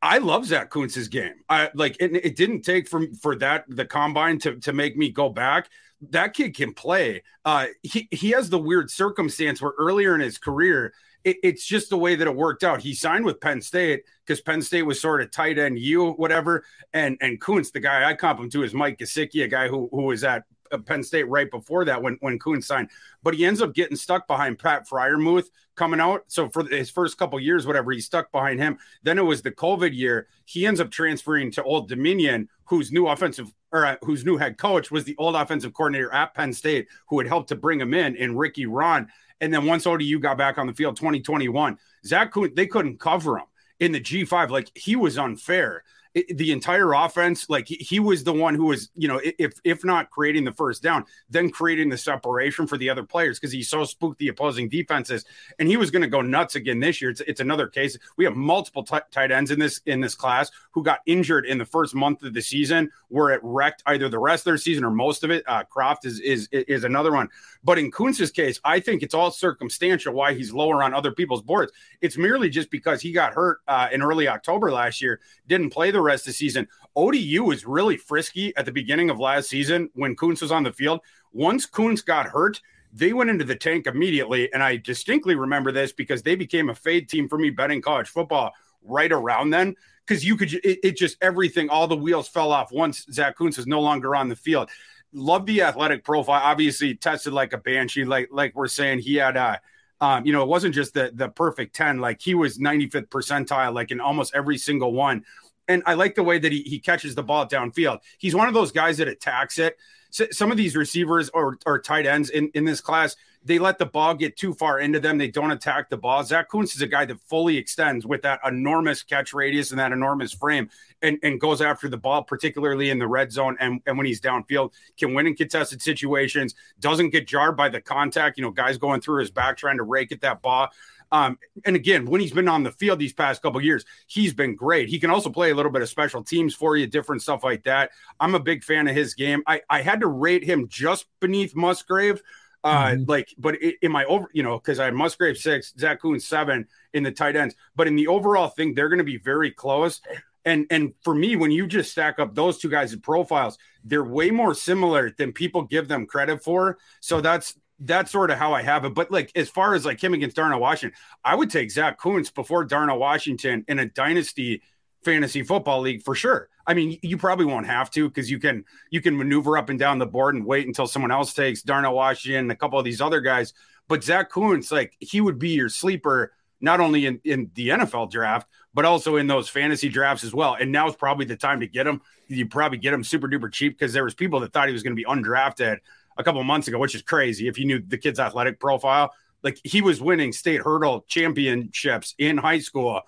I 0.00 0.18
love 0.18 0.46
Zach 0.46 0.70
Kuntz's 0.70 1.08
game. 1.08 1.34
I 1.48 1.70
like 1.74 1.96
it, 2.00 2.12
it 2.16 2.36
didn't 2.36 2.62
take 2.62 2.88
from 2.88 3.14
for 3.14 3.36
that 3.36 3.66
the 3.68 3.84
combine 3.84 4.38
to 4.40 4.56
to 4.60 4.72
make 4.72 4.96
me 4.96 5.10
go 5.10 5.28
back 5.28 5.68
that 6.10 6.34
kid 6.34 6.54
can 6.54 6.74
play. 6.74 7.22
Uh, 7.44 7.66
he 7.82 8.08
he 8.10 8.30
has 8.30 8.50
the 8.50 8.58
weird 8.58 8.90
circumstance 8.90 9.62
where 9.62 9.72
earlier 9.78 10.14
in 10.14 10.20
his 10.20 10.38
career, 10.38 10.92
it, 11.24 11.36
it's 11.42 11.64
just 11.64 11.90
the 11.90 11.96
way 11.96 12.16
that 12.16 12.26
it 12.26 12.34
worked 12.34 12.64
out. 12.64 12.80
He 12.80 12.94
signed 12.94 13.24
with 13.24 13.40
Penn 13.40 13.60
State 13.60 14.04
because 14.26 14.40
Penn 14.40 14.62
State 14.62 14.82
was 14.82 15.00
sort 15.00 15.22
of 15.22 15.30
tight 15.30 15.58
end 15.58 15.78
you 15.78 16.10
whatever, 16.12 16.64
and 16.92 17.16
and 17.20 17.40
Kuntz, 17.40 17.70
the 17.70 17.80
guy 17.80 18.08
I 18.08 18.14
comp 18.14 18.40
him 18.40 18.50
to, 18.50 18.64
is 18.64 18.74
Mike 18.74 18.98
Gesicki, 18.98 19.44
a 19.44 19.48
guy 19.48 19.68
who 19.68 19.88
who 19.92 20.02
was 20.02 20.24
at 20.24 20.44
uh, 20.72 20.78
Penn 20.78 21.02
State 21.02 21.28
right 21.28 21.50
before 21.50 21.84
that 21.84 22.02
when 22.02 22.16
when 22.20 22.38
Kuntz 22.38 22.66
signed, 22.66 22.90
but 23.22 23.34
he 23.34 23.44
ends 23.44 23.62
up 23.62 23.74
getting 23.74 23.96
stuck 23.96 24.26
behind 24.26 24.58
Pat 24.58 24.88
Freiermuth 24.88 25.46
coming 25.74 26.00
out. 26.00 26.24
So 26.28 26.48
for 26.48 26.64
his 26.64 26.90
first 26.90 27.18
couple 27.18 27.38
years, 27.40 27.66
whatever, 27.66 27.92
he 27.92 28.00
stuck 28.00 28.30
behind 28.32 28.60
him. 28.60 28.78
Then 29.02 29.18
it 29.18 29.22
was 29.22 29.42
the 29.42 29.50
COVID 29.50 29.94
year. 29.94 30.28
He 30.44 30.66
ends 30.66 30.80
up 30.80 30.90
transferring 30.90 31.50
to 31.52 31.62
Old 31.62 31.88
Dominion, 31.88 32.48
whose 32.64 32.92
new 32.92 33.08
offensive 33.08 33.52
or 33.72 33.86
uh, 33.86 33.96
whose 34.02 34.24
new 34.24 34.36
head 34.36 34.58
coach 34.58 34.90
was 34.90 35.04
the 35.04 35.16
old 35.18 35.34
offensive 35.34 35.72
coordinator 35.72 36.12
at 36.12 36.34
Penn 36.34 36.52
State, 36.52 36.88
who 37.08 37.18
had 37.18 37.26
helped 37.26 37.48
to 37.48 37.56
bring 37.56 37.80
him 37.80 37.94
in, 37.94 38.16
in 38.16 38.36
Ricky 38.36 38.66
Rahne. 38.66 39.08
And 39.40 39.52
then 39.52 39.64
once 39.64 39.86
ODU 39.86 40.20
got 40.20 40.38
back 40.38 40.58
on 40.58 40.66
the 40.66 40.74
field, 40.74 40.96
2021, 40.96 41.78
Zach 42.06 42.32
they 42.54 42.66
couldn't 42.66 43.00
cover 43.00 43.38
him 43.38 43.46
in 43.80 43.92
the 43.92 44.00
G5. 44.00 44.50
Like 44.50 44.70
he 44.76 44.94
was 44.94 45.18
unfair 45.18 45.84
the 46.14 46.52
entire 46.52 46.92
offense, 46.92 47.48
like 47.48 47.66
he, 47.66 47.98
was 47.98 48.22
the 48.22 48.32
one 48.32 48.54
who 48.54 48.66
was, 48.66 48.90
you 48.94 49.08
know, 49.08 49.20
if 49.38 49.54
if 49.64 49.84
not 49.84 50.10
creating 50.10 50.44
the 50.44 50.52
first 50.52 50.82
down, 50.82 51.04
then 51.30 51.50
creating 51.50 51.88
the 51.88 51.96
separation 51.96 52.66
for 52.66 52.76
the 52.76 52.90
other 52.90 53.02
players 53.02 53.38
because 53.38 53.52
he 53.52 53.62
so 53.62 53.84
spooked 53.84 54.18
the 54.18 54.28
opposing 54.28 54.68
defenses, 54.68 55.24
and 55.58 55.68
he 55.68 55.76
was 55.76 55.90
going 55.90 56.02
to 56.02 56.08
go 56.08 56.20
nuts 56.20 56.54
again 56.54 56.80
this 56.80 57.00
year. 57.00 57.10
It's, 57.10 57.22
it's 57.22 57.40
another 57.40 57.66
case. 57.66 57.96
We 58.16 58.24
have 58.24 58.36
multiple 58.36 58.82
t- 58.82 58.98
tight 59.10 59.30
ends 59.30 59.50
in 59.50 59.58
this 59.58 59.80
in 59.86 60.00
this 60.00 60.14
class 60.14 60.50
who 60.72 60.82
got 60.82 61.00
injured 61.06 61.46
in 61.46 61.56
the 61.56 61.64
first 61.64 61.94
month 61.94 62.22
of 62.22 62.34
the 62.34 62.42
season, 62.42 62.90
where 63.08 63.30
it 63.30 63.40
wrecked 63.42 63.82
either 63.86 64.08
the 64.08 64.18
rest 64.18 64.42
of 64.42 64.44
their 64.46 64.58
season 64.58 64.84
or 64.84 64.90
most 64.90 65.24
of 65.24 65.30
it. 65.30 65.44
Uh, 65.46 65.64
Kraft 65.64 66.04
is 66.04 66.20
is 66.20 66.48
is 66.52 66.84
another 66.84 67.12
one, 67.12 67.28
but 67.64 67.78
in 67.78 67.90
Kuntz's 67.90 68.30
case, 68.30 68.60
I 68.64 68.80
think 68.80 69.02
it's 69.02 69.14
all 69.14 69.30
circumstantial 69.30 70.12
why 70.12 70.34
he's 70.34 70.52
lower 70.52 70.82
on 70.82 70.92
other 70.92 71.12
people's 71.12 71.42
boards. 71.42 71.72
It's 72.02 72.18
merely 72.18 72.50
just 72.50 72.70
because 72.70 73.00
he 73.00 73.12
got 73.12 73.32
hurt 73.32 73.60
uh, 73.66 73.88
in 73.90 74.02
early 74.02 74.28
October 74.28 74.70
last 74.70 75.00
year, 75.00 75.20
didn't 75.46 75.70
play 75.70 75.90
the 75.90 76.01
rest 76.02 76.22
of 76.22 76.32
the 76.32 76.32
season. 76.34 76.68
ODU 76.96 77.44
was 77.44 77.66
really 77.66 77.96
frisky 77.96 78.54
at 78.56 78.66
the 78.66 78.72
beginning 78.72 79.10
of 79.10 79.18
last 79.18 79.48
season 79.48 79.90
when 79.94 80.14
Kuntz 80.14 80.42
was 80.42 80.52
on 80.52 80.62
the 80.62 80.72
field. 80.72 81.00
Once 81.32 81.66
Kuntz 81.66 82.02
got 82.02 82.26
hurt, 82.26 82.60
they 82.92 83.12
went 83.12 83.30
into 83.30 83.44
the 83.44 83.56
tank 83.56 83.86
immediately. 83.86 84.52
And 84.52 84.62
I 84.62 84.76
distinctly 84.76 85.34
remember 85.34 85.72
this 85.72 85.92
because 85.92 86.22
they 86.22 86.34
became 86.34 86.70
a 86.70 86.74
fade 86.74 87.08
team 87.08 87.28
for 87.28 87.38
me 87.38 87.50
betting 87.50 87.80
college 87.80 88.08
football 88.08 88.52
right 88.82 89.10
around 89.10 89.50
then. 89.50 89.74
Because 90.06 90.24
you 90.24 90.36
could, 90.36 90.52
it, 90.52 90.80
it, 90.82 90.96
just 90.96 91.16
everything, 91.22 91.68
all 91.70 91.86
the 91.86 91.96
wheels 91.96 92.28
fell 92.28 92.52
off 92.52 92.72
once 92.72 93.06
Zach 93.10 93.36
Kuntz 93.36 93.56
was 93.56 93.68
no 93.68 93.80
longer 93.80 94.16
on 94.16 94.28
the 94.28 94.36
field. 94.36 94.68
Love 95.12 95.46
the 95.46 95.62
athletic 95.62 96.04
profile. 96.04 96.40
Obviously, 96.42 96.94
tested 96.94 97.32
like 97.32 97.52
a 97.52 97.58
banshee, 97.58 98.04
like 98.04 98.28
like 98.32 98.54
we're 98.56 98.66
saying. 98.66 98.98
He 98.98 99.14
had 99.16 99.36
a 99.36 99.60
um, 100.02 100.26
you 100.26 100.32
know, 100.32 100.42
it 100.42 100.48
wasn't 100.48 100.74
just 100.74 100.94
the 100.94 101.12
the 101.14 101.28
perfect 101.28 101.76
10, 101.76 102.00
like 102.00 102.20
he 102.20 102.34
was 102.34 102.58
95th 102.58 103.06
percentile, 103.06 103.72
like 103.72 103.92
in 103.92 104.00
almost 104.00 104.34
every 104.34 104.58
single 104.58 104.92
one. 104.92 105.24
And 105.68 105.82
I 105.86 105.94
like 105.94 106.14
the 106.14 106.22
way 106.22 106.38
that 106.38 106.52
he, 106.52 106.62
he 106.62 106.78
catches 106.78 107.14
the 107.14 107.22
ball 107.22 107.46
downfield. 107.46 108.00
He's 108.18 108.34
one 108.34 108.48
of 108.48 108.54
those 108.54 108.72
guys 108.72 108.98
that 108.98 109.08
attacks 109.08 109.58
it. 109.58 109.76
So 110.10 110.26
some 110.30 110.50
of 110.50 110.56
these 110.56 110.76
receivers 110.76 111.30
or, 111.30 111.56
or 111.64 111.78
tight 111.78 112.04
ends 112.04 112.28
in, 112.28 112.50
in 112.54 112.64
this 112.64 112.82
class, 112.82 113.16
they 113.44 113.58
let 113.58 113.78
the 113.78 113.86
ball 113.86 114.14
get 114.14 114.36
too 114.36 114.52
far 114.52 114.78
into 114.78 115.00
them. 115.00 115.18
They 115.18 115.28
don't 115.28 115.50
attack 115.50 115.88
the 115.88 115.96
ball. 115.96 116.22
Zach 116.22 116.48
Kuntz 116.48 116.76
is 116.76 116.82
a 116.82 116.86
guy 116.86 117.04
that 117.06 117.18
fully 117.22 117.56
extends 117.56 118.06
with 118.06 118.22
that 118.22 118.40
enormous 118.46 119.02
catch 119.02 119.32
radius 119.32 119.70
and 119.70 119.80
that 119.80 119.90
enormous 119.90 120.32
frame 120.32 120.70
and, 121.00 121.18
and 121.22 121.40
goes 121.40 121.60
after 121.60 121.88
the 121.88 121.96
ball, 121.96 122.22
particularly 122.22 122.90
in 122.90 122.98
the 122.98 123.08
red 123.08 123.32
zone. 123.32 123.56
And, 123.58 123.80
and 123.86 123.96
when 123.96 124.06
he's 124.06 124.20
downfield, 124.20 124.72
can 124.98 125.14
win 125.14 125.26
in 125.26 125.34
contested 125.34 125.82
situations, 125.82 126.54
doesn't 126.78 127.10
get 127.10 127.26
jarred 127.26 127.56
by 127.56 127.68
the 127.68 127.80
contact, 127.80 128.38
you 128.38 128.44
know, 128.44 128.50
guys 128.50 128.78
going 128.78 129.00
through 129.00 129.20
his 129.20 129.30
back 129.30 129.56
trying 129.56 129.78
to 129.78 129.84
rake 129.84 130.12
at 130.12 130.20
that 130.20 130.42
ball. 130.42 130.68
Um, 131.12 131.38
and 131.64 131.76
again, 131.76 132.06
when 132.06 132.20
he's 132.20 132.32
been 132.32 132.48
on 132.48 132.64
the 132.64 132.72
field 132.72 132.98
these 132.98 133.12
past 133.12 133.42
couple 133.42 133.60
years, 133.60 133.84
he's 134.08 134.34
been 134.34 134.56
great. 134.56 134.88
He 134.88 134.98
can 134.98 135.10
also 135.10 135.30
play 135.30 135.50
a 135.50 135.54
little 135.54 135.70
bit 135.70 135.82
of 135.82 135.88
special 135.88 136.24
teams 136.24 136.54
for 136.54 136.76
you, 136.76 136.88
different 136.88 137.22
stuff 137.22 137.44
like 137.44 137.62
that. 137.64 137.90
I'm 138.18 138.34
a 138.34 138.40
big 138.40 138.64
fan 138.64 138.88
of 138.88 138.96
his 138.96 139.14
game. 139.14 139.42
I, 139.46 139.60
I 139.70 139.82
had 139.82 140.00
to 140.00 140.08
rate 140.08 140.42
him 140.42 140.66
just 140.68 141.06
beneath 141.20 141.54
Musgrave 141.54 142.22
uh, 142.64 142.86
mm-hmm. 142.86 143.10
like, 143.10 143.34
but 143.38 143.56
in 143.56 143.90
my 143.90 144.04
over, 144.04 144.28
you 144.32 144.42
know, 144.42 144.58
because 144.58 144.78
I 144.78 144.84
had 144.86 144.94
Musgrave 144.94 145.36
six, 145.36 145.72
Zach 145.78 146.00
Kuntz 146.00 146.24
seven 146.24 146.68
in 146.94 147.02
the 147.02 147.10
tight 147.10 147.36
ends, 147.36 147.54
but 147.74 147.86
in 147.86 147.96
the 147.96 148.06
overall 148.06 148.48
thing, 148.48 148.74
they're 148.74 148.88
going 148.88 148.98
to 148.98 149.04
be 149.04 149.18
very 149.18 149.50
close. 149.50 150.00
And 150.44 150.66
and 150.70 150.92
for 151.02 151.14
me, 151.14 151.36
when 151.36 151.50
you 151.50 151.66
just 151.66 151.92
stack 151.92 152.18
up 152.18 152.34
those 152.34 152.58
two 152.58 152.68
guys' 152.68 152.96
profiles, 152.96 153.58
they're 153.84 154.04
way 154.04 154.30
more 154.30 154.54
similar 154.54 155.10
than 155.10 155.32
people 155.32 155.62
give 155.62 155.88
them 155.88 156.06
credit 156.06 156.42
for. 156.42 156.78
So 157.00 157.20
that's 157.20 157.54
that's 157.84 158.12
sort 158.12 158.30
of 158.30 158.38
how 158.38 158.54
I 158.54 158.62
have 158.62 158.84
it. 158.84 158.94
But 158.94 159.10
like 159.10 159.32
as 159.34 159.48
far 159.48 159.74
as 159.74 159.84
like 159.84 160.02
him 160.02 160.14
against 160.14 160.36
Darnell 160.36 160.60
Washington, 160.60 160.96
I 161.24 161.34
would 161.34 161.50
take 161.50 161.70
Zach 161.70 161.98
Kuntz 161.98 162.30
before 162.30 162.64
Darnell 162.64 162.98
Washington 162.98 163.64
in 163.68 163.78
a 163.78 163.86
dynasty 163.86 164.62
fantasy 165.04 165.42
football 165.42 165.80
league 165.80 166.02
for 166.02 166.14
sure. 166.14 166.48
I 166.66 166.74
mean, 166.74 166.98
you 167.02 167.16
probably 167.16 167.46
won't 167.46 167.66
have 167.66 167.90
to 167.92 168.08
because 168.08 168.30
you 168.30 168.38
can 168.38 168.64
you 168.90 169.00
can 169.00 169.16
maneuver 169.16 169.58
up 169.58 169.68
and 169.68 169.78
down 169.78 169.98
the 169.98 170.06
board 170.06 170.34
and 170.34 170.46
wait 170.46 170.66
until 170.66 170.86
someone 170.86 171.10
else 171.10 171.34
takes 171.34 171.62
Darnell 171.62 171.94
Washington 171.94 172.40
and 172.44 172.52
a 172.52 172.56
couple 172.56 172.78
of 172.78 172.84
these 172.84 173.00
other 173.00 173.20
guys. 173.20 173.52
But 173.88 174.04
Zach 174.04 174.30
Kuntz, 174.30 174.70
like 174.70 174.94
he 175.00 175.20
would 175.20 175.38
be 175.38 175.50
your 175.50 175.68
sleeper 175.68 176.32
not 176.60 176.78
only 176.78 177.06
in, 177.06 177.20
in 177.24 177.50
the 177.54 177.70
NFL 177.70 178.12
draft, 178.12 178.46
but 178.72 178.84
also 178.84 179.16
in 179.16 179.26
those 179.26 179.48
fantasy 179.48 179.88
drafts 179.88 180.22
as 180.22 180.32
well. 180.32 180.54
And 180.54 180.70
now 180.70 180.88
is 180.88 180.94
probably 180.94 181.26
the 181.26 181.36
time 181.36 181.58
to 181.58 181.66
get 181.66 181.88
him. 181.88 182.00
You 182.28 182.46
probably 182.46 182.78
get 182.78 182.94
him 182.94 183.02
super 183.02 183.28
duper 183.28 183.52
cheap 183.52 183.76
because 183.76 183.92
there 183.92 184.04
was 184.04 184.14
people 184.14 184.38
that 184.40 184.52
thought 184.52 184.68
he 184.68 184.72
was 184.72 184.84
going 184.84 184.96
to 184.96 185.00
be 185.00 185.04
undrafted 185.04 185.78
a 186.16 186.24
couple 186.24 186.42
months 186.44 186.68
ago, 186.68 186.78
which 186.78 186.94
is 186.94 187.02
crazy 187.02 187.48
if 187.48 187.58
you 187.58 187.64
knew 187.64 187.80
the 187.80 187.98
kid's 187.98 188.20
athletic 188.20 188.60
profile. 188.60 189.12
Like 189.42 189.58
he 189.64 189.82
was 189.82 190.00
winning 190.00 190.32
state 190.32 190.60
hurdle 190.60 191.04
championships 191.08 192.14
in 192.18 192.38
high 192.38 192.60
school 192.60 193.02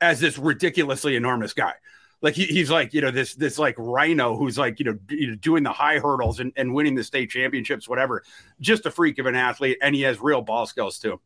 as 0.00 0.20
this 0.20 0.38
ridiculously 0.38 1.16
enormous 1.16 1.52
guy. 1.52 1.74
Like 2.22 2.34
he, 2.34 2.44
he's 2.44 2.70
like 2.70 2.92
you 2.92 3.00
know 3.00 3.10
this 3.10 3.34
this 3.34 3.58
like 3.58 3.74
rhino 3.78 4.36
who's 4.36 4.58
like 4.58 4.78
you 4.78 4.84
know 4.86 5.36
doing 5.36 5.62
the 5.62 5.72
high 5.72 5.98
hurdles 5.98 6.38
and, 6.38 6.52
and 6.56 6.74
winning 6.74 6.94
the 6.94 7.04
state 7.04 7.30
championships, 7.30 7.88
whatever. 7.88 8.22
Just 8.60 8.86
a 8.86 8.90
freak 8.90 9.18
of 9.18 9.26
an 9.26 9.34
athlete, 9.34 9.78
and 9.80 9.94
he 9.94 10.02
has 10.02 10.20
real 10.20 10.42
ball 10.42 10.66
skills 10.66 10.98
too. 10.98 11.20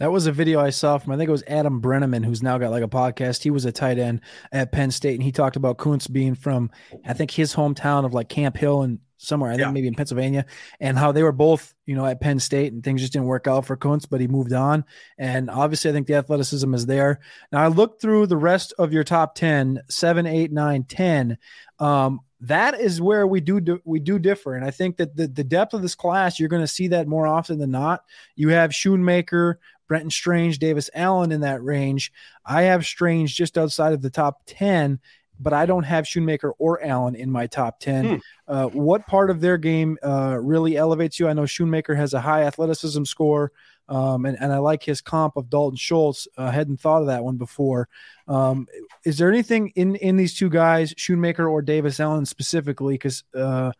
That 0.00 0.10
was 0.10 0.26
a 0.26 0.32
video 0.32 0.60
I 0.60 0.70
saw 0.70 0.96
from 0.96 1.12
I 1.12 1.18
think 1.18 1.28
it 1.28 1.32
was 1.32 1.44
Adam 1.46 1.82
Breneman, 1.82 2.24
who's 2.24 2.42
now 2.42 2.56
got 2.56 2.70
like 2.70 2.82
a 2.82 2.88
podcast. 2.88 3.42
He 3.42 3.50
was 3.50 3.66
a 3.66 3.72
tight 3.72 3.98
end 3.98 4.22
at 4.50 4.72
Penn 4.72 4.90
State, 4.90 5.14
and 5.14 5.22
he 5.22 5.30
talked 5.30 5.56
about 5.56 5.76
Kuntz 5.76 6.06
being 6.08 6.34
from 6.34 6.70
I 7.04 7.12
think 7.12 7.30
his 7.30 7.54
hometown 7.54 8.06
of 8.06 8.14
like 8.14 8.30
Camp 8.30 8.56
Hill 8.56 8.80
and 8.80 8.98
somewhere, 9.18 9.52
I 9.52 9.56
think 9.56 9.72
maybe 9.72 9.88
in 9.88 9.94
Pennsylvania, 9.94 10.46
and 10.80 10.98
how 10.98 11.12
they 11.12 11.22
were 11.22 11.32
both, 11.32 11.74
you 11.84 11.94
know, 11.94 12.06
at 12.06 12.22
Penn 12.22 12.40
State 12.40 12.72
and 12.72 12.82
things 12.82 13.02
just 13.02 13.12
didn't 13.12 13.26
work 13.26 13.46
out 13.46 13.66
for 13.66 13.76
Kuntz, 13.76 14.06
but 14.06 14.22
he 14.22 14.26
moved 14.26 14.54
on. 14.54 14.86
And 15.18 15.50
obviously, 15.50 15.90
I 15.90 15.92
think 15.92 16.06
the 16.06 16.14
athleticism 16.14 16.72
is 16.72 16.86
there. 16.86 17.20
Now, 17.52 17.60
I 17.62 17.68
looked 17.68 18.00
through 18.00 18.26
the 18.26 18.38
rest 18.38 18.72
of 18.78 18.94
your 18.94 19.04
top 19.04 19.34
10, 19.34 19.82
7, 19.90 20.26
8, 20.26 20.50
9, 20.50 20.84
10. 20.84 21.38
Um, 21.78 22.20
that 22.40 22.80
is 22.80 23.02
where 23.02 23.26
we 23.26 23.40
do 23.40 23.82
we 23.84 24.00
do 24.00 24.18
differ, 24.18 24.54
and 24.54 24.64
I 24.64 24.70
think 24.70 24.96
that 24.96 25.14
the, 25.14 25.26
the 25.26 25.44
depth 25.44 25.74
of 25.74 25.82
this 25.82 25.94
class 25.94 26.40
you're 26.40 26.48
going 26.48 26.62
to 26.62 26.66
see 26.66 26.88
that 26.88 27.06
more 27.06 27.26
often 27.26 27.58
than 27.58 27.70
not. 27.70 28.02
You 28.34 28.48
have 28.48 28.70
Schoonmaker, 28.70 29.56
Brenton 29.90 30.10
Strange, 30.10 30.60
Davis 30.60 30.88
Allen 30.94 31.32
in 31.32 31.40
that 31.40 31.64
range. 31.64 32.12
I 32.46 32.62
have 32.62 32.86
Strange 32.86 33.34
just 33.34 33.58
outside 33.58 33.92
of 33.92 34.02
the 34.02 34.08
top 34.08 34.42
ten, 34.46 35.00
but 35.40 35.52
I 35.52 35.66
don't 35.66 35.82
have 35.82 36.04
Schoonmaker 36.04 36.52
or 36.60 36.80
Allen 36.80 37.16
in 37.16 37.28
my 37.28 37.48
top 37.48 37.80
10. 37.80 38.04
Hmm. 38.06 38.16
Uh, 38.46 38.66
what 38.68 39.08
part 39.08 39.30
of 39.30 39.40
their 39.40 39.58
game 39.58 39.98
uh, 40.00 40.38
really 40.40 40.76
elevates 40.76 41.18
you? 41.18 41.26
I 41.26 41.32
know 41.32 41.42
Schoonmaker 41.42 41.96
has 41.96 42.14
a 42.14 42.20
high 42.20 42.44
athleticism 42.44 43.02
score, 43.02 43.50
um, 43.88 44.26
and, 44.26 44.38
and 44.40 44.52
I 44.52 44.58
like 44.58 44.84
his 44.84 45.00
comp 45.00 45.36
of 45.36 45.50
Dalton 45.50 45.76
Schultz. 45.76 46.28
I 46.38 46.44
uh, 46.44 46.50
hadn't 46.52 46.80
thought 46.80 47.00
of 47.00 47.08
that 47.08 47.24
one 47.24 47.36
before. 47.36 47.88
Um, 48.28 48.68
is 49.04 49.18
there 49.18 49.28
anything 49.28 49.72
in, 49.74 49.96
in 49.96 50.16
these 50.16 50.36
two 50.36 50.50
guys, 50.50 50.94
Schoonmaker 50.94 51.50
or 51.50 51.62
Davis 51.62 51.98
Allen 51.98 52.26
specifically, 52.26 52.94
because 52.94 53.24
uh, 53.34 53.72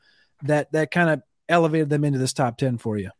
that, 0.42 0.72
that 0.72 0.90
kind 0.90 1.10
of 1.10 1.22
elevated 1.48 1.88
them 1.88 2.04
into 2.04 2.18
this 2.18 2.32
top 2.32 2.58
10 2.58 2.78
for 2.78 2.98
you? 2.98 3.10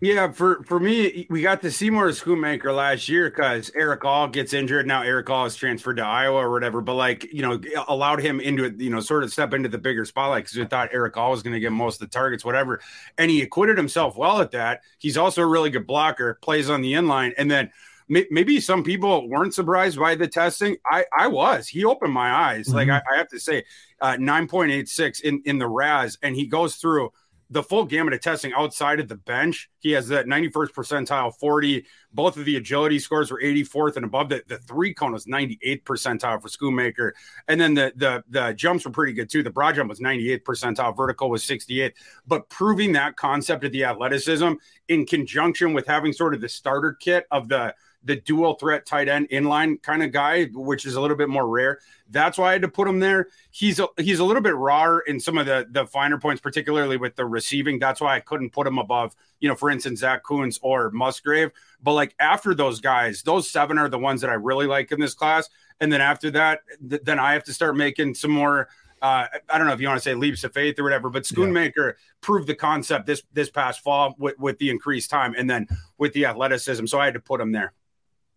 Yeah, 0.00 0.32
for 0.32 0.62
for 0.64 0.80
me, 0.80 1.26
we 1.30 1.40
got 1.40 1.62
the 1.62 1.70
Seymour 1.70 2.08
Schoonmaker 2.08 2.74
last 2.74 3.08
year 3.08 3.30
because 3.30 3.70
Erick 3.74 4.04
All 4.04 4.28
gets 4.28 4.52
injured. 4.52 4.86
Now 4.86 5.02
Erick 5.02 5.30
All 5.30 5.46
is 5.46 5.56
transferred 5.56 5.96
to 5.96 6.04
Iowa 6.04 6.38
or 6.38 6.50
whatever, 6.50 6.80
but 6.80 6.94
like 6.94 7.32
you 7.32 7.42
know, 7.42 7.60
allowed 7.88 8.20
him 8.20 8.40
into 8.40 8.64
it, 8.64 8.78
you 8.78 8.90
know, 8.90 9.00
sort 9.00 9.22
of 9.22 9.32
step 9.32 9.54
into 9.54 9.68
the 9.68 9.78
bigger 9.78 10.04
spotlight 10.04 10.44
because 10.44 10.58
we 10.58 10.64
thought 10.64 10.90
Erick 10.92 11.16
All 11.16 11.30
was 11.30 11.42
going 11.42 11.54
to 11.54 11.60
get 11.60 11.72
most 11.72 12.02
of 12.02 12.10
the 12.10 12.12
targets, 12.12 12.44
whatever. 12.44 12.80
And 13.18 13.30
he 13.30 13.42
acquitted 13.42 13.78
himself 13.78 14.16
well 14.16 14.40
at 14.40 14.50
that. 14.50 14.82
He's 14.98 15.16
also 15.16 15.42
a 15.42 15.46
really 15.46 15.70
good 15.70 15.86
blocker, 15.86 16.38
plays 16.42 16.68
on 16.68 16.82
the 16.82 16.92
inline, 16.92 17.32
and 17.38 17.50
then 17.50 17.70
maybe 18.08 18.60
some 18.60 18.82
people 18.82 19.28
weren't 19.28 19.54
surprised 19.54 19.98
by 19.98 20.14
the 20.14 20.28
testing. 20.28 20.76
I, 20.84 21.04
I 21.16 21.28
was. 21.28 21.68
He 21.68 21.84
opened 21.84 22.12
my 22.12 22.30
eyes. 22.30 22.66
Mm-hmm. 22.66 22.76
Like 22.76 22.88
I, 22.90 23.02
I, 23.10 23.16
have 23.16 23.28
to 23.28 23.40
say, 23.40 23.64
uh, 24.00 24.16
9.86 24.18 25.22
in, 25.22 25.42
in 25.46 25.58
the 25.58 25.66
RAS, 25.66 26.18
and 26.22 26.36
he 26.36 26.46
goes 26.46 26.76
through 26.76 27.10
the 27.50 27.62
full 27.62 27.84
gamut 27.84 28.14
of 28.14 28.20
testing 28.20 28.52
outside 28.52 29.00
of 29.00 29.08
the 29.08 29.16
bench. 29.16 29.70
He 29.78 29.92
has 29.92 30.08
that 30.08 30.26
91st 30.26 30.70
percentile 30.70 31.34
40. 31.38 31.84
Both 32.12 32.36
of 32.36 32.44
the 32.44 32.56
agility 32.56 32.98
scores 32.98 33.30
were 33.30 33.40
84th 33.40 33.96
and 33.96 34.04
above. 34.04 34.30
The, 34.30 34.42
the 34.46 34.58
three 34.58 34.94
cone 34.94 35.12
was 35.12 35.26
98th 35.26 35.82
percentile 35.82 36.40
for 36.40 36.48
Schoonmaker. 36.48 37.12
And 37.48 37.60
then 37.60 37.74
the, 37.74 37.92
the 37.96 38.24
the 38.28 38.54
jumps 38.54 38.84
were 38.84 38.90
pretty 38.90 39.12
good 39.12 39.28
too. 39.28 39.42
The 39.42 39.50
broad 39.50 39.74
jump 39.74 39.88
was 39.88 40.00
98th 40.00 40.42
percentile, 40.42 40.96
vertical 40.96 41.30
was 41.30 41.44
68th. 41.44 41.92
But 42.26 42.48
proving 42.48 42.92
that 42.92 43.16
concept 43.16 43.64
of 43.64 43.72
the 43.72 43.84
athleticism 43.84 44.52
in 44.88 45.06
conjunction 45.06 45.72
with 45.72 45.86
having 45.86 46.12
sort 46.12 46.34
of 46.34 46.40
the 46.40 46.48
starter 46.48 46.94
kit 46.98 47.26
of 47.30 47.48
the 47.48 47.74
the 48.04 48.16
dual 48.16 48.54
threat 48.54 48.86
tight 48.86 49.08
end 49.08 49.28
inline 49.30 49.82
kind 49.82 50.02
of 50.02 50.12
guy, 50.12 50.44
which 50.52 50.84
is 50.86 50.94
a 50.94 51.00
little 51.00 51.16
bit 51.16 51.28
more 51.28 51.48
rare. 51.48 51.80
That's 52.10 52.36
why 52.36 52.50
I 52.50 52.52
had 52.52 52.62
to 52.62 52.68
put 52.68 52.86
him 52.86 53.00
there. 53.00 53.28
He's 53.50 53.80
a, 53.80 53.88
he's 53.96 54.18
a 54.18 54.24
little 54.24 54.42
bit 54.42 54.54
rawer 54.54 55.00
in 55.06 55.18
some 55.18 55.38
of 55.38 55.46
the 55.46 55.66
the 55.70 55.86
finer 55.86 56.18
points, 56.18 56.40
particularly 56.40 56.96
with 56.96 57.16
the 57.16 57.24
receiving. 57.24 57.78
That's 57.78 58.00
why 58.00 58.16
I 58.16 58.20
couldn't 58.20 58.50
put 58.50 58.66
him 58.66 58.78
above, 58.78 59.14
you 59.40 59.48
know, 59.48 59.54
for 59.54 59.70
instance, 59.70 60.00
Zack 60.00 60.22
Kuntz 60.24 60.58
or 60.62 60.90
Musgrave. 60.90 61.50
But 61.82 61.94
like 61.94 62.14
after 62.20 62.54
those 62.54 62.80
guys, 62.80 63.22
those 63.22 63.50
seven 63.50 63.78
are 63.78 63.88
the 63.88 63.98
ones 63.98 64.20
that 64.20 64.30
I 64.30 64.34
really 64.34 64.66
like 64.66 64.92
in 64.92 65.00
this 65.00 65.14
class. 65.14 65.48
And 65.80 65.92
then 65.92 66.00
after 66.00 66.30
that, 66.32 66.60
th- 66.88 67.02
then 67.04 67.18
I 67.18 67.32
have 67.32 67.44
to 67.44 67.52
start 67.52 67.76
making 67.76 68.14
some 68.14 68.30
more. 68.30 68.68
Uh, 69.02 69.26
I 69.50 69.58
don't 69.58 69.66
know 69.66 69.74
if 69.74 69.80
you 69.82 69.88
want 69.88 69.98
to 69.98 70.02
say 70.02 70.14
leaps 70.14 70.44
of 70.44 70.54
faith 70.54 70.78
or 70.78 70.82
whatever, 70.82 71.10
but 71.10 71.24
Schoonmaker 71.24 71.76
yeah. 71.76 71.92
proved 72.22 72.46
the 72.46 72.54
concept 72.54 73.06
this 73.06 73.22
this 73.34 73.50
past 73.50 73.80
fall 73.80 74.14
with, 74.18 74.38
with 74.38 74.58
the 74.58 74.70
increased 74.70 75.10
time 75.10 75.34
and 75.36 75.48
then 75.48 75.66
with 75.98 76.14
the 76.14 76.24
athleticism. 76.26 76.86
So 76.86 76.98
I 76.98 77.06
had 77.06 77.14
to 77.14 77.20
put 77.20 77.40
him 77.40 77.52
there. 77.52 77.74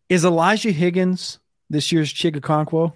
Is 0.10 0.24
Elijah 0.24 0.72
Higgins 0.72 1.40
this 1.70 1.92
year's 1.92 2.14
Chig 2.14 2.40
Okonkwo? 2.40 2.94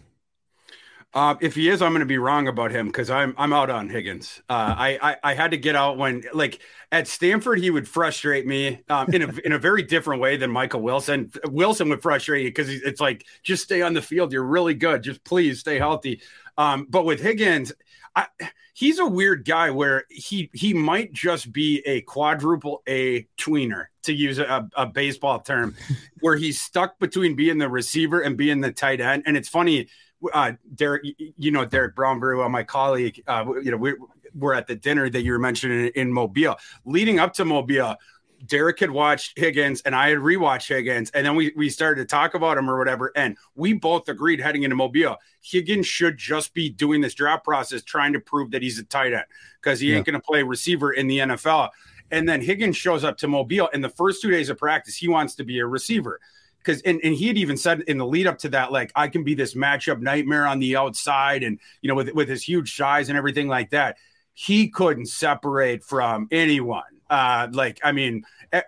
Uh, 1.13 1.35
if 1.41 1.55
he 1.55 1.67
is, 1.67 1.81
I'm 1.81 1.91
going 1.91 1.99
to 1.99 2.05
be 2.05 2.17
wrong 2.17 2.47
about 2.47 2.71
him 2.71 2.87
because 2.87 3.09
I'm 3.09 3.35
I'm 3.37 3.51
out 3.51 3.69
on 3.69 3.89
Higgins. 3.89 4.41
Uh, 4.49 4.73
I, 4.77 4.99
I, 5.01 5.17
I 5.23 5.33
had 5.33 5.51
to 5.51 5.57
get 5.57 5.75
out 5.75 5.97
when 5.97 6.23
like 6.33 6.61
at 6.89 7.05
Stanford 7.09 7.59
he 7.59 7.69
would 7.69 7.85
frustrate 7.85 8.47
me 8.47 8.79
um, 8.87 9.13
in 9.13 9.23
a 9.23 9.27
in 9.45 9.51
a 9.51 9.59
very 9.59 9.83
different 9.83 10.21
way 10.21 10.37
than 10.37 10.49
Michael 10.49 10.81
Wilson. 10.81 11.29
Wilson 11.49 11.89
would 11.89 12.01
frustrate 12.01 12.43
you 12.43 12.49
because 12.49 12.69
it's 12.69 13.01
like 13.01 13.25
just 13.43 13.63
stay 13.63 13.81
on 13.81 13.93
the 13.93 14.01
field. 14.01 14.31
You're 14.31 14.43
really 14.43 14.73
good. 14.73 15.03
Just 15.03 15.21
please 15.25 15.59
stay 15.59 15.77
healthy. 15.77 16.21
Um, 16.57 16.87
but 16.89 17.03
with 17.03 17.19
Higgins, 17.19 17.73
I, 18.15 18.27
he's 18.73 18.99
a 18.99 19.05
weird 19.05 19.43
guy 19.43 19.71
where 19.71 20.05
he 20.09 20.49
he 20.53 20.73
might 20.73 21.11
just 21.11 21.51
be 21.51 21.83
a 21.85 21.99
quadruple 22.01 22.83
A 22.87 23.27
tweener 23.37 23.87
to 24.03 24.13
use 24.13 24.39
a, 24.39 24.67
a 24.75 24.85
baseball 24.85 25.39
term, 25.39 25.75
where 26.21 26.35
he's 26.35 26.61
stuck 26.61 26.99
between 26.99 27.35
being 27.35 27.57
the 27.57 27.69
receiver 27.69 28.21
and 28.21 28.37
being 28.37 28.61
the 28.61 28.71
tight 28.71 29.01
end. 29.01 29.23
And 29.25 29.37
it's 29.37 29.49
funny, 29.49 29.87
uh, 30.33 30.53
Derek, 30.75 31.03
you 31.37 31.51
know 31.51 31.65
Derek 31.65 31.95
Brown 31.95 32.19
very 32.19 32.37
well, 32.37 32.49
my 32.49 32.63
colleague. 32.63 33.21
Uh, 33.27 33.45
you 33.61 33.71
know 33.71 33.77
we 33.77 33.95
we're 34.33 34.53
at 34.53 34.67
the 34.67 34.75
dinner 34.75 35.09
that 35.09 35.23
you 35.23 35.31
were 35.31 35.39
mentioning 35.39 35.91
in 35.95 36.11
Mobile. 36.11 36.57
Leading 36.85 37.19
up 37.19 37.33
to 37.33 37.45
Mobile, 37.45 37.97
Derek 38.45 38.79
had 38.79 38.91
watched 38.91 39.37
Higgins 39.37 39.81
and 39.81 39.95
I 39.95 40.09
had 40.09 40.19
rewatched 40.19 40.67
Higgins, 40.67 41.11
and 41.11 41.25
then 41.25 41.35
we 41.35 41.53
we 41.55 41.69
started 41.69 42.01
to 42.01 42.07
talk 42.07 42.33
about 42.33 42.57
him 42.57 42.69
or 42.69 42.77
whatever, 42.77 43.11
and 43.15 43.37
we 43.55 43.73
both 43.73 44.09
agreed 44.09 44.39
heading 44.39 44.63
into 44.63 44.75
Mobile, 44.75 45.17
Higgins 45.41 45.87
should 45.87 46.17
just 46.17 46.53
be 46.53 46.69
doing 46.69 47.01
this 47.01 47.13
draft 47.13 47.43
process, 47.43 47.83
trying 47.83 48.13
to 48.13 48.19
prove 48.19 48.51
that 48.51 48.61
he's 48.61 48.79
a 48.79 48.83
tight 48.83 49.13
end 49.13 49.25
because 49.61 49.79
he 49.79 49.89
yeah. 49.89 49.97
ain't 49.97 50.05
going 50.05 50.13
to 50.13 50.21
play 50.21 50.43
receiver 50.43 50.91
in 50.91 51.07
the 51.07 51.19
NFL. 51.19 51.69
And 52.11 52.27
then 52.27 52.41
Higgins 52.41 52.77
shows 52.77 53.03
up 53.03 53.17
to 53.19 53.27
Mobile, 53.27 53.69
and 53.73 53.83
the 53.83 53.89
first 53.89 54.21
two 54.21 54.29
days 54.29 54.49
of 54.49 54.57
practice, 54.57 54.95
he 54.95 55.07
wants 55.07 55.35
to 55.35 55.43
be 55.43 55.59
a 55.59 55.65
receiver 55.65 56.19
because 56.59 56.81
and, 56.83 56.99
and 57.03 57.15
he 57.15 57.27
had 57.27 57.37
even 57.37 57.57
said 57.57 57.81
in 57.81 57.97
the 57.97 58.05
lead 58.05 58.27
up 58.27 58.37
to 58.39 58.49
that, 58.49 58.71
like 58.71 58.91
I 58.95 59.07
can 59.07 59.23
be 59.23 59.33
this 59.33 59.55
matchup 59.55 59.99
nightmare 59.99 60.45
on 60.45 60.59
the 60.59 60.75
outside, 60.75 61.43
and 61.43 61.59
you 61.81 61.87
know 61.87 61.95
with 61.95 62.11
with 62.13 62.29
his 62.29 62.43
huge 62.43 62.75
size 62.75 63.09
and 63.09 63.17
everything 63.17 63.47
like 63.47 63.71
that. 63.71 63.97
He 64.33 64.69
couldn't 64.69 65.07
separate 65.07 65.83
from 65.83 66.27
anyone 66.31 67.00
uh, 67.11 67.49
like, 67.51 67.77
I 67.83 67.91
mean, 67.91 68.23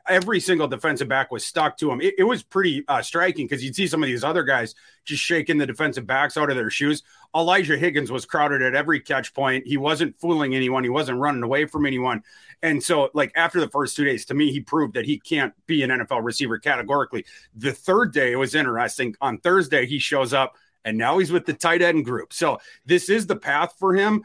every 0.06 0.42
single 0.42 0.68
defensive 0.68 1.08
back 1.08 1.32
was 1.32 1.46
stuck 1.46 1.78
to 1.78 1.90
him. 1.90 2.02
It, 2.02 2.16
it 2.18 2.24
was 2.24 2.44
pretty 2.44 2.84
uh, 2.90 3.02
striking 3.02 3.46
because 3.46 3.64
you'd 3.64 3.74
see 3.74 3.88
some 3.88 4.04
of 4.04 4.08
these 4.08 4.24
other 4.26 4.44
guys 4.44 4.76
just 5.06 5.24
shaking 5.24 5.58
the 5.58 5.66
defensive 5.66 6.06
backs 6.06 6.36
out 6.36 6.50
of 6.50 6.58
their 6.58 6.70
shoes. 6.70 7.04
Elijah 7.34 7.78
Higgins 7.78 8.12
was 8.12 8.26
crowded 8.26 8.62
at 8.62 8.76
every 8.76 9.00
catch 9.00 9.34
point. 9.34 9.66
He 9.66 9.78
wasn't 9.78 10.20
fooling 10.20 10.56
anyone. 10.56 10.84
He 10.84 10.90
wasn't 10.90 11.20
running 11.20 11.42
away 11.42 11.66
from 11.66 11.86
anyone. 11.86 12.22
And 12.62 12.84
so, 12.84 13.10
like 13.14 13.32
after 13.38 13.62
the 13.62 13.70
first 13.70 13.96
two 13.96 14.04
days, 14.04 14.26
to 14.26 14.34
me, 14.34 14.52
he 14.52 14.60
proved 14.60 14.94
that 14.96 15.06
he 15.06 15.20
can't 15.20 15.54
be 15.66 15.82
an 15.82 15.90
NFL 15.90 16.22
receiver 16.24 16.60
categorically. 16.60 17.26
The 17.56 17.72
third 17.72 18.12
day, 18.12 18.34
it 18.34 18.38
was 18.38 18.56
interesting. 18.56 19.16
On 19.22 19.38
Thursday, 19.38 19.86
he 19.86 20.00
shows 20.00 20.34
up, 20.34 20.58
and 20.84 20.98
now 20.98 21.18
he's 21.18 21.32
with 21.32 21.46
the 21.46 21.54
tight 21.54 21.82
end 21.82 22.04
group. 22.04 22.34
So 22.34 22.60
this 22.86 23.10
is 23.10 23.26
the 23.26 23.38
path 23.38 23.76
for 23.80 23.96
him 23.96 24.24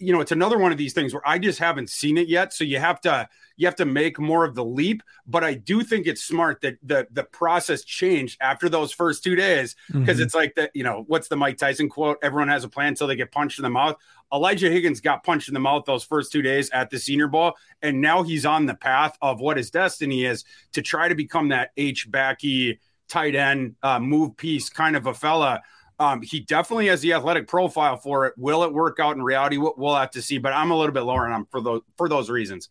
you 0.00 0.12
know, 0.12 0.20
it's 0.20 0.32
another 0.32 0.58
one 0.58 0.72
of 0.72 0.78
these 0.78 0.92
things 0.92 1.12
where 1.12 1.26
I 1.26 1.38
just 1.38 1.58
haven't 1.58 1.90
seen 1.90 2.16
it 2.16 2.28
yet. 2.28 2.52
So 2.52 2.64
you 2.64 2.78
have 2.78 3.00
to 3.02 3.28
you 3.56 3.66
have 3.66 3.76
to 3.76 3.84
make 3.84 4.18
more 4.18 4.44
of 4.44 4.54
the 4.54 4.64
leap. 4.64 5.02
But 5.26 5.44
I 5.44 5.54
do 5.54 5.82
think 5.82 6.06
it's 6.06 6.22
smart 6.22 6.60
that 6.62 6.78
the 6.82 7.06
the 7.10 7.24
process 7.24 7.84
changed 7.84 8.38
after 8.40 8.68
those 8.68 8.92
first 8.92 9.22
two 9.22 9.36
days 9.36 9.76
because 9.88 10.16
mm-hmm. 10.16 10.22
it's 10.22 10.34
like 10.34 10.54
that. 10.54 10.70
You 10.74 10.84
know, 10.84 11.04
what's 11.06 11.28
the 11.28 11.36
Mike 11.36 11.58
Tyson 11.58 11.88
quote? 11.88 12.18
Everyone 12.22 12.48
has 12.48 12.64
a 12.64 12.68
plan 12.68 12.88
until 12.88 13.06
they 13.06 13.16
get 13.16 13.32
punched 13.32 13.58
in 13.58 13.62
the 13.64 13.70
mouth. 13.70 13.96
Elijah 14.32 14.70
Higgins 14.70 15.00
got 15.00 15.24
punched 15.24 15.48
in 15.48 15.54
the 15.54 15.60
mouth 15.60 15.84
those 15.86 16.04
first 16.04 16.32
two 16.32 16.42
days 16.42 16.68
at 16.70 16.90
the 16.90 16.98
Senior 16.98 17.28
Bowl, 17.28 17.54
and 17.82 18.00
now 18.00 18.22
he's 18.22 18.44
on 18.44 18.66
the 18.66 18.74
path 18.74 19.16
of 19.22 19.40
what 19.40 19.56
his 19.56 19.70
destiny 19.70 20.24
is 20.24 20.44
to 20.72 20.82
try 20.82 21.08
to 21.08 21.14
become 21.14 21.48
that 21.48 21.70
H 21.76 22.10
backy 22.10 22.78
tight 23.08 23.34
end 23.34 23.74
uh, 23.82 23.98
move 23.98 24.36
piece 24.36 24.68
kind 24.68 24.94
of 24.94 25.06
a 25.06 25.14
fella 25.14 25.62
um, 25.98 26.22
he 26.22 26.40
definitely 26.40 26.86
has 26.86 27.00
the 27.00 27.12
athletic 27.12 27.48
profile 27.48 27.96
for 27.96 28.26
it. 28.26 28.34
Will 28.36 28.62
it 28.64 28.72
work 28.72 28.98
out 29.00 29.16
in 29.16 29.22
reality? 29.22 29.58
We'll, 29.58 29.74
we'll 29.76 29.96
have 29.96 30.10
to 30.12 30.22
see. 30.22 30.38
But 30.38 30.52
I'm 30.52 30.70
a 30.70 30.76
little 30.76 30.92
bit 30.92 31.02
lower 31.02 31.26
on 31.26 31.40
him 31.40 31.46
for 31.50 31.60
those 31.60 31.82
for 31.96 32.08
those 32.08 32.30
reasons. 32.30 32.68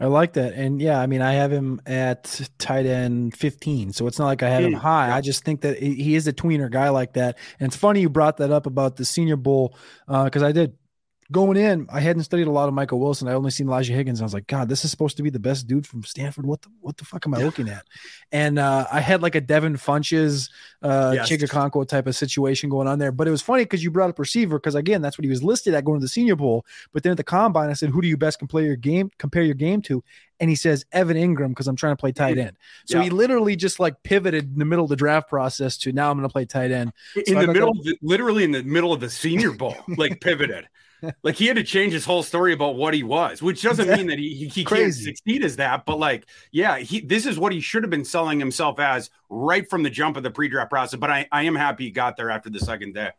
I 0.00 0.06
like 0.06 0.34
that, 0.34 0.52
and 0.52 0.80
yeah, 0.80 1.00
I 1.00 1.08
mean, 1.08 1.22
I 1.22 1.32
have 1.32 1.50
him 1.50 1.80
at 1.84 2.48
tight 2.58 2.86
end 2.86 3.36
15, 3.36 3.92
so 3.92 4.06
it's 4.06 4.16
not 4.16 4.26
like 4.26 4.44
I 4.44 4.48
have 4.48 4.62
him 4.62 4.74
hmm. 4.74 4.78
high. 4.78 5.10
I 5.10 5.20
just 5.20 5.42
think 5.42 5.62
that 5.62 5.82
he 5.82 6.14
is 6.14 6.28
a 6.28 6.32
tweener 6.32 6.70
guy 6.70 6.90
like 6.90 7.14
that, 7.14 7.36
and 7.58 7.66
it's 7.66 7.76
funny 7.76 8.00
you 8.00 8.08
brought 8.08 8.36
that 8.36 8.52
up 8.52 8.66
about 8.66 8.94
the 8.94 9.04
Senior 9.04 9.34
Bowl 9.34 9.76
because 10.06 10.44
uh, 10.44 10.46
I 10.46 10.52
did 10.52 10.76
going 11.30 11.58
in, 11.58 11.86
I 11.92 12.00
hadn't 12.00 12.22
studied 12.22 12.46
a 12.46 12.50
lot 12.50 12.68
of 12.68 12.74
Michael 12.74 13.00
Wilson. 13.00 13.28
I 13.28 13.34
only 13.34 13.50
seen 13.50 13.68
Elijah 13.68 13.92
Higgins. 13.92 14.18
And 14.18 14.24
I 14.24 14.26
was 14.26 14.34
like, 14.34 14.46
God, 14.46 14.68
this 14.68 14.84
is 14.84 14.90
supposed 14.90 15.16
to 15.18 15.22
be 15.22 15.28
the 15.30 15.38
best 15.38 15.66
dude 15.66 15.86
from 15.86 16.02
Stanford. 16.02 16.46
What 16.46 16.62
the 16.62 16.68
what 16.80 16.96
the 16.96 17.04
fuck 17.04 17.26
am 17.26 17.34
I 17.34 17.38
looking 17.38 17.68
at? 17.68 17.84
And 18.32 18.58
uh, 18.58 18.86
I 18.90 19.00
had 19.00 19.22
like 19.22 19.34
a 19.34 19.40
Devin 19.40 19.76
Funchess, 19.76 20.50
uh, 20.82 21.12
yes. 21.14 21.28
Type 21.88 22.06
of 22.06 22.16
situation 22.16 22.70
going 22.70 22.88
on 22.88 22.98
there. 22.98 23.12
But 23.12 23.28
it 23.28 23.30
was 23.30 23.42
funny 23.42 23.64
because 23.64 23.84
you 23.84 23.90
brought 23.90 24.10
up 24.10 24.18
receiver 24.18 24.58
because 24.58 24.74
again, 24.74 25.02
that's 25.02 25.18
what 25.18 25.24
he 25.24 25.30
was 25.30 25.42
listed 25.42 25.74
at 25.74 25.84
going 25.84 26.00
to 26.00 26.04
the 26.04 26.08
Senior 26.08 26.36
Bowl. 26.36 26.64
But 26.92 27.02
then 27.02 27.12
at 27.12 27.16
the 27.16 27.24
combine, 27.24 27.70
I 27.70 27.74
said, 27.74 27.90
who 27.90 28.00
do 28.00 28.08
you 28.08 28.16
best 28.16 28.38
compare 28.38 28.62
your 28.62 28.76
game 28.76 29.10
compare 29.18 29.42
your 29.42 29.54
game 29.54 29.82
to? 29.82 30.02
And 30.40 30.48
he 30.48 30.56
says 30.56 30.86
Evan 30.92 31.16
Engram 31.16 31.48
because 31.48 31.66
I'm 31.66 31.76
trying 31.76 31.92
to 31.92 32.00
play 32.00 32.12
tight 32.12 32.36
mm-hmm. 32.36 32.48
end. 32.48 32.56
So 32.86 32.98
yeah. 32.98 33.04
he 33.04 33.10
literally 33.10 33.56
just 33.56 33.80
like 33.80 34.02
pivoted 34.02 34.52
in 34.52 34.58
the 34.58 34.64
middle 34.64 34.84
of 34.84 34.88
the 34.88 34.96
draft 34.96 35.28
process 35.28 35.76
to 35.78 35.92
now 35.92 36.10
I'm 36.10 36.16
going 36.16 36.28
to 36.28 36.32
play 36.32 36.44
tight 36.44 36.70
end. 36.70 36.92
In 37.26 37.38
the 37.38 37.48
middle, 37.48 37.74
the, 37.74 37.98
literally 38.02 38.44
in 38.44 38.52
the 38.52 38.62
middle 38.62 38.92
of 38.92 39.00
the 39.00 39.10
Senior 39.10 39.52
Bowl, 39.52 39.76
like 39.96 40.20
pivoted 40.20 40.68
like 41.22 41.36
he 41.36 41.46
had 41.46 41.56
to 41.56 41.64
change 41.64 41.92
his 41.92 42.04
whole 42.04 42.22
story 42.22 42.52
about 42.52 42.76
what 42.76 42.94
he 42.94 43.02
was, 43.02 43.42
which 43.42 43.62
doesn't 43.62 43.88
mean 43.88 44.06
that 44.08 44.18
he 44.18 44.34
he, 44.34 44.48
he 44.48 44.64
can't 44.64 44.94
succeed 44.94 45.44
as 45.44 45.56
that. 45.56 45.84
But 45.84 45.98
like, 45.98 46.26
yeah, 46.52 46.78
he 46.78 47.00
this 47.00 47.26
is 47.26 47.38
what 47.38 47.52
he 47.52 47.60
should 47.60 47.82
have 47.82 47.90
been 47.90 48.04
selling 48.04 48.38
himself 48.38 48.78
as 48.78 49.10
right 49.28 49.68
from 49.68 49.82
the 49.82 49.90
jump 49.90 50.16
of 50.16 50.22
the 50.22 50.30
pre-draft 50.30 50.70
process. 50.70 50.98
But 50.98 51.10
I, 51.10 51.28
I 51.32 51.44
am 51.44 51.54
happy 51.54 51.84
he 51.84 51.90
got 51.90 52.16
there 52.16 52.30
after 52.30 52.50
the 52.50 52.60
second 52.60 52.94
day. 52.94 53.10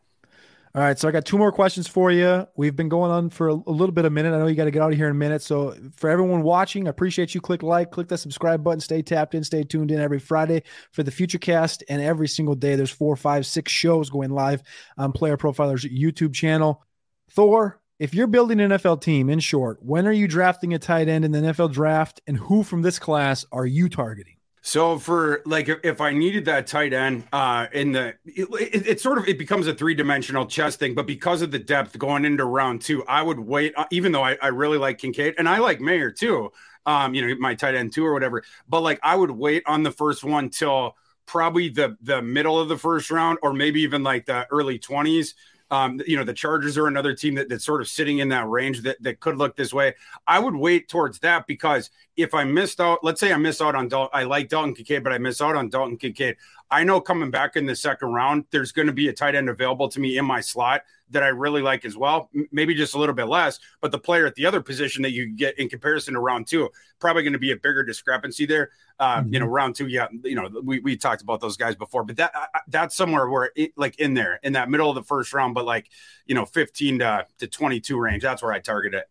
All 0.76 0.84
right, 0.84 1.00
so 1.00 1.08
I 1.08 1.12
got 1.12 1.26
two 1.26 1.40
more 1.40 1.52
questions 1.52 1.88
for 1.88 2.12
you. 2.12 2.48
We've 2.56 2.76
been 2.76 2.90
going 2.90 3.10
on 3.10 3.32
for 3.32 3.50
a, 3.50 3.54
a 3.54 3.72
little 3.72 3.92
bit 3.92 4.06
of 4.06 4.12
a 4.12 4.14
minute. 4.14 4.36
I 4.36 4.38
know 4.38 4.46
you 4.46 4.54
got 4.54 4.66
to 4.66 4.72
get 4.72 4.84
out 4.84 4.92
of 4.92 4.98
here 4.98 5.08
in 5.08 5.12
a 5.12 5.16
minute. 5.16 5.42
So 5.42 5.76
for 5.96 6.12
everyone 6.12 6.44
watching, 6.44 6.86
I 6.86 6.92
appreciate 6.92 7.34
you. 7.34 7.42
Click 7.42 7.64
like, 7.64 7.90
click 7.90 8.08
that 8.10 8.20
subscribe 8.20 8.64
button. 8.64 8.80
Stay 8.80 9.02
tapped 9.02 9.34
in, 9.34 9.44
stay 9.44 9.64
tuned 9.64 9.90
in 9.90 10.00
every 10.00 10.20
Friday 10.20 10.62
for 10.92 11.02
the 11.02 11.10
Futurecast, 11.10 11.82
and 11.90 12.04
every 12.04 12.28
single 12.28 12.54
day 12.54 12.76
there's 12.76 12.92
four, 12.92 13.16
five, 13.16 13.48
six 13.48 13.72
shows 13.72 14.12
going 14.12 14.30
live 14.30 14.62
on 14.96 15.12
PlayerProfiler's 15.12 15.86
YouTube 15.86 16.36
channel. 16.36 16.84
Thor, 17.30 17.80
if 18.00 18.14
you're 18.14 18.28
building 18.28 18.60
an 18.60 18.72
NFL 18.72 19.02
team, 19.02 19.30
in 19.30 19.40
short, 19.40 19.84
when 19.84 20.08
are 20.08 20.12
you 20.12 20.28
drafting 20.28 20.74
a 20.74 20.80
tight 20.80 21.08
end 21.08 21.26
in 21.26 21.32
the 21.32 21.40
NFL 21.40 21.74
draft, 21.74 22.22
and 22.28 22.38
who 22.38 22.64
from 22.64 22.82
this 22.82 22.98
class 22.98 23.46
are 23.52 23.66
you 23.66 23.90
targeting? 23.90 24.36
So 24.62 25.00
for 25.00 25.42
like 25.46 25.70
if, 25.84 26.02
I 26.02 26.12
needed 26.12 26.46
that 26.46 26.68
tight 26.68 26.92
end 26.92 27.24
uh 27.32 27.68
in 27.72 27.94
the 27.94 28.16
it, 28.26 28.48
it, 28.52 28.88
it 28.88 29.02
sort 29.02 29.18
of 29.18 29.28
it 29.28 29.40
becomes 29.40 29.68
a 29.68 29.74
three-dimensional 29.74 30.48
chess 30.48 30.76
thing, 30.76 30.94
but 30.96 31.08
because 31.08 31.42
of 31.42 31.52
the 31.52 31.60
depth 31.60 31.98
going 31.98 32.26
into 32.26 32.46
round 32.46 32.82
two, 32.82 33.06
I 33.06 33.22
would 33.22 33.40
wait 33.40 33.74
uh, 33.78 33.86
even 33.90 34.12
though 34.12 34.24
I, 34.24 34.38
I 34.42 34.48
really 34.48 34.78
like 34.78 34.98
Kincaid 34.98 35.36
and 35.38 35.48
I 35.48 35.60
like 35.60 35.80
Mayer 35.80 36.12
too. 36.12 36.52
Um, 36.86 37.14
you 37.14 37.26
know, 37.26 37.36
my 37.40 37.56
tight 37.56 37.76
end 37.76 37.94
two 37.94 38.06
or 38.06 38.14
whatever, 38.14 38.44
but 38.68 38.82
like 38.82 39.00
I 39.02 39.16
would 39.16 39.32
wait 39.32 39.64
on 39.66 39.84
the 39.84 39.92
first 39.92 40.24
one 40.24 40.50
till 40.50 40.96
probably 41.26 41.70
the 41.70 41.96
the 42.02 42.22
middle 42.22 42.60
of 42.60 42.68
the 42.68 42.78
first 42.78 43.10
round 43.12 43.40
or 43.42 43.54
maybe 43.54 43.82
even 43.82 44.04
like 44.04 44.26
the 44.26 44.46
early 44.52 44.78
20s 44.78 45.36
um, 45.72 46.02
you 46.08 46.18
know, 46.18 46.24
the 46.24 46.34
Chargers 46.34 46.78
are 46.78 46.88
another 46.88 47.14
team 47.14 47.36
that, 47.36 47.50
that's 47.50 47.66
sort 47.66 47.82
of 47.82 47.88
sitting 47.88 48.20
in 48.20 48.30
that 48.30 48.48
range 48.48 48.82
that, 48.82 49.02
that 49.04 49.20
could 49.20 49.38
look 49.38 49.56
this 49.56 49.74
way. 49.74 49.94
I 50.26 50.40
would 50.40 50.56
wait 50.56 50.90
towards 50.90 51.20
that 51.20 51.48
because 51.48 51.90
if 52.18 52.34
I 52.34 52.44
missed 52.44 52.82
out, 52.82 53.00
let's 53.04 53.20
say 53.20 53.32
I 53.32 53.38
miss 53.38 53.62
out 53.62 53.76
on 53.76 53.88
Dalton, 53.88 54.10
I 54.14 54.24
like 54.24 54.50
Dalton 54.50 54.74
Kincaid, 54.74 55.04
but 55.04 55.14
I 55.14 55.18
miss 55.18 55.42
out 55.42 55.56
on 55.56 55.70
Dalton 55.70 55.98
Kincaid. 55.98 56.38
I 56.72 56.84
know 56.84 57.02
coming 57.02 57.32
back 57.32 57.56
in 57.56 57.66
the 57.66 57.76
second 57.76 58.10
round, 58.10 58.46
there's 58.52 58.72
going 58.72 58.88
to 58.88 58.94
be 58.94 59.08
a 59.08 59.14
tight 59.14 59.36
end 59.36 59.50
available 59.50 59.90
to 59.90 60.00
me 60.00 60.18
in 60.18 60.26
my 60.26 60.42
slot 60.42 60.84
that 61.12 61.24
I 61.24 61.30
really 61.30 61.62
like 61.62 61.86
as 61.86 61.98
well. 61.98 62.30
maybe 62.52 62.76
just 62.76 62.94
a 62.94 63.00
little 63.00 63.16
bit 63.16 63.26
less, 63.26 63.60
but 63.82 63.92
the 63.92 63.98
player 63.98 64.28
at 64.28 64.36
the 64.36 64.46
other 64.46 64.62
position 64.62 65.02
that 65.02 65.12
you 65.12 65.28
get 65.28 65.58
in 65.58 65.68
comparison 65.68 66.14
to 66.14 66.20
round 66.20 66.46
two, 66.46 66.70
probably 67.00 67.24
going 67.24 67.34
to 67.34 67.40
be 67.40 67.52
a 67.52 67.56
bigger 67.56 67.84
discrepancy 67.84 68.46
there. 68.46 68.70
Uh, 69.00 69.22
mm-hmm. 69.22 69.34
You 69.34 69.40
know, 69.40 69.46
round 69.48 69.76
two, 69.76 69.88
yeah, 69.88 70.08
you 70.24 70.36
know, 70.36 70.50
we, 70.64 70.80
we 70.80 70.96
talked 70.96 71.22
about 71.22 71.42
those 71.42 71.58
guys 71.58 71.76
before, 71.76 72.04
but 72.04 72.18
that 72.18 72.34
that's 72.68 72.96
somewhere 72.96 73.30
where 73.30 73.52
it, 73.56 73.72
like 73.76 74.00
in 74.00 74.14
there 74.14 74.40
in 74.44 74.54
that 74.54 74.70
middle 74.70 74.90
of 74.90 74.96
the 74.96 75.04
first 75.04 75.34
round, 75.34 75.56
but 75.56 75.66
like 75.66 75.90
you 76.26 76.36
know, 76.36 76.46
15 76.46 77.00
to, 77.00 77.26
to 77.40 77.48
22 77.48 77.98
range. 77.98 78.22
That's 78.22 78.44
where 78.44 78.52
I 78.52 78.60
target 78.60 78.94
it. 78.94 79.10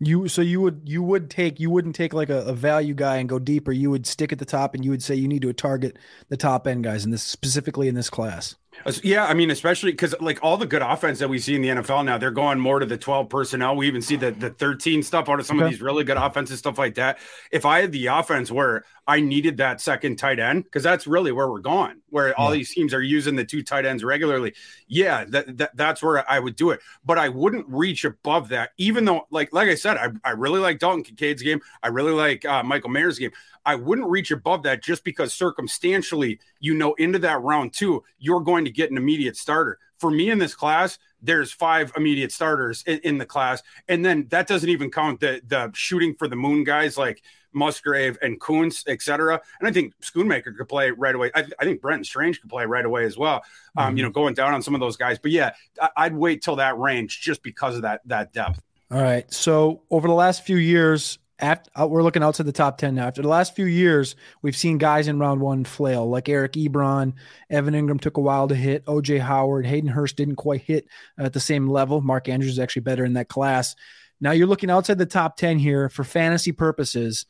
You 0.00 0.28
so 0.28 0.42
you 0.42 0.60
would 0.60 0.82
you 0.84 1.02
would 1.02 1.30
take 1.30 1.60
you 1.60 1.70
wouldn't 1.70 1.94
take 1.94 2.12
like 2.12 2.28
a, 2.28 2.42
a, 2.42 2.52
value 2.52 2.94
guy 2.94 3.16
and 3.16 3.28
go 3.28 3.38
deeper. 3.38 3.70
You 3.70 3.90
would 3.90 4.06
stick 4.06 4.32
at 4.32 4.38
the 4.40 4.44
top 4.44 4.74
and 4.74 4.84
you 4.84 4.90
would 4.90 5.02
say 5.02 5.14
you 5.14 5.28
need 5.28 5.42
to 5.42 5.52
target 5.52 5.98
the 6.28 6.36
top 6.36 6.66
end 6.66 6.82
guys 6.82 7.04
in 7.04 7.12
this 7.12 7.22
specifically 7.22 7.86
in 7.86 7.94
this 7.94 8.10
class. 8.10 8.56
Yeah, 9.02 9.24
I 9.24 9.34
mean, 9.34 9.50
especially 9.50 9.92
because 9.92 10.14
like 10.20 10.40
all 10.42 10.56
the 10.56 10.66
good 10.66 10.82
offense 10.82 11.20
that 11.20 11.28
we 11.28 11.38
see 11.38 11.54
in 11.54 11.62
the 11.62 11.68
NFL 11.68 12.04
now, 12.04 12.18
they're 12.18 12.30
going 12.30 12.58
more 12.58 12.80
to 12.80 12.86
the 12.86 12.98
12 12.98 13.28
personnel. 13.28 13.76
We 13.76 13.86
even 13.86 14.02
see 14.02 14.16
the 14.16 14.32
the 14.32 14.50
13 14.50 15.02
stuff 15.02 15.28
out 15.28 15.40
of 15.40 15.46
some 15.46 15.58
okay. 15.58 15.66
of 15.66 15.70
these 15.70 15.80
really 15.80 16.04
good 16.04 16.16
offenses, 16.16 16.58
stuff 16.58 16.76
like 16.76 16.96
that. 16.96 17.18
If 17.52 17.64
I 17.64 17.80
had 17.80 17.92
the 17.92 18.06
offense 18.06 18.50
where 18.50 18.84
I 19.06 19.20
needed 19.20 19.58
that 19.58 19.80
second 19.80 20.16
tight 20.16 20.38
end, 20.38 20.64
because 20.64 20.82
that's 20.82 21.06
really 21.06 21.30
where 21.30 21.48
we're 21.48 21.58
going, 21.58 22.00
where 22.08 22.28
yeah. 22.28 22.34
all 22.38 22.50
these 22.50 22.72
teams 22.72 22.94
are 22.94 23.02
using 23.02 23.36
the 23.36 23.44
two 23.44 23.62
tight 23.62 23.84
ends 23.84 24.02
regularly. 24.02 24.54
Yeah, 24.88 25.24
that, 25.28 25.58
that 25.58 25.76
that's 25.76 26.02
where 26.02 26.28
I 26.30 26.38
would 26.38 26.56
do 26.56 26.70
it. 26.70 26.80
But 27.04 27.18
I 27.18 27.28
wouldn't 27.28 27.66
reach 27.68 28.04
above 28.04 28.48
that, 28.48 28.70
even 28.78 29.04
though, 29.04 29.26
like 29.30 29.52
like 29.52 29.68
I 29.68 29.74
said, 29.74 29.96
I, 29.98 30.08
I 30.24 30.30
really 30.30 30.60
like 30.60 30.78
Dalton 30.78 31.04
Kincaid's 31.04 31.42
game. 31.42 31.60
I 31.82 31.88
really 31.88 32.12
like 32.12 32.44
uh, 32.44 32.62
Michael 32.62 32.90
Mayer's 32.90 33.18
game. 33.18 33.32
I 33.66 33.74
wouldn't 33.74 34.08
reach 34.08 34.30
above 34.30 34.62
that 34.64 34.82
just 34.82 35.04
because 35.04 35.32
circumstantially, 35.32 36.38
you 36.60 36.74
know, 36.74 36.94
into 36.94 37.18
that 37.20 37.40
round 37.42 37.72
two, 37.72 38.04
you're 38.18 38.40
going 38.40 38.64
to 38.66 38.70
get 38.70 38.90
an 38.90 38.96
immediate 38.96 39.36
starter. 39.36 39.78
For 39.98 40.10
me 40.10 40.28
in 40.28 40.38
this 40.38 40.54
class, 40.54 40.98
there's 41.22 41.50
five 41.50 41.90
immediate 41.96 42.30
starters 42.30 42.84
in, 42.86 42.98
in 43.04 43.18
the 43.18 43.24
class. 43.24 43.62
And 43.88 44.04
then 44.04 44.26
that 44.28 44.46
doesn't 44.46 44.68
even 44.68 44.90
count 44.90 45.20
the 45.20 45.40
the 45.46 45.70
shooting 45.72 46.14
for 46.14 46.28
the 46.28 46.36
moon 46.36 46.64
guys 46.64 46.98
like 46.98 47.22
Musgrave 47.54 48.18
and 48.22 48.40
Kuntz, 48.40 48.84
etc. 48.86 49.40
And 49.60 49.68
I 49.68 49.72
think 49.72 49.94
Schoonmaker 50.00 50.56
could 50.56 50.68
play 50.68 50.90
right 50.90 51.14
away. 51.14 51.30
I, 51.34 51.44
I, 51.58 51.64
think 51.64 51.80
Brenton 51.80 52.04
Strange 52.04 52.40
could 52.40 52.50
play 52.50 52.64
right 52.66 52.84
away 52.84 53.04
as 53.04 53.16
well. 53.16 53.42
Um, 53.76 53.88
mm-hmm. 53.88 53.96
You 53.96 54.02
know, 54.04 54.10
going 54.10 54.34
down 54.34 54.54
on 54.54 54.62
some 54.62 54.74
of 54.74 54.80
those 54.80 54.96
guys. 54.96 55.18
But 55.18 55.30
yeah, 55.30 55.54
I, 55.96 56.08
would 56.08 56.18
wait 56.18 56.42
till 56.42 56.56
that 56.56 56.78
range 56.78 57.20
just 57.20 57.42
because 57.42 57.76
of 57.76 57.82
that 57.82 58.00
that 58.06 58.32
depth. 58.32 58.60
All 58.90 59.02
right. 59.02 59.30
So 59.32 59.82
over 59.90 60.06
the 60.06 60.14
last 60.14 60.44
few 60.44 60.56
years, 60.56 61.18
after, 61.40 61.70
uh, 61.78 61.86
we're 61.86 62.02
looking 62.02 62.22
outside 62.22 62.46
the 62.46 62.52
top 62.52 62.78
10 62.78 62.94
now. 62.94 63.06
After 63.06 63.22
the 63.22 63.28
last 63.28 63.56
few 63.56 63.64
years, 63.64 64.14
we've 64.42 64.56
seen 64.56 64.78
guys 64.78 65.08
in 65.08 65.18
round 65.18 65.40
one 65.40 65.64
flail, 65.64 66.08
like 66.08 66.28
Eric 66.28 66.52
Ebron. 66.52 67.14
Evan 67.50 67.74
Engram 67.74 68.00
took 68.00 68.16
a 68.16 68.20
while 68.20 68.46
to 68.48 68.54
hit. 68.54 68.84
OJ 68.86 69.20
Howard, 69.20 69.66
Hayden 69.66 69.90
Hurst 69.90 70.16
didn't 70.16 70.36
quite 70.36 70.62
hit 70.62 70.86
at 71.18 71.32
the 71.32 71.40
same 71.40 71.68
level. 71.68 72.00
Mark 72.00 72.28
Andrews 72.28 72.52
is 72.52 72.58
actually 72.58 72.82
better 72.82 73.04
in 73.04 73.14
that 73.14 73.28
class. 73.28 73.74
Now 74.20 74.32
you're 74.32 74.46
looking 74.46 74.70
outside 74.70 74.98
the 74.98 75.06
top 75.06 75.36
10 75.36 75.58
here 75.58 75.88
for 75.88 76.04
fantasy 76.04 76.52
purposes 76.52 77.26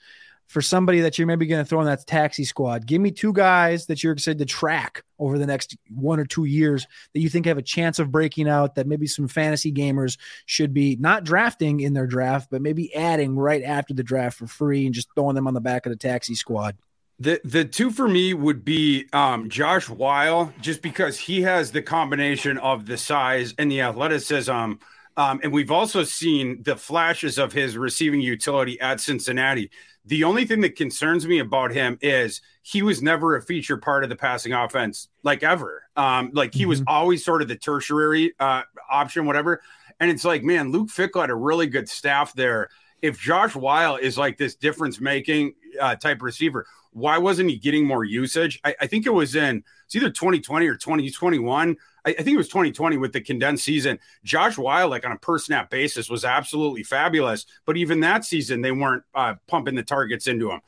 for 0.46 0.60
somebody 0.60 1.00
that 1.00 1.18
you're 1.18 1.26
maybe 1.26 1.46
going 1.46 1.62
to 1.62 1.68
throw 1.68 1.80
in 1.80 1.86
that 1.86 2.06
taxi 2.06 2.44
squad. 2.44 2.86
Give 2.86 3.00
me 3.00 3.10
two 3.10 3.32
guys 3.32 3.86
that 3.86 4.02
you're 4.02 4.12
excited 4.12 4.38
to 4.38 4.44
track 4.44 5.02
over 5.18 5.38
the 5.38 5.46
next 5.46 5.76
one 5.88 6.20
or 6.20 6.24
two 6.24 6.44
years 6.44 6.86
that 7.12 7.20
you 7.20 7.28
think 7.28 7.46
have 7.46 7.58
a 7.58 7.62
chance 7.62 7.98
of 7.98 8.12
breaking 8.12 8.48
out, 8.48 8.74
that 8.74 8.86
maybe 8.86 9.06
some 9.06 9.28
fantasy 9.28 9.72
gamers 9.72 10.18
should 10.46 10.74
be 10.74 10.96
not 11.00 11.24
drafting 11.24 11.80
in 11.80 11.94
their 11.94 12.06
draft, 12.06 12.48
but 12.50 12.62
maybe 12.62 12.94
adding 12.94 13.36
right 13.36 13.62
after 13.62 13.94
the 13.94 14.02
draft 14.02 14.38
for 14.38 14.46
free 14.46 14.86
and 14.86 14.94
just 14.94 15.08
throwing 15.14 15.34
them 15.34 15.46
on 15.46 15.54
the 15.54 15.60
back 15.60 15.86
of 15.86 15.90
the 15.90 15.96
taxi 15.96 16.34
squad. 16.34 16.76
The 17.20 17.40
the 17.44 17.64
two 17.64 17.92
for 17.92 18.08
me 18.08 18.34
would 18.34 18.64
be 18.64 19.06
um, 19.12 19.48
Josh 19.48 19.88
Whyle, 19.88 20.52
just 20.60 20.82
because 20.82 21.16
he 21.16 21.42
has 21.42 21.70
the 21.70 21.80
combination 21.80 22.58
of 22.58 22.86
the 22.86 22.96
size 22.96 23.54
and 23.56 23.70
the 23.70 23.82
athleticism. 23.82 24.72
Um, 25.16 25.40
and 25.42 25.52
we've 25.52 25.70
also 25.70 26.02
seen 26.04 26.62
the 26.62 26.76
flashes 26.76 27.38
of 27.38 27.52
his 27.52 27.76
receiving 27.76 28.20
utility 28.20 28.80
at 28.80 29.00
Cincinnati. 29.00 29.70
The 30.06 30.24
only 30.24 30.44
thing 30.44 30.60
that 30.62 30.76
concerns 30.76 31.26
me 31.26 31.38
about 31.38 31.72
him 31.72 31.98
is 32.02 32.42
he 32.62 32.82
was 32.82 33.02
never 33.02 33.36
a 33.36 33.42
feature 33.42 33.76
part 33.76 34.04
of 34.04 34.10
the 34.10 34.16
passing 34.16 34.52
offense, 34.52 35.08
like 35.22 35.42
ever. 35.42 35.84
Um, 35.96 36.30
like 36.34 36.52
he 36.52 36.62
mm-hmm. 36.62 36.70
was 36.70 36.82
always 36.86 37.24
sort 37.24 37.42
of 37.42 37.48
the 37.48 37.56
tertiary 37.56 38.34
uh, 38.40 38.62
option, 38.90 39.24
whatever. 39.24 39.62
And 40.00 40.10
it's 40.10 40.24
like, 40.24 40.42
man, 40.42 40.72
Luke 40.72 40.88
Fickell 40.88 41.20
had 41.20 41.30
a 41.30 41.34
really 41.34 41.68
good 41.68 41.88
staff 41.88 42.34
there. 42.34 42.68
If 43.00 43.18
Josh 43.18 43.54
Whyle 43.54 43.96
is 43.96 44.18
like 44.18 44.36
this 44.36 44.56
difference 44.56 45.00
making 45.00 45.54
uh, 45.80 45.94
type 45.96 46.22
receiver, 46.22 46.66
why 46.94 47.18
wasn't 47.18 47.50
he 47.50 47.56
getting 47.56 47.86
more 47.86 48.04
usage? 48.04 48.60
I, 48.64 48.74
I 48.80 48.86
think 48.86 49.04
it 49.06 49.10
was 49.10 49.34
in 49.34 49.62
it's 49.84 49.94
either 49.94 50.10
2020 50.10 50.66
or 50.66 50.76
2021 50.76 51.76
I, 52.04 52.10
I, 52.10 52.12
think 52.14 52.34
it 52.34 52.36
was 52.36 52.48
2020 52.48 52.96
with 52.96 53.12
the 53.12 53.20
condensed 53.20 53.64
season. 53.64 53.98
Josh 54.24 54.58
Whyle, 54.58 54.88
like 54.88 55.06
on 55.06 55.12
a 55.12 55.18
per 55.18 55.38
snap 55.38 55.70
basis, 55.70 56.10
was 56.10 56.24
absolutely 56.24 56.82
fabulous. 56.82 57.46
But 57.64 57.76
even 57.76 58.00
that 58.00 58.24
season, 58.24 58.60
they 58.60 58.72
weren't 58.72 59.04
uh, 59.14 59.34
pumping 59.46 59.74
the 59.74 59.82
targets 59.82 60.26
into 60.26 60.50
him 60.50 60.60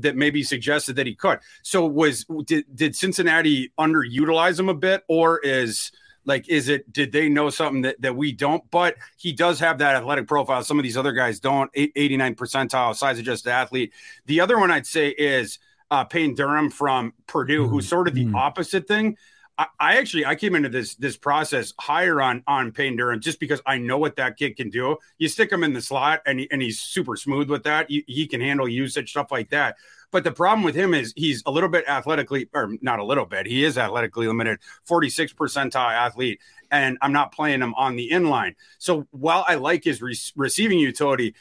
that 0.00 0.16
maybe 0.16 0.42
suggested 0.42 0.96
that 0.96 1.06
he 1.06 1.14
could. 1.14 1.40
So 1.62 1.86
was 1.86 2.24
did, 2.44 2.64
did 2.74 2.96
Cincinnati 2.96 3.72
underutilize 3.78 4.58
him 4.58 4.68
a 4.68 4.74
bit, 4.74 5.02
or 5.08 5.38
is 5.38 5.92
like 6.24 6.48
is 6.48 6.68
it 6.68 6.92
did 6.92 7.10
they 7.10 7.28
know 7.28 7.50
something 7.50 7.82
that, 7.82 8.00
that 8.00 8.14
we 8.14 8.30
don't 8.30 8.62
but 8.70 8.94
he 9.16 9.32
does 9.32 9.58
have 9.58 9.78
that 9.78 9.96
athletic 9.96 10.28
profile 10.28 10.62
some 10.62 10.78
of 10.78 10.84
these 10.84 10.96
other 10.96 11.10
guys 11.10 11.40
don't 11.40 11.68
89 11.74 12.36
percentile 12.36 12.94
size 12.94 13.18
adjusted 13.18 13.50
athlete 13.50 13.92
the 14.26 14.40
other 14.40 14.56
one 14.56 14.70
i'd 14.70 14.86
say 14.86 15.08
is 15.08 15.58
uh, 15.92 16.04
Payne 16.04 16.34
Durham 16.34 16.70
from 16.70 17.12
Purdue, 17.26 17.68
who's 17.68 17.86
sort 17.86 18.08
of 18.08 18.14
the 18.14 18.24
mm-hmm. 18.24 18.34
opposite 18.34 18.88
thing. 18.88 19.18
I, 19.58 19.66
I, 19.78 19.96
actually 19.98 20.24
I 20.24 20.34
came 20.34 20.54
into 20.54 20.70
this 20.70 20.94
this 20.94 21.18
process 21.18 21.74
higher 21.78 22.22
on 22.22 22.42
on 22.46 22.72
Payne 22.72 22.96
Durham 22.96 23.20
just 23.20 23.38
because 23.38 23.60
I 23.66 23.76
know 23.76 23.98
what 23.98 24.16
that 24.16 24.38
kid 24.38 24.56
can 24.56 24.70
do. 24.70 24.96
You 25.18 25.28
stick 25.28 25.52
him 25.52 25.62
in 25.62 25.74
the 25.74 25.82
slot 25.82 26.22
and 26.24 26.40
he, 26.40 26.50
and 26.50 26.62
he's 26.62 26.80
super 26.80 27.14
smooth 27.14 27.50
with 27.50 27.64
that. 27.64 27.90
He, 27.90 28.04
he 28.06 28.26
can 28.26 28.40
handle 28.40 28.66
usage 28.66 29.10
stuff 29.10 29.30
like 29.30 29.50
that. 29.50 29.76
But 30.10 30.24
the 30.24 30.32
problem 30.32 30.64
with 30.64 30.74
him 30.74 30.94
is 30.94 31.12
he's 31.14 31.42
a 31.44 31.50
little 31.50 31.68
bit 31.68 31.86
athletically, 31.86 32.48
or 32.54 32.74
not 32.80 32.98
a 32.98 33.04
little 33.04 33.26
bit. 33.26 33.46
He 33.46 33.62
is 33.62 33.76
athletically 33.76 34.26
limited, 34.26 34.60
46 34.84 35.34
percentile 35.34 35.92
athlete, 35.92 36.40
and 36.70 36.96
I'm 37.02 37.12
not 37.12 37.32
playing 37.32 37.60
him 37.60 37.74
on 37.74 37.96
the 37.96 38.08
inline. 38.10 38.54
So 38.78 39.06
while 39.10 39.44
I 39.46 39.56
like 39.56 39.84
his 39.84 40.00
re- 40.00 40.16
receiving 40.36 40.78
utility, 40.78 41.34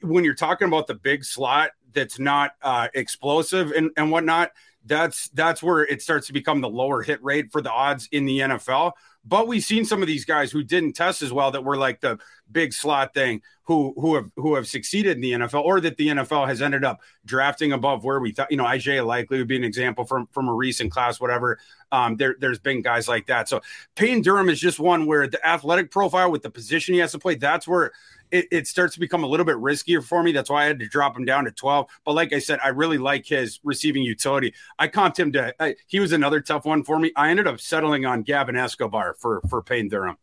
when 0.00 0.24
you're 0.24 0.34
talking 0.34 0.66
about 0.66 0.88
the 0.88 0.94
big 0.94 1.24
slot 1.24 1.70
that's 1.94 2.18
not 2.18 2.52
uh, 2.62 2.88
explosive 2.94 3.70
and, 3.72 3.90
and 3.96 4.10
whatnot, 4.10 4.52
that's 4.86 5.28
that's 5.30 5.62
where 5.62 5.82
it 5.82 6.02
starts 6.02 6.26
to 6.26 6.32
become 6.32 6.60
the 6.60 6.68
lower 6.68 7.02
hit 7.02 7.22
rate 7.22 7.50
for 7.50 7.62
the 7.62 7.70
odds 7.70 8.08
in 8.12 8.26
the 8.26 8.40
NFL. 8.40 8.92
But 9.26 9.48
we've 9.48 9.64
seen 9.64 9.86
some 9.86 10.02
of 10.02 10.06
these 10.06 10.26
guys 10.26 10.52
who 10.52 10.62
didn't 10.62 10.92
test 10.92 11.22
as 11.22 11.32
well 11.32 11.50
that 11.52 11.64
were 11.64 11.78
like 11.78 12.00
the 12.00 12.18
big 12.52 12.74
slot 12.74 13.14
thing 13.14 13.40
who 13.62 13.94
who 13.96 14.16
have 14.16 14.30
who 14.36 14.54
have 14.56 14.68
succeeded 14.68 15.16
in 15.16 15.22
the 15.22 15.32
NFL 15.32 15.64
or 15.64 15.80
that 15.80 15.96
the 15.96 16.08
NFL 16.08 16.46
has 16.46 16.60
ended 16.60 16.84
up 16.84 17.00
drafting 17.24 17.72
above 17.72 18.04
where 18.04 18.20
we 18.20 18.32
thought. 18.32 18.50
You 18.50 18.58
know, 18.58 18.66
Isaiah 18.66 19.04
Likely 19.04 19.38
would 19.38 19.48
be 19.48 19.56
an 19.56 19.64
example 19.64 20.04
from 20.04 20.28
from 20.32 20.48
a 20.48 20.54
recent 20.54 20.92
class, 20.92 21.18
whatever. 21.18 21.58
Um, 21.90 22.16
there 22.16 22.36
there's 22.38 22.58
been 22.58 22.82
guys 22.82 23.08
like 23.08 23.26
that. 23.28 23.48
So 23.48 23.62
Payne 23.96 24.20
Durham 24.20 24.50
is 24.50 24.60
just 24.60 24.78
one 24.78 25.06
where 25.06 25.26
the 25.26 25.44
athletic 25.46 25.90
profile 25.90 26.30
with 26.30 26.42
the 26.42 26.50
position 26.50 26.92
he 26.92 27.00
has 27.00 27.12
to 27.12 27.18
play, 27.18 27.36
that's 27.36 27.66
where 27.66 27.92
it, 28.30 28.46
it, 28.50 28.66
starts 28.66 28.94
to 28.94 29.00
become 29.00 29.24
a 29.24 29.26
little 29.26 29.46
bit 29.46 29.56
riskier 29.56 30.02
for 30.02 30.22
me. 30.22 30.32
That's 30.32 30.50
why 30.50 30.64
I 30.64 30.66
had 30.66 30.78
to 30.80 30.88
drop 30.88 31.16
him 31.16 31.24
down 31.24 31.44
to 31.44 31.50
12. 31.50 31.86
But 32.04 32.12
like 32.12 32.32
I 32.32 32.38
said, 32.38 32.58
I 32.62 32.68
really 32.68 32.98
like 32.98 33.26
his 33.26 33.60
receiving 33.62 34.02
utility. 34.02 34.54
I 34.78 34.88
comped 34.88 35.18
him 35.18 35.32
to, 35.32 35.54
I, 35.60 35.76
he 35.86 36.00
was 36.00 36.12
another 36.12 36.40
tough 36.40 36.64
one 36.64 36.84
for 36.84 36.98
me. 36.98 37.12
I 37.16 37.30
ended 37.30 37.46
up 37.46 37.60
settling 37.60 38.06
on 38.06 38.22
Gavin 38.22 38.56
Escobar 38.56 39.14
for, 39.14 39.40
for 39.48 39.62
Payne 39.62 39.88
Durham. 39.88 40.16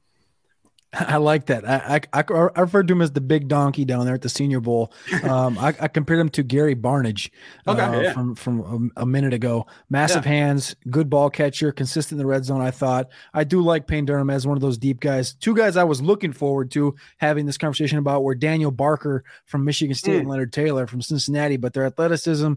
I 0.94 1.18
like 1.18 1.46
that. 1.46 1.68
I, 1.68 2.02
I, 2.12 2.24
I 2.56 2.62
referred 2.62 2.90
to 2.90 2.94
him 2.94 3.02
as 3.02 3.12
the 3.12 3.22
big 3.22 3.48
donkey 3.48 3.86
down 3.86 4.06
there 4.06 4.16
at 4.16 4.22
the 4.22 4.30
Senior 4.30 4.60
Bowl. 4.60 4.92
Um, 5.24 5.58
I, 5.58 5.68
I, 5.80 5.88
compared 5.88 6.20
him 6.20 6.30
to 6.30 6.44
Gary 6.44 6.76
Barnidge 6.76 7.30
okay, 7.68 7.82
uh, 7.82 8.02
yeah. 8.02 8.14
from 8.14 8.36
from 8.36 8.92
a, 8.98 9.02
a, 9.02 9.06
minute 9.06 9.34
ago. 9.34 9.68
Massive 9.90 10.26
yeah. 10.26 10.32
hands, 10.32 10.76
good 10.90 11.10
ball 11.10 11.30
catcher, 11.30 11.72
consistent 11.72 12.14
in 12.14 12.18
the 12.18 12.26
red 12.26 12.44
zone. 12.44 12.60
I 12.60 12.72
thought 12.72 13.08
I 13.34 13.46
do 13.46 13.62
like 13.62 13.88
Payne 13.88 14.06
Durham 14.06 14.30
as 14.30 14.46
one 14.46 14.58
of 14.58 14.62
those 14.62 14.78
deep 14.78 15.00
guys. 15.00 15.34
Two 15.34 15.56
guys 15.56 15.78
I 15.78 15.86
was 15.86 16.02
looking 16.02 16.34
forward 16.34 16.72
to 16.72 16.96
having 17.18 17.46
this 17.46 17.58
conversation 17.58 17.98
about 17.98 18.24
were 18.24 18.36
Daniel 18.36 18.72
Barker 18.72 19.24
from 19.46 19.64
Michigan 19.64 19.96
State 19.96 20.18
mm. 20.18 20.20
and 20.22 20.30
Leonard 20.30 20.52
Taylor 20.52 20.88
from 20.88 21.02
Cincinnati, 21.02 21.56
but 21.56 21.74
their 21.74 21.86
athleticism 21.86 22.54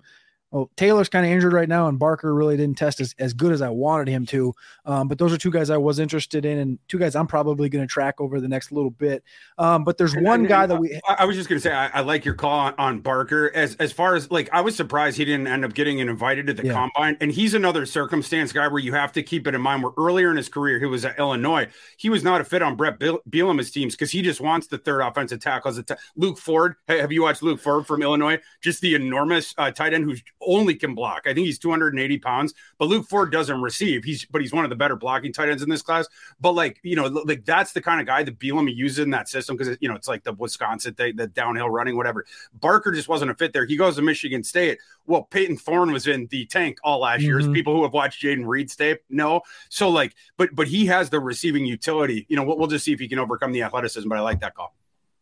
well, 0.55 0.71
Taylor's 0.77 1.09
kind 1.09 1.27
of 1.27 1.33
injured 1.33 1.53
right 1.53 1.69
now, 1.69 1.89
and 1.89 1.99
Barker 1.99 2.33
really 2.33 2.57
didn't 2.57 2.79
test 2.79 3.01
as, 3.01 3.13
as 3.19 3.33
good 3.33 3.51
as 3.51 3.61
I 3.61 3.71
wanted 3.71 4.07
him 4.07 4.25
to. 4.27 4.55
Um, 4.85 5.09
but 5.09 5.19
those 5.19 5.33
are 5.33 5.37
two 5.37 5.51
guys 5.51 5.69
I 5.69 5.79
was 5.79 5.99
interested 5.99 6.45
in, 6.45 6.59
and 6.59 6.79
two 6.87 6.97
guys 6.97 7.17
I'm 7.17 7.27
probably 7.27 7.69
going 7.69 7.83
to 7.83 7.93
track 7.93 8.21
over 8.21 8.41
the 8.41 8.47
next 8.47 8.71
little 8.71 8.93
bit. 8.93 9.25
Um, 9.59 9.83
but 9.83 9.99
there's 9.99 10.15
one 10.15 10.41
and, 10.41 10.49
guy 10.49 10.67
that 10.67 10.77
we. 10.77 11.01
I, 11.09 11.25
was 11.25 11.35
just 11.35 11.49
going 11.49 11.61
to 11.61 11.61
say 11.61 11.75
I, 11.75 11.89
I, 11.89 12.01
like 12.03 12.25
your 12.25 12.35
call 12.35 12.57
on, 12.57 12.75
on, 12.79 13.01
Barker. 13.01 13.51
As 13.53 13.75
as 13.77 13.91
far 13.91 14.15
as 14.15 14.31
like, 14.31 14.49
I 14.53 14.61
was 14.61 14.77
surprised 14.77 15.17
he 15.17 15.25
didn't 15.25 15.49
end 15.49 15.65
up 15.65 15.75
getting 15.75 15.99
invited 15.99 16.47
to 16.47 16.55
the 16.55 16.67
yeah. 16.67 16.73
combine, 16.73 17.17
and 17.21 17.33
he's 17.33 17.55
another 17.55 17.85
circumstance 17.85 18.53
guy 18.53 18.69
where 18.69 18.81
you 18.81 18.93
have 18.93 19.11
to 19.15 19.25
keep 19.25 19.49
it 19.49 19.57
in 19.57 19.61
mind. 19.61 19.83
Where 19.83 19.93
earlier 19.99 20.31
in 20.31 20.37
his 20.37 20.49
career 20.49 20.79
he 20.79 20.87
was 20.87 21.05
at 21.05 21.19
Illinois, 21.19 21.67
he 21.97 22.11
was 22.11 22.23
not 22.23 22.41
a 22.41 22.45
fit 22.45 22.63
on 22.63 22.77
Brett 22.77 23.01
Bielema's 23.01 23.73
teams 23.73 23.97
because 23.97 24.13
he 24.13 24.23
just 24.23 24.41
wants 24.41 24.69
the 24.69 24.79
third 24.79 25.01
offensive 25.01 25.41
tackle 25.41 25.71
as 25.71 25.79
a 25.79 25.83
t- 25.83 25.95
Luke 26.15 26.39
Ford. 26.39 26.77
Hey, 26.87 27.01
have 27.01 27.11
you 27.11 27.23
watched 27.23 27.43
Luke 27.43 27.59
Ford 27.59 27.89
from 27.89 28.03
Illinois? 28.03 28.39
Just 28.63 28.83
the 28.83 28.95
enormous 28.95 29.53
uh, 29.59 29.73
tight 29.73 29.95
end 29.95 30.05
who 30.05 30.15
only 30.47 30.75
can 30.75 30.95
block. 30.95 31.23
I 31.27 31.35
think 31.35 31.47
he's 31.47 31.59
280 31.59 32.19
pounds, 32.19 32.55
but 32.79 32.87
Luke 32.87 33.07
Ford 33.09 33.33
doesn't 33.33 33.61
receive. 33.61 34.05
He's 34.05 34.25
but 34.25 34.41
he's 34.41 34.53
one 34.53 34.65
of 34.65 34.71
the 34.71 34.77
better 34.77 34.97
blocking 34.97 35.33
tight 35.33 35.49
ends 35.49 35.63
in 35.63 35.69
this 35.69 35.83
class. 35.83 36.07
But 36.41 36.53
like 36.53 36.81
you 36.83 36.97
know, 36.97 37.07
like 37.07 37.45
that's 37.45 37.73
the 37.73 37.81
kind 37.81 38.01
of 38.01 38.07
guy 38.07 38.23
that 38.23 38.39
Bielema 38.39 38.75
uses 38.75 39.01
in 39.01 39.11
that 39.11 39.29
system 39.29 39.57
because 39.57 39.77
you 39.81 39.89
know 39.89 39.95
it's 39.95 40.09
like 40.09 40.25
the 40.25 40.33
Wisconsin 40.33 40.95
thing, 40.95 41.17
the 41.17 41.27
downhill 41.27 41.71
running, 41.71 41.97
whatever. 41.97 42.25
Barker 42.55 42.93
just 42.93 43.09
wasn't 43.09 43.31
a 43.31 43.35
fit 43.35 43.53
there. 43.53 43.67
He 43.67 43.77
goes 43.77 43.97
to 43.97 44.03
Michigan 44.03 44.43
State. 44.43 44.79
Well, 45.07 45.23
Payton 45.23 45.59
Thorne 45.59 45.93
was 45.93 46.07
in 46.07 46.27
the 46.29 46.47
tank 46.47 46.79
all 46.83 47.01
last 47.01 47.21
mm-hmm. 47.21 47.41
year. 47.41 47.53
People 47.53 47.75
who 47.75 47.83
have 47.83 47.93
watched 47.93 48.23
Jayden 48.23 48.47
Reed's 48.47 48.75
tape 48.77 49.01
know. 49.11 49.43
So 49.69 49.89
like, 49.89 50.15
but 50.37 50.55
but 50.55 50.69
he 50.69 50.87
has 50.87 51.11
the 51.11 51.21
receiving 51.21 51.67
utility. 51.67 52.27
You 52.29 52.37
know, 52.37 52.45
we'll, 52.45 52.59
we'll 52.59 52.69
just 52.69 52.85
see 52.85 52.93
if 52.93 53.01
he 53.01 53.09
can 53.09 53.19
overcome 53.19 53.53
the 53.53 53.63
athleticism. 53.63 54.09
But 54.09 54.19
I 54.19 54.23
like 54.23 54.41
that 54.41 54.55
call. 54.55 54.75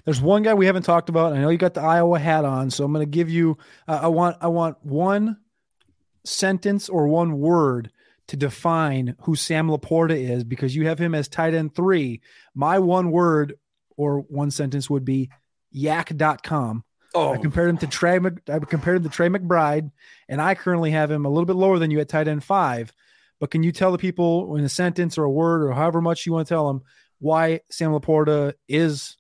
There's 0.05 0.21
one 0.21 0.43
guy 0.43 0.55
we 0.55 0.67
haven't 0.67 0.83
talked 0.83 1.09
about. 1.09 1.33
I 1.33 1.39
know 1.39 1.49
you 1.49 1.59
got 1.59 1.75
the 1.75 1.83
Iowa 1.83 2.19
hat 2.19 2.45
on, 2.45 2.71
so 2.71 2.85
I'm 2.85 2.93
going 2.93 3.07
to 3.07 3.11
give 3.11 3.31
you. 3.31 3.59
Uh, 3.87 4.01
I 4.03 4.09
want 4.09 4.37
I 4.41 4.49
want 4.49 4.85
one 4.85 5.39
sentence 6.25 6.89
or 6.89 7.09
one 7.09 7.39
word 7.39 7.91
to 8.29 8.37
define 8.37 9.17
who 9.23 9.37
Sam 9.37 9.69
LaPorta 9.69 10.17
is 10.17 10.45
because 10.45 10.75
you 10.75 10.87
have 10.87 10.99
him 10.99 11.15
as 11.15 11.29
tight 11.29 11.55
end 11.55 11.75
three. 11.75 12.21
My 12.55 12.79
one 12.79 13.11
word 13.11 13.55
or 13.97 14.21
one 14.21 14.51
sentence 14.51 14.89
would 14.91 15.05
be 15.05 15.31
yak.com. 15.71 16.85
Oh. 17.15 17.35
I 17.35 17.39
compared 17.39 17.71
him 17.71 17.79
to 17.79 17.87
Trey. 17.87 18.19
I 18.49 18.59
compared 18.61 18.99
him 18.99 19.03
to 19.05 19.09
Trey 19.09 19.29
McBride, 19.29 19.91
and 20.29 20.41
I 20.41 20.55
currently 20.55 20.91
have 20.93 21.11
him 21.11 21.27
a 21.27 21.29
little 21.29 21.45
bit 21.45 21.57
lower 21.57 21.79
than 21.79 21.91
you 21.91 22.01
at 22.01 22.09
tight 22.09 22.29
end 22.29 22.43
five. 22.43 22.93
But 23.39 23.51
can 23.51 23.63
you 23.63 23.73
tell 23.73 23.93
the 23.93 23.99
people 23.99 24.57
in 24.57 24.65
a 24.65 24.69
sentence 24.69 25.19
or 25.19 25.25
a 25.25 25.31
word 25.31 25.65
or 25.65 25.73
however 25.73 26.01
much 26.01 26.27
you 26.27 26.33
want 26.33 26.47
to 26.47 26.55
tell 26.55 26.69
them 26.69 26.83
why 27.19 27.61
Sam 27.71 27.91
LaPorta 27.91 28.55
is 28.69 29.17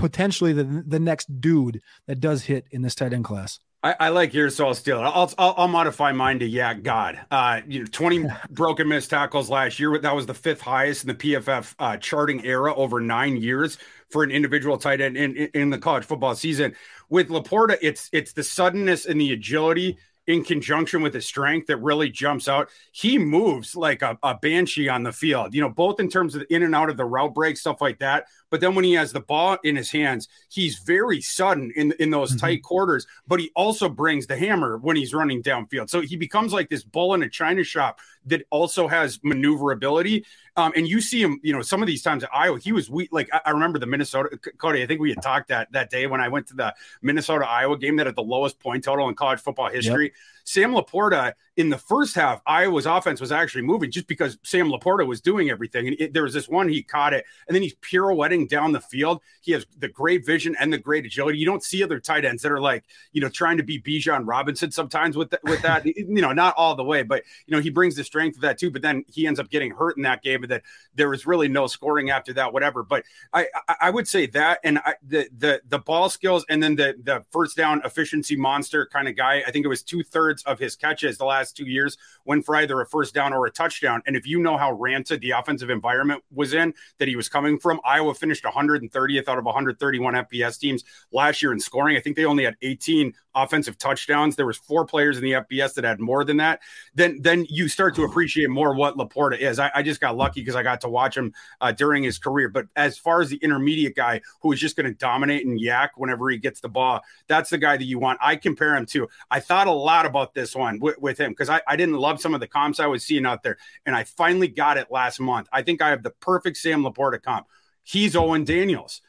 potentially 0.00 0.52
the 0.52 0.64
the 0.64 0.98
next 0.98 1.40
dude 1.40 1.80
that 2.06 2.20
does 2.20 2.44
hit 2.44 2.66
in 2.70 2.82
this 2.82 2.94
tight 2.94 3.12
end 3.12 3.24
class? 3.24 3.60
I, 3.82 3.96
I, 3.98 4.08
like 4.10 4.34
yours, 4.34 4.56
so 4.56 4.66
I'll 4.66 4.74
steal 4.74 4.98
it. 4.98 5.04
I'll, 5.04 5.32
I'll, 5.38 5.54
I'll 5.56 5.68
modify 5.68 6.12
mine 6.12 6.38
to 6.40 6.46
yeah, 6.46 6.74
God. 6.74 7.18
Uh, 7.30 7.62
you 7.66 7.80
know, 7.80 7.86
twenty 7.86 8.26
broken 8.50 8.88
missed 8.88 9.10
tackles 9.10 9.48
last 9.48 9.78
year. 9.78 9.98
That 9.98 10.14
was 10.14 10.26
the 10.26 10.34
fifth 10.34 10.60
highest 10.60 11.04
in 11.04 11.08
the 11.08 11.14
PFF 11.14 11.74
uh, 11.78 11.96
charting 11.96 12.44
era 12.44 12.74
over 12.74 13.00
nine 13.00 13.36
years 13.36 13.78
for 14.10 14.22
an 14.22 14.30
individual 14.30 14.76
tight 14.76 15.00
end 15.00 15.16
in, 15.16 15.36
in, 15.36 15.50
in 15.54 15.70
the 15.70 15.78
college 15.78 16.04
football 16.04 16.34
season. 16.34 16.74
With 17.08 17.28
LaPorta, 17.28 17.78
it's 17.80 18.10
it's 18.12 18.32
the 18.32 18.42
suddenness 18.42 19.06
and 19.06 19.20
the 19.20 19.32
agility 19.32 19.96
in 20.26 20.44
conjunction 20.44 21.02
with 21.02 21.14
his 21.14 21.26
strength 21.26 21.66
that 21.66 21.78
really 21.78 22.10
jumps 22.10 22.48
out. 22.48 22.68
He 22.92 23.18
moves 23.18 23.74
like 23.74 24.02
a, 24.02 24.18
a 24.22 24.36
banshee 24.36 24.88
on 24.88 25.02
the 25.02 25.12
field. 25.12 25.54
You 25.54 25.62
know, 25.62 25.70
both 25.70 25.98
in 26.00 26.08
terms 26.08 26.34
of 26.34 26.44
in 26.50 26.62
and 26.62 26.74
out 26.74 26.90
of 26.90 26.96
the 26.96 27.04
route 27.04 27.34
break 27.34 27.56
stuff 27.56 27.80
like 27.80 27.98
that, 27.98 28.26
but 28.50 28.60
then 28.60 28.74
when 28.74 28.84
he 28.84 28.92
has 28.94 29.12
the 29.12 29.20
ball 29.20 29.56
in 29.64 29.76
his 29.76 29.90
hands, 29.90 30.28
he's 30.48 30.78
very 30.78 31.20
sudden 31.20 31.72
in 31.76 31.92
in 31.98 32.10
those 32.10 32.30
mm-hmm. 32.30 32.38
tight 32.38 32.62
quarters. 32.62 33.06
But 33.26 33.40
he 33.40 33.50
also 33.54 33.88
brings 33.88 34.26
the 34.26 34.36
hammer 34.36 34.76
when 34.78 34.96
he's 34.96 35.14
running 35.14 35.42
downfield. 35.42 35.88
So 35.88 36.00
he 36.00 36.16
becomes 36.16 36.52
like 36.52 36.68
this 36.68 36.84
bull 36.84 37.14
in 37.14 37.22
a 37.22 37.28
china 37.28 37.64
shop 37.64 38.00
that 38.26 38.46
also 38.50 38.88
has 38.88 39.18
maneuverability. 39.22 40.26
Um, 40.56 40.72
and 40.76 40.86
you 40.86 41.00
see 41.00 41.22
him, 41.22 41.40
you 41.42 41.52
know, 41.52 41.62
some 41.62 41.80
of 41.80 41.86
these 41.86 42.02
times 42.02 42.24
at 42.24 42.30
Iowa, 42.34 42.58
he 42.58 42.72
was 42.72 42.90
we 42.90 43.08
Like 43.12 43.30
I, 43.32 43.40
I 43.46 43.50
remember 43.50 43.78
the 43.78 43.86
Minnesota 43.86 44.36
Cody. 44.58 44.82
I 44.82 44.86
think 44.86 45.00
we 45.00 45.10
had 45.10 45.22
talked 45.22 45.48
that 45.48 45.70
that 45.72 45.90
day 45.90 46.06
when 46.06 46.20
I 46.20 46.28
went 46.28 46.48
to 46.48 46.54
the 46.54 46.74
Minnesota 47.02 47.46
Iowa 47.48 47.78
game 47.78 47.96
that 47.96 48.06
had 48.06 48.16
the 48.16 48.22
lowest 48.22 48.58
point 48.58 48.84
total 48.84 49.08
in 49.08 49.14
college 49.14 49.40
football 49.40 49.70
history. 49.70 50.06
Yep. 50.06 50.12
Sam 50.50 50.74
LaPorta 50.74 51.34
in 51.56 51.68
the 51.68 51.78
first 51.78 52.16
half, 52.16 52.40
Iowa's 52.44 52.86
offense 52.86 53.20
was 53.20 53.30
actually 53.30 53.62
moving 53.62 53.90
just 53.90 54.08
because 54.08 54.36
Sam 54.42 54.68
LaPorta 54.68 55.06
was 55.06 55.20
doing 55.20 55.48
everything. 55.48 55.86
And 55.86 55.96
it, 56.00 56.12
there 56.12 56.24
was 56.24 56.34
this 56.34 56.48
one 56.48 56.68
he 56.68 56.82
caught 56.82 57.14
it, 57.14 57.24
and 57.46 57.54
then 57.54 57.62
he's 57.62 57.74
pirouetting 57.76 58.48
down 58.48 58.72
the 58.72 58.80
field. 58.80 59.20
He 59.42 59.52
has 59.52 59.64
the 59.78 59.86
great 59.86 60.26
vision 60.26 60.56
and 60.58 60.72
the 60.72 60.78
great 60.78 61.06
agility. 61.06 61.38
You 61.38 61.46
don't 61.46 61.62
see 61.62 61.84
other 61.84 62.00
tight 62.00 62.24
ends 62.24 62.42
that 62.42 62.50
are 62.50 62.60
like 62.60 62.84
you 63.12 63.20
know 63.20 63.28
trying 63.28 63.58
to 63.58 63.62
be 63.62 63.80
Bijan 63.80 64.26
Robinson 64.26 64.72
sometimes 64.72 65.16
with 65.16 65.32
with 65.44 65.62
that. 65.62 65.86
you 65.96 66.20
know, 66.20 66.32
not 66.32 66.54
all 66.56 66.74
the 66.74 66.82
way, 66.82 67.04
but 67.04 67.22
you 67.46 67.54
know 67.54 67.62
he 67.62 67.70
brings 67.70 67.94
the 67.94 68.02
strength 68.02 68.34
of 68.34 68.40
that 68.42 68.58
too. 68.58 68.72
But 68.72 68.82
then 68.82 69.04
he 69.06 69.28
ends 69.28 69.38
up 69.38 69.50
getting 69.50 69.70
hurt 69.70 69.96
in 69.96 70.02
that 70.02 70.22
game, 70.22 70.42
and 70.42 70.50
that 70.50 70.62
there 70.96 71.10
was 71.10 71.26
really 71.26 71.46
no 71.46 71.68
scoring 71.68 72.10
after 72.10 72.32
that, 72.32 72.52
whatever. 72.52 72.82
But 72.82 73.04
I 73.32 73.46
I, 73.68 73.76
I 73.82 73.90
would 73.90 74.08
say 74.08 74.26
that, 74.28 74.58
and 74.64 74.80
I, 74.80 74.94
the 75.06 75.28
the 75.36 75.62
the 75.68 75.78
ball 75.78 76.10
skills, 76.10 76.44
and 76.48 76.60
then 76.60 76.74
the 76.74 76.96
the 77.04 77.24
first 77.30 77.56
down 77.56 77.82
efficiency 77.84 78.34
monster 78.34 78.86
kind 78.86 79.06
of 79.06 79.14
guy. 79.14 79.44
I 79.46 79.52
think 79.52 79.64
it 79.64 79.68
was 79.68 79.84
two 79.84 80.02
thirds 80.02 80.39
of 80.42 80.58
his 80.58 80.76
catches 80.76 81.18
the 81.18 81.24
last 81.24 81.56
two 81.56 81.66
years 81.66 81.96
went 82.24 82.44
for 82.44 82.56
either 82.56 82.80
a 82.80 82.86
first 82.86 83.14
down 83.14 83.32
or 83.32 83.46
a 83.46 83.50
touchdown. 83.50 84.02
And 84.06 84.16
if 84.16 84.26
you 84.26 84.40
know 84.40 84.56
how 84.56 84.72
rancid 84.72 85.20
the 85.20 85.32
offensive 85.32 85.70
environment 85.70 86.22
was 86.32 86.54
in 86.54 86.74
that 86.98 87.08
he 87.08 87.16
was 87.16 87.28
coming 87.28 87.58
from, 87.58 87.80
Iowa 87.84 88.14
finished 88.14 88.44
130th 88.44 89.28
out 89.28 89.38
of 89.38 89.44
131 89.44 90.14
FBS 90.14 90.58
teams 90.58 90.84
last 91.12 91.42
year 91.42 91.52
in 91.52 91.60
scoring. 91.60 91.96
I 91.96 92.00
think 92.00 92.16
they 92.16 92.24
only 92.24 92.44
had 92.44 92.56
18 92.62 93.12
offensive 93.34 93.78
touchdowns. 93.78 94.36
There 94.36 94.46
was 94.46 94.58
four 94.58 94.84
players 94.84 95.16
in 95.16 95.24
the 95.24 95.32
FBS 95.32 95.74
that 95.74 95.84
had 95.84 96.00
more 96.00 96.24
than 96.24 96.38
that. 96.38 96.60
Then 96.94 97.20
then 97.20 97.46
you 97.48 97.68
start 97.68 97.94
to 97.96 98.04
appreciate 98.04 98.50
more 98.50 98.74
what 98.74 98.96
LaPorta 98.96 99.38
is. 99.38 99.58
I, 99.58 99.70
I 99.74 99.82
just 99.82 100.00
got 100.00 100.16
lucky 100.16 100.40
because 100.40 100.56
I 100.56 100.62
got 100.62 100.80
to 100.82 100.88
watch 100.88 101.16
him 101.16 101.32
uh, 101.60 101.72
during 101.72 102.02
his 102.02 102.18
career. 102.18 102.48
But 102.48 102.66
as 102.76 102.98
far 102.98 103.20
as 103.20 103.30
the 103.30 103.36
intermediate 103.36 103.94
guy 103.94 104.20
who 104.40 104.52
is 104.52 104.60
just 104.60 104.76
going 104.76 104.86
to 104.86 104.94
dominate 104.94 105.46
and 105.46 105.58
YAC 105.58 105.90
whenever 105.96 106.28
he 106.30 106.38
gets 106.38 106.60
the 106.60 106.68
ball, 106.68 107.00
that's 107.28 107.50
the 107.50 107.58
guy 107.58 107.76
that 107.76 107.84
you 107.84 107.98
want. 107.98 108.18
I 108.20 108.36
compare 108.36 108.76
him 108.76 108.86
to. 108.86 109.08
I 109.30 109.40
thought 109.40 109.66
a 109.66 109.72
lot 109.72 110.06
about 110.06 110.19
this 110.34 110.54
one 110.54 110.78
with, 110.78 110.98
with 110.98 111.18
him 111.18 111.32
because 111.32 111.48
I, 111.48 111.62
I 111.66 111.76
didn't 111.76 111.96
love 111.96 112.20
some 112.20 112.34
of 112.34 112.40
the 112.40 112.46
comps 112.46 112.80
I 112.80 112.86
was 112.86 113.04
seeing 113.04 113.26
out 113.26 113.42
there, 113.42 113.58
and 113.86 113.96
I 113.96 114.04
finally 114.04 114.48
got 114.48 114.76
it 114.76 114.90
last 114.90 115.20
month. 115.20 115.48
I 115.52 115.62
think 115.62 115.82
I 115.82 115.90
have 115.90 116.02
the 116.02 116.10
perfect 116.10 116.56
Sam 116.56 116.82
LaPorta 116.82 117.22
comp. 117.22 117.46
He's 117.82 118.14
Owen 118.14 118.44
Daniels 118.44 119.00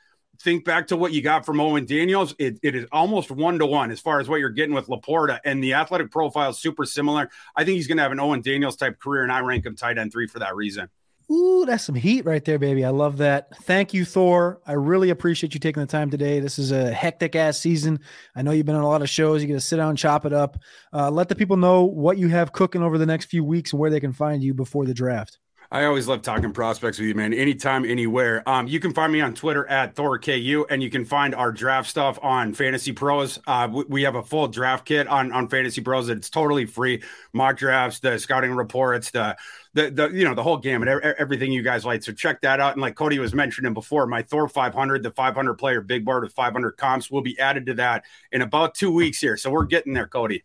think 0.42 0.66
back 0.66 0.88
to 0.88 0.98
what 0.98 1.14
you 1.14 1.22
got 1.22 1.46
from 1.46 1.60
Owen 1.60 1.86
Daniels, 1.86 2.36
it, 2.40 2.60
it 2.64 2.76
is 2.76 2.86
almost 2.92 3.32
one 3.32 3.60
to 3.60 3.66
one 3.66 3.92
as 3.92 4.00
far 4.00 4.20
as 4.20 4.28
what 4.28 4.40
you're 4.40 4.50
getting 4.50 4.74
with 4.74 4.88
LaPorta, 4.88 5.40
and 5.46 5.64
the 5.64 5.74
athletic 5.74 6.12
profile 6.12 6.50
is 6.50 6.60
super 6.60 6.86
similar. 6.86 7.30
I 7.56 7.64
think 7.64 7.76
he's 7.76 7.88
going 7.88 7.98
to 7.98 8.04
have 8.04 8.12
an 8.12 8.20
Owen 8.20 8.42
Daniels 8.42 8.76
type 8.76 9.00
career, 9.00 9.24
and 9.24 9.32
I 9.32 9.40
rank 9.40 9.66
him 9.66 9.76
tight 9.76 9.98
end 9.98 10.12
three 10.12 10.28
for 10.28 10.40
that 10.40 10.56
reason. 10.56 10.90
Ooh, 11.32 11.64
that's 11.66 11.86
some 11.86 11.96
heat 11.96 12.26
right 12.26 12.44
there, 12.44 12.60
baby. 12.60 12.84
I 12.84 12.90
love 12.90 13.18
that. 13.18 13.56
Thank 13.64 13.94
you, 13.94 14.04
Thor. 14.04 14.60
I 14.68 14.74
really 14.74 15.12
appreciate 15.12 15.54
you 15.54 15.62
taking 15.62 15.80
the 15.80 15.88
time 15.88 16.10
today. 16.10 16.42
This 16.42 16.60
is 16.60 16.72
a 16.72 16.92
hectic 16.92 17.38
ass 17.38 17.58
season. 17.58 18.02
I 18.36 18.42
know 18.42 18.52
you've 18.52 18.66
been 18.66 18.76
on 18.76 18.84
a 18.84 18.88
lot 18.88 19.02
of 19.02 19.10
shows. 19.10 19.42
You 19.42 19.48
get 19.48 19.54
to 19.54 19.62
sit 19.62 19.78
down 19.78 19.96
chop 19.96 20.26
it 20.26 20.34
up. 20.34 20.58
Uh, 20.92 21.10
let 21.10 21.30
the 21.30 21.36
people 21.36 21.56
know 21.56 21.86
what 21.86 22.18
you 22.18 22.28
have 22.28 22.52
cooking 22.52 22.84
over 22.84 22.98
the 22.98 23.06
next 23.06 23.26
few 23.26 23.46
weeks 23.46 23.72
and 23.72 23.80
where 23.80 23.90
they 23.90 24.02
can 24.02 24.12
find 24.12 24.44
you 24.44 24.54
before 24.54 24.86
the 24.86 24.94
draft. 24.94 25.40
I 25.74 25.86
always 25.86 26.06
love 26.06 26.22
talking 26.22 26.52
prospects 26.52 27.00
with 27.00 27.08
you, 27.08 27.16
man. 27.16 27.34
Anytime, 27.34 27.86
anywhere. 27.86 28.44
Um, 28.46 28.68
you 28.68 28.82
can 28.82 28.94
find 28.94 29.14
me 29.14 29.22
on 29.22 29.34
Twitter 29.34 29.66
at 29.68 29.96
ThorKU, 29.96 30.66
and 30.70 30.84
you 30.84 30.90
can 30.90 31.06
find 31.06 31.34
our 31.34 31.54
draft 31.54 31.90
stuff 31.90 32.20
on 32.22 32.54
Fantasy 32.54 32.92
Pros. 32.92 33.40
Uh, 33.48 33.70
we, 33.72 33.84
we, 33.88 34.04
have 34.04 34.16
a 34.16 34.24
full 34.24 34.50
draft 34.50 34.84
kit 34.84 35.08
on 35.08 35.32
on 35.32 35.48
Fantasy 35.48 35.80
Pros. 35.80 36.10
It's 36.10 36.30
totally 36.30 36.66
free. 36.66 37.02
Mock 37.32 37.56
drafts, 37.56 38.00
the 38.00 38.20
scouting 38.20 38.52
reports, 38.52 39.12
the 39.12 39.38
the 39.74 39.90
the 39.90 40.10
you 40.10 40.26
know 40.26 40.36
the 40.36 40.44
whole 40.44 40.58
gamut, 40.58 40.90
everything 40.90 41.54
you 41.54 41.62
guys 41.62 41.86
like. 41.86 42.04
So 42.04 42.12
check 42.12 42.42
that 42.42 42.60
out. 42.60 42.74
And 42.74 42.82
like 42.82 42.96
Cody 42.96 43.20
was 43.20 43.34
mentioning 43.34 43.74
before, 43.74 44.06
my 44.08 44.24
Thor 44.24 44.50
500, 44.50 45.04
the 45.04 45.12
500 45.12 45.54
player 45.54 45.80
big 45.80 46.04
board 46.04 46.24
with 46.24 46.34
500 46.34 46.72
comps, 46.72 47.10
will 47.10 47.22
be 47.22 47.40
added 47.40 47.66
to 47.68 47.76
that 47.76 48.04
in 48.34 48.42
about 48.42 48.76
two 48.76 48.92
weeks 48.92 49.22
here. 49.22 49.38
So 49.38 49.50
we're 49.50 49.64
getting 49.64 49.94
there, 49.94 50.08
Cody. 50.08 50.44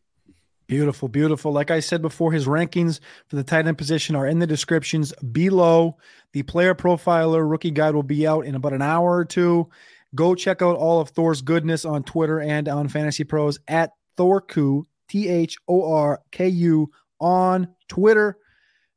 Beautiful, 0.66 1.08
beautiful. 1.08 1.52
Like 1.52 1.70
I 1.70 1.78
said 1.78 2.02
before, 2.02 2.32
his 2.32 2.46
rankings 2.46 2.98
for 3.28 3.36
the 3.36 3.44
tight 3.44 3.68
end 3.68 3.78
position 3.78 4.16
are 4.16 4.26
in 4.26 4.40
the 4.40 4.46
descriptions 4.48 5.12
below. 5.32 5.96
The 6.32 6.42
PlayerProfiler 6.42 7.48
rookie 7.48 7.70
guide 7.70 7.94
will 7.94 8.02
be 8.02 8.26
out 8.26 8.46
in 8.46 8.56
about 8.56 8.72
an 8.72 8.82
hour 8.82 9.16
or 9.16 9.24
two. 9.24 9.68
Go 10.16 10.34
check 10.34 10.62
out 10.62 10.76
all 10.76 11.00
of 11.00 11.10
Thor's 11.10 11.40
goodness 11.40 11.84
on 11.84 12.02
Twitter 12.02 12.40
and 12.40 12.68
on 12.68 12.88
Fantasy 12.88 13.22
Pros 13.22 13.60
at 13.68 13.92
Thorku, 14.18 14.82
T 15.08 15.28
H 15.28 15.56
O 15.68 15.92
R 15.92 16.20
K 16.32 16.48
U, 16.48 16.90
on 17.20 17.68
Twitter. 17.88 18.36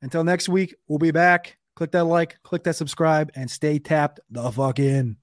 Until 0.02 0.24
next 0.24 0.50
week, 0.50 0.74
we'll 0.88 0.98
be 0.98 1.12
back. 1.12 1.58
Click 1.76 1.92
that 1.92 2.06
like, 2.06 2.42
click 2.42 2.64
that 2.64 2.78
subscribe, 2.78 3.32
and 3.36 3.50
stay 3.50 3.78
tapped 3.78 4.20
the 4.32 4.52
fuck 4.52 4.80
in. 4.80 5.18